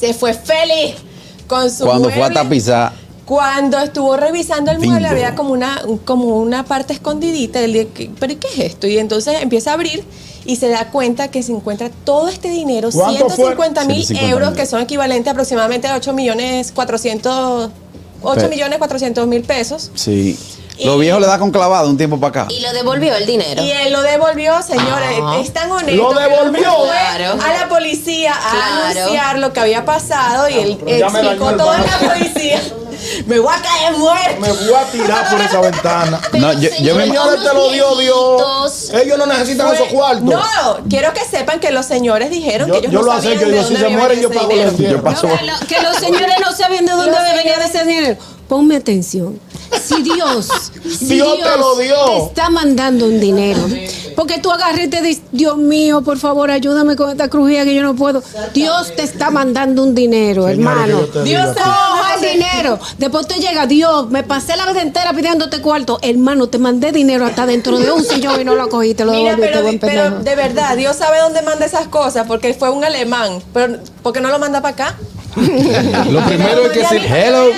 Se 0.00 0.12
fue 0.14 0.34
feliz 0.34 0.96
con 1.46 1.70
su 1.70 1.84
Cuando 1.84 2.04
fue 2.10 2.14
a 2.22 2.28
mueble. 2.28 2.34
tapizar, 2.36 2.92
Cuando 3.24 3.78
estuvo 3.78 4.16
revisando 4.18 4.70
el 4.70 4.78
mueble 4.80 5.08
había 5.08 5.34
como 5.34 5.52
una, 5.52 5.80
como 6.04 6.36
una 6.36 6.64
parte 6.66 6.92
escondidita. 6.92 7.58
Él 7.60 7.72
dice, 7.72 7.88
"¿Qué- 7.94 8.10
¿pero 8.20 8.34
¿y 8.34 8.36
qué 8.36 8.48
es 8.48 8.58
esto? 8.58 8.86
Y 8.86 8.98
entonces 8.98 9.36
empieza 9.40 9.70
a 9.70 9.74
abrir 9.74 10.04
y 10.44 10.56
se 10.56 10.68
da 10.68 10.90
cuenta 10.90 11.28
que 11.28 11.42
se 11.42 11.52
encuentra 11.52 11.88
todo 12.04 12.28
este 12.28 12.50
dinero, 12.50 12.90
¿Cuánto 12.92 13.30
fue? 13.30 13.36
150 13.36 13.84
mil 13.86 14.04
150 14.04 14.30
euros, 14.30 14.54
que 14.54 14.66
son 14.66 14.82
equivalentes 14.82 15.30
aproximadamente 15.30 15.88
a 15.88 15.96
8 15.96 16.12
millones 16.12 16.70
400, 16.72 17.70
8 18.22 18.40
Pe- 18.42 18.48
millones 18.48 18.78
400 18.78 19.26
mil 19.26 19.42
pesos. 19.42 19.90
sí. 19.94 20.38
Los 20.82 20.98
viejos 20.98 21.20
le 21.20 21.26
da 21.26 21.38
con 21.38 21.50
clavado 21.52 21.88
un 21.88 21.96
tiempo 21.96 22.18
para 22.18 22.42
acá. 22.42 22.52
Y 22.52 22.60
lo 22.60 22.72
devolvió 22.72 23.14
el 23.14 23.26
dinero. 23.26 23.62
Y 23.62 23.70
él 23.70 23.92
lo 23.92 24.02
devolvió, 24.02 24.60
señores. 24.62 25.18
Ah. 25.22 25.38
Es 25.40 25.52
tan 25.52 25.70
honesto. 25.70 25.92
Lo 25.94 26.16
que 26.16 26.22
devolvió. 26.22 26.74
Claro. 26.84 27.42
A 27.42 27.52
la 27.52 27.68
policía 27.68 28.32
a 28.34 28.50
Claro. 28.50 28.98
anunciar 29.00 29.38
lo 29.38 29.52
que 29.52 29.60
había 29.60 29.84
pasado 29.84 30.48
y 30.48 30.54
él 30.58 30.78
explicó 30.86 31.52
todo 31.52 31.70
a 31.70 31.78
la 31.78 31.98
policía. 32.14 32.60
Me 33.26 33.38
voy 33.38 33.52
a 33.54 33.60
caer 33.60 33.92
muerto. 33.98 34.40
Me 34.40 34.52
voy 34.52 34.74
a 34.74 34.84
tirar 34.90 35.30
por 35.30 35.40
esa 35.40 35.60
ventana. 35.60 36.20
No, 36.32 36.52
yo, 36.54 36.70
yo 36.80 36.94
me 36.94 37.04
Señores, 37.04 37.42
te 37.42 37.54
lo 37.54 37.70
dio. 37.70 37.96
Dios. 37.96 38.90
Ellos 38.94 39.18
no 39.18 39.26
necesitan 39.26 39.66
Fue- 39.66 39.76
esos 39.76 39.88
cuartos. 39.88 40.24
No, 40.24 40.42
quiero 40.88 41.12
que 41.12 41.20
sepan 41.24 41.60
que 41.60 41.70
los 41.70 41.84
señores 41.86 42.30
dijeron 42.30 42.68
Yo- 42.68 42.74
que 42.74 42.78
ellos 42.80 42.92
yo 42.92 42.98
no 43.00 43.04
lo 43.06 43.12
sabían 43.12 43.34
acepto, 43.36 43.50
de 43.50 43.56
yo, 43.56 43.62
dónde 43.62 43.76
si 43.78 43.82
se 43.84 43.88
mueren, 43.90 44.20
yo 44.20 44.30
pago 44.30 44.48
paso- 45.02 45.26
No, 45.28 45.36
que, 45.38 45.44
lo- 45.44 45.58
que 45.66 45.82
los 45.82 45.96
señores 45.96 46.36
no 46.44 46.52
sabían 46.52 46.86
de 46.86 46.92
dónde 46.92 47.10
Los 47.12 47.22
venía 47.34 47.54
ese 47.64 47.84
dinero. 47.84 48.16
Ponme 48.48 48.76
atención. 48.76 49.40
Si 49.82 50.02
Dios, 50.02 50.48
si 50.98 51.14
Dios 51.14 51.38
te 51.38 51.58
lo 51.58 51.76
dio. 51.76 51.94
te 52.06 52.16
está 52.28 52.50
mandando 52.50 53.06
un 53.06 53.20
dinero, 53.20 53.60
porque 54.16 54.38
tú 54.38 54.50
agarras 54.50 54.84
y 54.84 54.88
te 54.88 55.02
dices, 55.02 55.22
Dios 55.32 55.56
mío, 55.56 56.02
por 56.02 56.18
favor, 56.18 56.50
ayúdame 56.50 56.96
con 56.96 57.10
esta 57.10 57.28
crujía 57.28 57.64
que 57.64 57.74
yo 57.74 57.82
no 57.82 57.94
puedo. 57.94 58.22
Dios 58.52 58.94
te 58.94 59.02
está 59.02 59.30
mandando 59.30 59.82
un 59.82 59.94
dinero, 59.94 60.48
hermano. 60.48 61.00
te 61.00 61.22
Dios 61.22 61.54
sabe 61.54 61.74
Coja 61.74 62.14
el 62.14 62.38
dinero. 62.38 62.78
Después 62.98 63.26
te 63.26 63.34
llega, 63.40 63.66
Dios, 63.66 64.10
me 64.10 64.22
pasé 64.22 64.56
la 64.56 64.66
vida 64.66 64.82
entera 64.82 65.12
pidiéndote 65.12 65.60
cuarto. 65.60 65.98
Hermano, 66.02 66.48
te 66.48 66.58
mandé 66.58 66.92
dinero 66.92 67.24
hasta 67.24 67.46
dentro 67.46 67.78
de 67.78 67.90
un 67.90 68.04
sillón 68.04 68.40
y 68.40 68.44
no 68.44 68.54
lo 68.54 68.68
cogiste, 68.68 69.04
lo 69.04 69.12
Mira, 69.12 69.36
pero, 69.38 69.62
buen 69.62 69.78
pero 69.78 70.20
de 70.20 70.34
verdad, 70.36 70.76
Dios 70.76 70.96
sabe 70.96 71.18
dónde 71.18 71.42
manda 71.42 71.66
esas 71.66 71.88
cosas, 71.88 72.26
porque 72.26 72.54
fue 72.54 72.70
un 72.70 72.84
alemán. 72.84 73.42
Pero, 73.52 73.78
¿por 74.02 74.12
qué 74.12 74.20
no 74.20 74.30
lo 74.30 74.38
manda 74.38 74.60
para 74.60 74.74
acá? 74.74 74.98
Lo 76.10 76.24
primero 76.26 76.66
es 76.66 76.72
que 76.72 76.84
si, 76.86 76.96
Hello. 76.96 77.50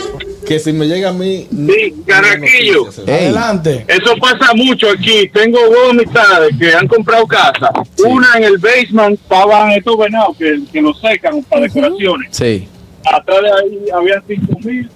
Que 0.46 0.58
si 0.58 0.72
me 0.72 0.86
llega 0.86 1.10
a 1.10 1.12
mí. 1.12 1.46
Sí, 1.50 1.94
Carraquillo. 2.06 2.88
Adelante. 3.06 3.84
Eso 3.88 4.14
pasa 4.20 4.54
mucho 4.54 4.88
aquí. 4.90 5.28
Tengo 5.28 5.58
dos 5.58 5.90
amistades 5.90 6.50
que 6.58 6.72
han 6.72 6.86
comprado 6.88 7.26
casa. 7.26 7.70
Una 8.06 8.28
en 8.36 8.44
el 8.44 8.58
basement 8.58 9.20
estaban 9.20 9.72
estos 9.72 9.98
venados 9.98 10.36
que, 10.36 10.60
que 10.72 10.80
los 10.80 11.00
secan 11.00 11.42
para 11.44 11.62
decoraciones. 11.62 12.28
Sí. 12.30 12.68
Atrás 13.04 13.38
de 13.42 13.48
ahí 13.50 13.78
había 13.94 14.22
cinco 14.26 14.58
mil 14.64 14.88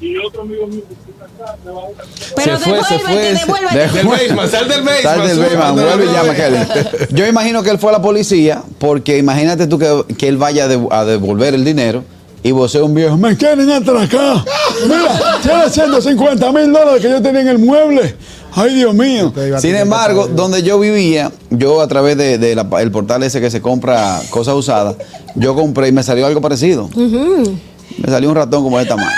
y 0.00 0.16
otro 0.18 0.42
amigo 0.42 0.66
mío 0.66 0.82
Pero 2.36 2.58
se 2.58 2.64
fue, 2.70 2.84
se 2.84 2.94
devuélvete, 2.98 3.38
fue. 3.46 3.60
devuélvete. 3.60 3.96
Del 3.96 4.06
basement, 4.06 4.50
sal 4.50 4.68
del 4.68 4.82
basement. 4.82 5.02
Sal 5.02 5.28
del 5.28 5.38
basement, 5.38 5.74
vuelve 5.74 6.04
y 6.04 6.08
llama. 6.08 6.34
Kelly. 6.34 6.58
Yo 7.10 7.26
imagino 7.26 7.62
que 7.62 7.70
él 7.70 7.78
fue 7.78 7.90
a 7.90 7.92
la 7.94 8.02
policía 8.02 8.62
porque 8.78 9.18
imagínate 9.18 9.66
tú 9.66 9.78
que, 9.78 10.14
que 10.16 10.28
él 10.28 10.36
vaya 10.36 10.66
a 10.90 11.04
devolver 11.04 11.54
el 11.54 11.64
dinero 11.64 12.04
y 12.48 12.52
vos 12.52 12.74
un 12.76 12.94
viejo. 12.94 13.16
Me 13.16 13.36
quieren 13.36 13.70
atracar. 13.70 14.44
Mira, 14.84 15.40
tiene 15.42 15.68
150 15.70 16.52
mil 16.52 16.72
dólares 16.72 17.02
que 17.02 17.10
yo 17.10 17.20
tenía 17.20 17.40
en 17.40 17.48
el 17.48 17.58
mueble. 17.58 18.14
Ay, 18.54 18.74
Dios 18.74 18.94
mío. 18.94 19.32
Sin 19.58 19.74
embargo, 19.74 20.28
donde 20.28 20.62
yo 20.62 20.78
vivía, 20.78 21.30
yo 21.50 21.80
a 21.80 21.88
través 21.88 22.16
del 22.16 22.40
de, 22.40 22.54
la- 22.54 22.66
el 22.80 22.90
portal 22.90 23.22
ese 23.22 23.40
que 23.40 23.50
se 23.50 23.60
compra 23.60 24.20
cosas 24.30 24.54
usadas, 24.54 24.96
yo 25.34 25.54
compré 25.54 25.88
y 25.88 25.92
me 25.92 26.02
salió 26.02 26.24
algo 26.26 26.40
parecido. 26.40 26.88
Me 26.94 28.10
salió 28.10 28.28
un 28.30 28.36
ratón 28.36 28.62
como 28.62 28.78
de 28.78 28.86
tamaño. 28.86 29.08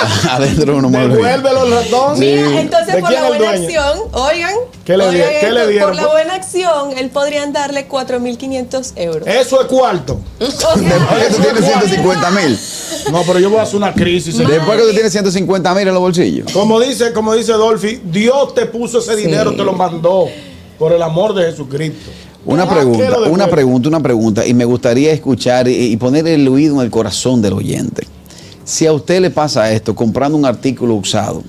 Adentro 0.30 0.72
de 0.72 0.78
unos 0.78 0.90
muebles. 0.90 1.16
Devuélvelo 1.16 1.64
el 1.66 1.72
ratón. 1.72 2.18
Mira, 2.18 2.60
entonces 2.60 2.94
¿De 2.94 3.00
por 3.00 3.12
la 3.12 3.28
buena 3.28 3.44
dueño? 3.52 3.64
acción, 3.80 3.98
oigan, 4.12 4.54
¿Qué 4.84 4.96
le 4.96 5.04
oigan 5.08 5.28
qué 5.40 5.50
le 5.50 5.66
dieron? 5.68 5.88
por 5.88 5.96
la 5.96 6.06
buena 6.08 6.34
acción, 6.34 6.92
él 6.96 7.10
podrían 7.10 7.52
darle 7.52 7.88
4.500 7.88 8.92
euros. 8.96 9.26
Eso 9.28 9.60
es 9.60 9.66
cuarto. 9.66 10.20
Después 10.38 11.28
que 11.28 11.34
tú 11.34 11.42
tienes 11.42 11.64
150 11.64 12.30
mil. 12.30 12.58
No, 13.12 13.22
pero 13.26 13.38
yo 13.38 13.50
voy 13.50 13.58
a 13.58 13.62
hacer 13.62 13.76
una 13.76 13.92
crisis. 13.92 14.36
Después 14.36 14.78
que 14.80 14.86
tú 14.88 14.92
tienes 14.92 15.12
150 15.12 15.74
mil 15.74 15.88
en 15.88 15.94
los 15.94 16.00
bolsillos. 16.02 16.52
Como 16.52 16.80
dice, 16.80 17.12
como 17.12 17.34
dice 17.34 17.52
Dolphy, 17.52 18.00
Dios 18.04 18.54
te 18.54 18.66
puso 18.66 18.98
ese 18.98 19.16
dinero, 19.16 19.52
te 19.52 19.64
lo 19.64 19.72
mandó 19.72 20.28
por 20.78 20.92
el 20.92 21.02
amor 21.02 21.34
de 21.34 21.50
Jesucristo. 21.50 22.10
Una 22.46 22.62
Ah, 22.62 22.68
¿qué 22.68 22.74
pregunta, 22.76 23.04
una 23.04 23.18
devuelve? 23.26 23.48
pregunta, 23.48 23.88
una 23.90 24.00
pregunta, 24.00 24.46
y 24.46 24.54
me 24.54 24.64
gustaría 24.64 25.12
escuchar 25.12 25.68
y, 25.68 25.74
y 25.92 25.96
poner 25.98 26.26
el 26.26 26.48
oído 26.48 26.76
en 26.76 26.80
el 26.80 26.90
corazón 26.90 27.42
del 27.42 27.52
oyente. 27.52 28.06
Si 28.70 28.86
a 28.86 28.92
usted 28.92 29.20
le 29.20 29.30
pasa 29.30 29.70
esto, 29.72 29.96
comprando 29.96 30.38
un 30.38 30.44
artículo 30.44 30.94
usado, 30.94 31.42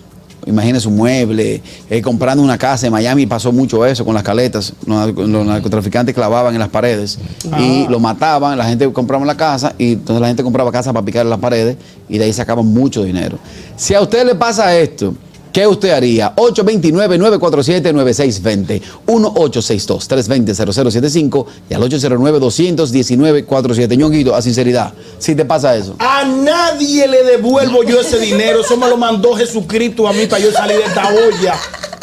imagínese 0.48 0.88
un 0.88 0.96
mueble, 0.96 1.62
eh, 1.88 2.02
comprando 2.02 2.44
una 2.44 2.58
casa 2.58 2.88
en 2.88 2.92
Miami, 2.92 3.28
pasó 3.28 3.52
mucho 3.52 3.86
eso 3.86 4.04
con 4.04 4.16
las 4.16 4.24
caletas, 4.24 4.74
los, 4.88 4.98
narco- 4.98 5.28
los 5.28 5.46
narcotraficantes 5.46 6.16
clavaban 6.16 6.54
en 6.56 6.60
las 6.60 6.70
paredes 6.70 7.20
y 7.60 7.88
lo 7.88 8.00
mataban, 8.00 8.58
la 8.58 8.66
gente 8.66 8.92
compraba 8.92 9.24
la 9.24 9.38
casa 9.38 9.76
y 9.78 9.94
entonces 9.94 10.20
la 10.20 10.28
gente 10.30 10.42
compraba 10.42 10.72
casa 10.72 10.92
para 10.94 11.06
picar 11.06 11.24
en 11.24 11.30
las 11.30 11.38
paredes 11.40 11.78
y 12.10 12.18
de 12.18 12.26
ahí 12.26 12.34
sacaban 12.34 12.66
mucho 12.66 13.04
dinero. 13.04 13.38
Si 13.76 13.94
a 13.94 14.02
usted 14.02 14.26
le 14.26 14.34
pasa 14.34 14.76
esto, 14.76 15.14
¿Qué 15.52 15.68
usted 15.68 15.90
haría? 15.92 16.34
829-947-9620, 16.36 18.82
1862-320-0075 19.06 21.46
y 21.70 21.74
al 21.74 21.82
809-219-47. 21.84 23.98
Ñonguito, 23.98 24.34
a 24.36 24.42
sinceridad, 24.42 24.94
si 25.20 25.36
te 25.36 25.46
pasa 25.46 25.76
eso. 25.76 25.96
A 26.00 26.24
nadie 26.26 27.08
le 27.08 27.24
devuelvo 27.24 27.84
yo 27.84 28.00
ese 28.02 28.20
dinero. 28.20 28.62
Eso 28.62 28.78
me 28.78 28.88
lo 28.88 28.98
mandó 28.98 29.34
Jesucristo 29.36 30.08
a 30.08 30.14
mí 30.14 30.26
para 30.28 30.42
yo 30.44 30.52
salir 30.52 30.78
de 30.78 30.84
esta 30.84 31.10
olla. 31.10 31.56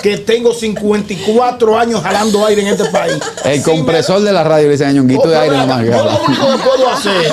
Que 0.02 0.16
tengo 0.18 0.54
54 0.54 1.76
años 1.76 2.00
jalando 2.02 2.46
aire 2.46 2.62
en 2.62 2.68
este 2.68 2.84
país. 2.84 3.18
El 3.44 3.58
me- 3.58 3.62
compresor 3.64 4.20
de 4.22 4.32
la 4.32 4.44
radio 4.44 4.66
le 4.66 4.72
dice 4.72 4.84
a 4.87 4.92
Ñonguito 4.92 5.28
de 5.28 5.37
Oh, 5.37 5.40
aire 5.40 5.56
nomás. 5.56 5.82
que 5.82 5.90
puedo 5.90 6.88
hacer 6.88 7.32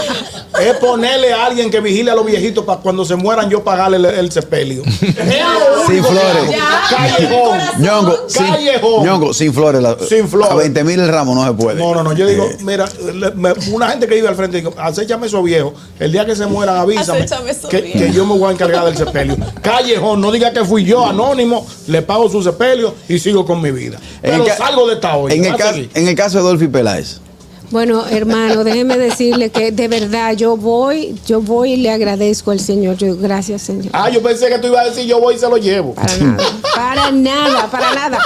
es 0.61 0.75
ponerle 0.77 1.33
a 1.33 1.45
alguien 1.45 1.69
que 1.69 1.79
vigile 1.79 2.11
a 2.11 2.15
los 2.15 2.25
viejitos 2.25 2.63
para 2.65 2.79
cuando 2.81 3.03
se 3.05 3.15
mueran 3.15 3.49
yo 3.49 3.63
pagarle 3.63 3.97
el, 3.97 4.05
el 4.05 4.31
sepelio. 4.31 4.83
Sin 5.87 6.03
flores. 6.03 6.55
Callejón. 6.89 7.59
Ñongo, 7.79 8.17
sin, 8.27 8.47
Callejón. 8.47 9.05
Ñongo, 9.05 9.33
sin 9.33 9.53
flores. 9.53 9.81
la- 9.81 9.97
Sin 10.07 10.27
flores. 10.27 10.51
A 10.51 10.55
20 10.55 10.83
mil 10.83 10.99
el 10.99 11.07
ramo 11.09 11.35
no 11.35 11.45
se 11.45 11.53
puede. 11.53 11.79
No, 11.79 11.93
no, 11.93 12.03
no. 12.03 12.13
Yo 12.13 12.25
digo, 12.27 12.47
mira, 12.61 12.85
le- 13.13 13.31
me- 13.31 13.53
una 13.71 13.89
gente 13.89 14.07
que 14.07 14.15
vive 14.15 14.27
al 14.27 14.35
frente, 14.35 14.57
digo, 14.57 14.73
acéchame 14.77 15.27
esos 15.27 15.43
viejos. 15.43 15.73
El 15.99 16.11
día 16.11 16.25
que 16.25 16.35
se 16.35 16.45
mueran, 16.47 16.77
avísame. 16.77 17.19
Que, 17.69 17.91
que 17.91 18.11
yo 18.11 18.25
me 18.25 18.37
voy 18.37 18.49
a 18.49 18.51
encargar 18.53 18.85
del 18.85 18.97
sepelio. 18.97 19.37
Callejón, 19.61 20.21
no 20.21 20.31
diga 20.31 20.51
que 20.51 20.63
fui 20.65 20.83
yo, 20.83 21.05
anónimo, 21.05 21.65
le 21.87 22.01
pago 22.01 22.29
su 22.29 22.41
sepelio 22.41 22.95
y 23.07 23.19
sigo 23.19 23.45
con 23.45 23.61
mi 23.61 23.71
vida. 23.71 23.99
Pero 24.21 24.45
salgo 24.57 24.87
de 24.87 24.95
esta 24.95 25.15
olla. 25.17 25.35
En 25.35 25.45
el, 25.45 25.55
caso, 25.55 25.79
en 25.93 26.07
el 26.07 26.15
caso 26.15 26.37
de 26.37 26.43
Dolphy 26.43 26.67
Peláez. 26.67 27.19
Bueno, 27.75 28.05
hermano, 28.09 28.63
déjeme 28.63 28.97
decirle 28.97 29.49
que 29.49 29.73
de 29.73 29.89
verdad 29.89 30.31
yo 30.31 30.55
voy, 30.55 31.13
yo 31.27 31.41
voy 31.41 31.73
y 31.73 31.75
le 31.75 31.91
agradezco 31.91 32.51
al 32.51 32.61
Señor. 32.61 32.95
Yo, 32.95 33.17
gracias, 33.17 33.63
Señor. 33.63 33.87
Ah, 33.91 34.09
yo 34.09 34.23
pensé 34.23 34.47
que 34.47 34.57
tú 34.59 34.67
ibas 34.67 34.85
a 34.85 34.89
decir 34.91 35.03
yo 35.05 35.19
voy 35.19 35.35
y 35.35 35.39
se 35.39 35.49
lo 35.49 35.57
llevo. 35.57 35.93
Para 35.93 36.15
nada, 36.15 36.43
para 36.73 37.11
nada, 37.11 37.67
para 37.69 37.93
nada. 37.93 38.19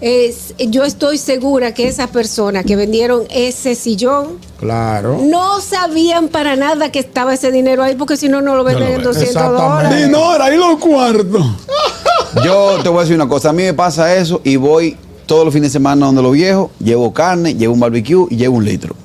Es- 0.00 0.52
yo 0.58 0.82
estoy 0.82 1.16
segura 1.16 1.72
que 1.74 1.86
esas 1.86 2.08
personas 2.10 2.64
que 2.64 2.74
vendieron 2.74 3.22
ese 3.30 3.76
sillón 3.76 4.40
Claro. 4.58 5.20
no 5.22 5.60
sabían 5.60 6.26
para 6.26 6.56
nada 6.56 6.90
que 6.90 6.98
estaba 6.98 7.34
ese 7.34 7.52
dinero 7.52 7.84
ahí, 7.84 7.94
porque 7.94 8.16
si 8.16 8.28
no, 8.28 8.40
no 8.40 8.56
lo 8.56 8.64
venden 8.64 8.88
en 8.94 9.02
200 9.04 9.22
Exactamente. 9.28 9.62
dólares. 9.62 10.06
Dinora, 10.06 10.44
ahí 10.46 10.56
los 10.56 10.76
cuartos. 10.80 11.46
Yo 12.44 12.80
te 12.82 12.88
voy 12.88 12.98
a 12.98 13.00
decir 13.02 13.14
una 13.14 13.28
cosa. 13.28 13.50
A 13.50 13.52
mí 13.52 13.62
me 13.62 13.74
pasa 13.74 14.12
eso 14.16 14.40
y 14.42 14.56
voy 14.56 14.96
todos 15.28 15.44
los 15.44 15.52
fines 15.54 15.70
de 15.70 15.78
semana 15.78 16.06
donde 16.06 16.22
los 16.22 16.32
viejos, 16.32 16.70
llevo 16.82 17.12
carne, 17.12 17.54
llevo 17.54 17.74
un 17.74 17.80
barbecue 17.80 18.26
y 18.30 18.36
llevo 18.36 18.56
un 18.56 18.64
litro. 18.64 18.96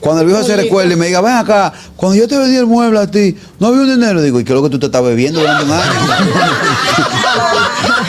Cuando 0.00 0.22
el 0.22 0.26
viejo 0.28 0.42
se 0.42 0.56
recuerde 0.56 0.92
y 0.92 0.96
me 0.96 1.06
diga, 1.06 1.20
ven 1.20 1.34
acá, 1.36 1.72
cuando 1.96 2.18
yo 2.18 2.28
te 2.28 2.36
vendí 2.36 2.56
el 2.56 2.66
mueble 2.66 2.98
a 2.98 3.10
ti, 3.10 3.36
no 3.58 3.68
había 3.68 3.80
un 3.82 3.90
dinero. 3.94 4.20
Digo, 4.20 4.38
¿y 4.40 4.44
qué 4.44 4.52
es 4.52 4.56
lo 4.56 4.62
que 4.62 4.70
tú 4.70 4.78
te 4.78 4.86
estás 4.86 5.02
bebiendo 5.02 5.40
durante 5.40 5.64
un 5.64 5.72
año? 5.72 5.82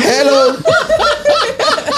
Hello. 0.03 0.55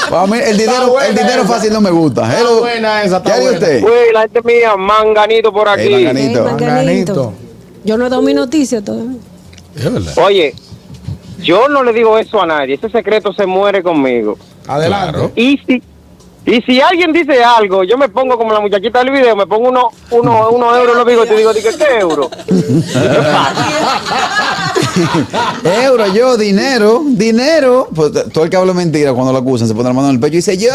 Para 0.09 0.27
mí, 0.27 0.37
el 0.45 0.57
dinero, 0.57 0.89
buena 0.91 1.07
el 1.07 1.15
dinero 1.15 1.43
esa. 1.43 1.53
fácil 1.53 1.73
no 1.73 1.81
me 1.81 1.89
gusta. 1.89 2.23
Está 2.23 2.39
Hello. 2.39 2.59
buena 2.59 3.03
esa, 3.03 3.17
está 3.17 3.33
¿Qué 3.33 3.39
buena. 3.41 3.57
usted? 3.57 3.83
Uy, 3.83 4.13
la 4.13 4.21
gente 4.21 4.41
mía, 4.43 4.75
manganito 4.77 5.53
por 5.53 5.69
aquí. 5.69 5.89
Manganito. 5.89 6.43
Manganito. 6.43 6.65
Manganito. 6.65 7.33
Yo 7.83 7.97
no 7.97 8.05
he 8.05 8.09
dado 8.09 8.21
mi 8.21 8.33
noticia 8.33 8.83
todavía. 8.83 9.17
Es 9.75 9.91
verdad. 9.91 10.13
Oye, 10.17 10.53
yo 11.41 11.67
no 11.69 11.83
le 11.83 11.93
digo 11.93 12.17
eso 12.17 12.41
a 12.41 12.45
nadie. 12.45 12.75
Ese 12.75 12.89
secreto 12.89 13.33
se 13.33 13.45
muere 13.45 13.81
conmigo. 13.81 14.37
Adelante. 14.67 15.31
Y 15.35 15.57
si, 15.65 15.81
Y 16.45 16.61
si 16.61 16.81
alguien 16.81 17.13
dice 17.13 17.43
algo, 17.43 17.83
yo 17.83 17.97
me 17.97 18.09
pongo 18.09 18.35
como 18.37 18.51
la 18.51 18.59
muchachita 18.59 19.03
del 19.03 19.11
video, 19.11 19.35
me 19.35 19.45
pongo 19.45 19.69
uno, 19.69 19.89
uno, 20.09 20.49
uno 20.49 20.75
euros 20.75 20.93
en 20.93 20.97
los 20.97 21.05
bigotes 21.05 21.33
y 21.33 21.37
digo, 21.37 21.53
digo, 21.53 21.69
¿qué 21.77 21.99
euro? 21.99 22.29
Euro, 25.63 26.07
yo, 26.13 26.37
dinero, 26.37 27.03
dinero. 27.05 27.87
Pues 27.93 28.11
todo 28.33 28.43
el 28.43 28.49
que 28.49 28.57
habla 28.57 28.73
mentira 28.73 29.13
cuando 29.13 29.31
lo 29.31 29.37
acusan 29.39 29.67
se 29.67 29.73
pone 29.73 29.89
la 29.89 29.93
mano 29.93 30.09
en 30.09 30.15
el 30.15 30.19
pecho 30.19 30.33
y 30.33 30.37
dice 30.37 30.57
yo. 30.57 30.69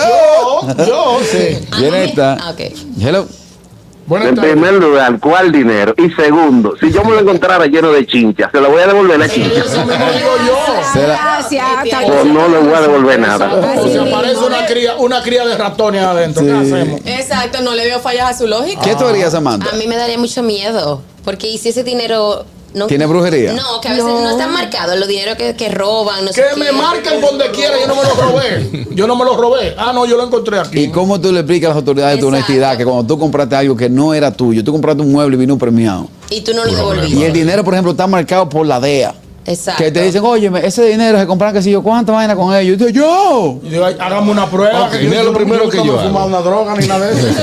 Yo, 0.78 0.86
yo, 0.86 1.18
sí. 1.30 1.58
Viene 1.78 2.04
esta. 2.04 2.34
Ah, 2.40 2.50
ok. 2.52 2.60
Hello. 3.00 3.26
Buenas 4.06 4.28
En 4.28 4.34
tardes. 4.36 4.52
primer 4.52 4.74
lugar, 4.74 5.18
¿cuál 5.20 5.50
dinero? 5.50 5.94
Y 5.98 6.10
segundo, 6.10 6.74
si 6.78 6.92
yo 6.92 7.02
me 7.04 7.10
lo 7.10 7.20
encontrara 7.20 7.66
lleno 7.66 7.90
de 7.90 8.06
chincha, 8.06 8.48
¿se 8.52 8.60
lo 8.60 8.70
voy 8.70 8.82
a 8.82 8.86
devolver 8.86 9.18
la 9.18 9.28
chincha? 9.28 9.60
Eso 9.60 9.84
mismo 9.84 10.04
digo 10.16 10.30
yo. 10.46 11.02
Gracias. 11.02 11.64
está 11.84 11.98
O 12.06 12.24
no 12.24 12.48
le 12.48 12.58
voy 12.58 12.74
a 12.74 12.80
devolver 12.82 13.18
nada. 13.18 13.74
O 13.78 13.88
se 13.88 13.98
aparece 13.98 14.38
una 14.38 14.64
cría, 14.66 14.94
una 14.96 15.22
cría 15.22 15.44
de 15.46 15.56
ratones 15.56 16.02
adentro. 16.02 16.44
¿Qué 16.44 16.52
hacemos? 16.52 17.00
Exacto, 17.04 17.62
no 17.62 17.74
le 17.74 17.84
veo 17.84 17.98
fallas 18.00 18.30
a 18.30 18.38
su 18.38 18.46
lógica. 18.46 18.80
¿Qué 18.80 18.94
tú 18.94 19.06
harías, 19.06 19.32
Samantha? 19.32 19.70
A 19.70 19.76
mí 19.76 19.86
me 19.86 19.96
daría 19.96 20.18
mucho 20.18 20.42
miedo. 20.42 21.02
Porque 21.24 21.48
¿y 21.48 21.58
si 21.58 21.70
ese 21.70 21.82
dinero 21.82 22.44
no 22.76 22.86
¿Tiene 22.86 23.06
brujería? 23.06 23.52
No, 23.54 23.80
que 23.80 23.88
a 23.88 23.92
veces 23.92 24.04
no, 24.04 24.20
No. 24.20 24.30
están 24.30 24.52
marcados 24.52 24.96
los 24.98 25.08
dineros 25.08 25.36
que, 25.36 25.56
que 25.56 25.68
roban, 25.70 26.24
no 26.24 26.32
sé 26.32 26.42
Que 26.52 26.58
me 26.60 26.66
qué. 26.66 26.72
marquen 26.72 27.20
donde 27.20 27.50
quiera, 27.50 27.74
yo 27.80 27.86
no 27.88 27.94
me 27.96 28.02
lo 28.02 28.14
robé. 28.14 28.86
Yo 28.94 29.06
no 29.06 29.16
me 29.16 29.24
lo 29.24 29.36
robé. 29.36 29.74
Ah, 29.78 29.92
no, 29.94 30.06
yo 30.06 30.16
lo 30.16 30.24
encontré 30.24 30.58
aquí. 30.60 30.78
¿Y 30.80 30.88
cómo 30.90 31.20
tú 31.20 31.32
le 31.32 31.40
explicas 31.40 31.66
a 31.66 31.74
las 31.74 31.76
autoridades 31.78 32.20
tu 32.20 32.26
Exacto. 32.28 32.36
honestidad 32.36 32.76
que 32.76 32.84
cuando 32.84 33.04
tú 33.06 33.18
compraste 33.18 33.56
algo 33.56 33.76
que 33.76 33.88
no 33.88 34.14
era 34.14 34.30
tuyo, 34.30 34.62
tú 34.62 34.72
compraste 34.72 35.02
un 35.02 35.10
mueble 35.12 35.36
y 35.36 35.40
vino 35.40 35.58
premiado? 35.58 36.08
Y 36.30 36.42
tú 36.42 36.52
no 36.54 36.64
lo 36.64 36.68
Y 36.70 36.72
el 36.72 36.76
devolviste. 36.76 37.32
dinero, 37.32 37.64
por 37.64 37.74
ejemplo, 37.74 37.92
está 37.92 38.06
marcado 38.06 38.48
por 38.48 38.66
la 38.66 38.78
DEA. 38.80 39.14
Exacto. 39.46 39.82
Que 39.84 39.90
te 39.92 40.02
dicen, 40.02 40.22
oye, 40.24 40.50
ese 40.64 40.84
dinero 40.86 41.18
se 41.18 41.26
compran 41.26 41.52
que 41.54 41.62
si 41.62 41.70
yo 41.70 41.82
cuánta 41.82 42.12
vaina 42.12 42.34
con 42.34 42.54
ellos. 42.54 42.74
Y 42.74 42.78
tú, 42.78 42.88
yo. 42.90 43.58
Y 43.62 43.68
digo, 43.70 43.84
"Ay, 43.84 43.96
hágame 43.98 44.30
una 44.32 44.50
prueba. 44.50 44.86
Ok, 44.86 44.92
que 44.92 45.04
yo- 45.04 45.10
mira 45.10 45.22
yo 45.22 45.30
lo 45.30 45.32
primero 45.38 45.64
yo 45.64 45.70
que 45.70 45.76
yo 45.78 46.00
hago. 46.00 46.26
una 46.26 46.40
droga 46.40 46.74
ni 46.76 46.86
nada 46.86 47.06
de 47.06 47.12
eso. 47.18 47.28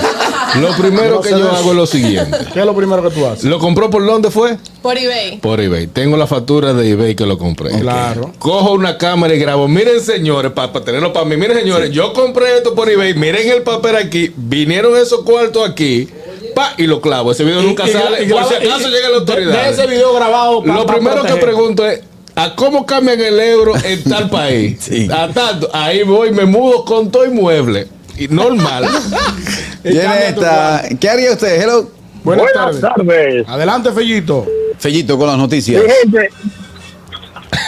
Lo 0.62 0.70
primero 0.78 1.20
que 1.20 1.32
yo 1.32 1.50
hago 1.50 1.72
es 1.72 1.76
lo 1.76 1.88
siguiente. 1.88 2.38
¿Qué 2.54 2.60
es 2.60 2.66
lo 2.66 2.76
primero 2.76 3.02
que 3.02 3.10
tú 3.10 3.26
haces? 3.26 3.46
¿Lo 3.46 3.58
compró 3.58 3.90
por 3.90 4.06
dónde 4.06 4.30
fue? 4.30 4.56
Por 4.84 4.96
eBay. 5.00 5.40
Por 5.40 5.60
eBay. 5.60 5.88
Tengo 5.88 6.16
la 6.16 6.28
factura 6.28 6.74
de 6.74 6.92
eBay 6.92 7.16
que 7.16 7.26
lo 7.26 7.40
compré. 7.40 7.72
Claro. 7.80 8.32
Cojo 8.38 8.74
una 8.74 9.00
cámara 9.00 9.34
y 9.34 9.40
grabo. 9.40 9.68
Miren, 9.68 10.00
señores, 10.00 10.52
para 10.52 10.72
tenerlo 10.72 11.12
para 11.12 11.26
mí. 11.26 11.38
Miren, 11.38 11.58
señores, 11.58 11.90
yo 11.90 12.14
compré 12.14 12.58
esto 12.58 12.76
por 12.76 12.88
eBay. 12.88 13.16
Miren 13.16 13.50
el 13.50 13.64
papel 13.64 13.96
aquí. 13.96 14.32
Vinieron 14.36 14.96
esos 14.96 15.24
cuartos 15.24 15.68
aquí. 15.68 16.08
Pa, 16.54 16.74
y 16.78 16.88
lo 16.88 17.02
clavo. 17.02 17.32
Ese 17.32 17.44
video 17.44 17.62
Y- 17.62 17.66
nunca 17.66 17.88
y 17.88 17.92
sale. 17.92 18.24
y 18.24 18.30
por 18.30 18.44
si 18.46 18.54
acaso 18.56 18.88
y- 18.88 18.92
llega 18.92 19.04
la 19.10 19.10
de- 19.10 19.16
autoridad. 19.16 19.64
de 19.64 19.70
ese 19.72 19.88
video 19.88 20.14
grabado 20.14 20.64
pa- 20.64 20.74
Lo 20.74 20.86
pa 20.86 20.94
primero 20.96 21.24
que 21.24 21.36
pregunto 21.36 21.86
es. 21.86 22.02
¿A 22.36 22.56
cómo 22.56 22.84
cambian 22.86 23.20
el 23.22 23.40
euro 23.40 23.74
en 23.84 24.04
tal 24.06 24.30
país? 24.30 24.78
Sí. 24.82 25.08
A 25.12 25.28
tanto. 25.30 25.70
Ahí 25.72 26.02
voy, 26.04 26.32
me 26.32 26.46
mudo 26.46 26.84
con 26.84 27.12
todo 27.12 27.26
inmueble. 27.26 27.88
Y 28.18 28.28
normal. 28.28 28.86
Esta. 29.84 30.84
¿Qué 31.00 31.10
haría 31.10 31.32
usted? 31.34 31.62
Hello. 31.62 31.90
Buenas, 32.24 32.46
Buenas 32.54 32.80
tardes. 32.80 32.82
tardes. 32.82 33.50
Adelante, 33.50 33.92
Fellito. 33.92 34.46
Fellito 34.80 35.18
con 35.18 35.28
las 35.28 35.38
noticias. 35.38 35.84
Mi 35.84 35.90
gente. 35.90 36.30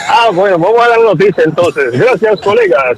Ah, 0.07 0.29
bueno, 0.33 0.57
vamos 0.57 0.79
a 0.83 0.89
dar 0.89 0.99
noticia 1.01 1.43
entonces. 1.45 1.91
Gracias, 1.91 2.39
colegas. 2.41 2.97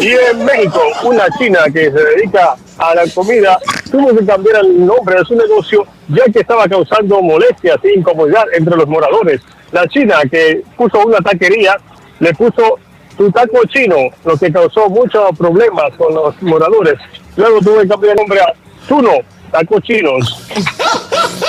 Y 0.00 0.08
en 0.08 0.44
México, 0.44 0.82
una 1.04 1.26
china 1.38 1.60
que 1.72 1.84
se 1.90 1.90
dedica 2.04 2.56
a 2.78 2.94
la 2.94 3.06
comida 3.14 3.58
tuvo 3.90 4.14
que 4.16 4.24
cambiar 4.24 4.64
el 4.64 4.86
nombre 4.86 5.16
de 5.18 5.24
su 5.24 5.34
negocio 5.34 5.84
ya 6.08 6.24
que 6.32 6.40
estaba 6.40 6.66
causando 6.68 7.20
molestias 7.22 7.76
e 7.84 7.98
incomodidad 7.98 8.44
entre 8.56 8.76
los 8.76 8.86
moradores. 8.86 9.40
La 9.72 9.86
china 9.88 10.16
que 10.30 10.62
puso 10.76 10.98
una 11.04 11.18
taquería 11.18 11.76
le 12.20 12.32
puso 12.34 12.78
su 13.16 13.30
taco 13.32 13.58
chino, 13.68 13.96
lo 14.24 14.36
que 14.36 14.52
causó 14.52 14.88
muchos 14.88 15.36
problemas 15.36 15.92
con 15.96 16.14
los 16.14 16.40
moradores. 16.42 16.94
Luego 17.36 17.60
tuvo 17.60 17.80
que 17.80 17.88
cambiar 17.88 18.12
el 18.12 18.18
nombre 18.18 18.40
a 18.40 18.52
Chuno, 18.88 19.10
tacos 19.50 19.82
chinos. 19.82 20.48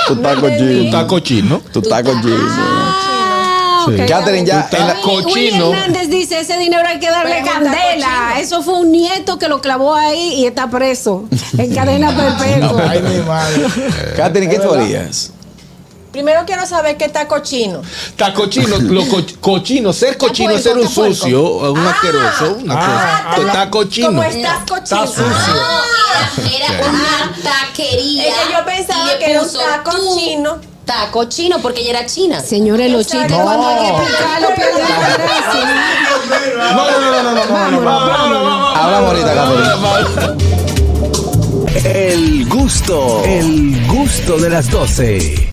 Tu 0.06 0.16
taco 0.16 0.46
Tu 0.48 0.56
chino. 0.58 0.90
taco 0.90 1.20
chino. 1.20 1.62
Tu 1.72 1.82
taco 1.82 2.10
chino. 2.20 2.36
Ah, 3.80 3.84
ok. 4.02 4.06
Catherine, 4.08 4.46
ya. 4.46 4.68
En 4.72 4.86
la- 4.86 4.94
taco 4.94 5.14
Willy 5.16 5.50
chino. 5.50 5.72
Hernández 5.72 6.08
dice, 6.08 6.40
ese 6.40 6.56
dinero 6.58 6.86
hay 6.86 6.98
que 6.98 7.10
darle 7.10 7.42
candela. 7.42 8.34
Eso 8.38 8.62
fue 8.62 8.74
un 8.74 8.92
nieto 8.92 9.38
que 9.38 9.48
lo 9.48 9.60
clavó 9.60 9.94
ahí 9.94 10.34
y 10.34 10.46
está 10.46 10.68
preso. 10.70 11.24
En 11.56 11.74
cadena 11.74 12.14
perpetua. 12.38 12.84
Ay, 12.90 13.02
mi 13.02 13.18
madre. 13.18 13.64
Catherine, 14.16 14.52
¿qué 14.52 14.58
tú 14.60 14.72
harías? 14.72 15.32
Primero 16.12 16.42
quiero 16.44 16.66
saber 16.66 16.96
qué 16.96 17.04
está 17.04 17.28
cochino. 17.28 17.82
Está 18.08 18.34
cochino, 18.34 18.78
lo 18.78 19.06
co- 19.06 19.22
cochino, 19.40 19.92
ser 19.92 20.16
cochino 20.18 20.50
es 20.50 20.64
ser 20.64 20.76
un 20.76 20.88
puerco, 20.88 21.04
está 21.12 21.20
sucio, 21.22 21.70
un 21.70 21.86
asqueroso, 21.86 22.58
una 22.64 22.74
Ah, 22.76 23.32
cosa. 23.36 23.46
Está 23.46 23.70
¿Cómo 23.70 23.84
cochino. 23.84 24.22
estás 24.24 24.58
cochino? 24.68 25.06
sucio. 25.06 25.24
Ah, 25.54 25.82
Era 26.52 26.88
una 26.90 27.36
taquería. 27.44 28.26
Es 28.28 28.34
que 28.34 28.52
yo 28.52 28.64
pensaba 28.64 29.04
y 29.04 29.06
le 29.06 29.18
que 29.24 29.30
era 29.30 29.40
un 29.42 29.46
puso 29.46 29.60
taco 29.60 29.92
chino 30.18 30.58
chino 31.28 31.58
porque 31.60 31.80
ella 31.82 31.90
era 31.90 32.06
china. 32.06 32.40
Señores, 32.40 32.90
los 32.90 33.06
no. 33.14 33.42
cuando 33.42 33.68
hay 33.68 33.76
que. 33.76 33.92
No, 36.56 36.90
no, 36.90 37.00
no, 37.00 37.22
no, 37.22 37.34
no, 37.34 37.80
El 41.84 42.48
gusto, 42.48 43.22
el 43.24 43.86
gusto 43.86 44.38
de 44.38 44.50
las 44.50 44.70
12. 44.70 45.48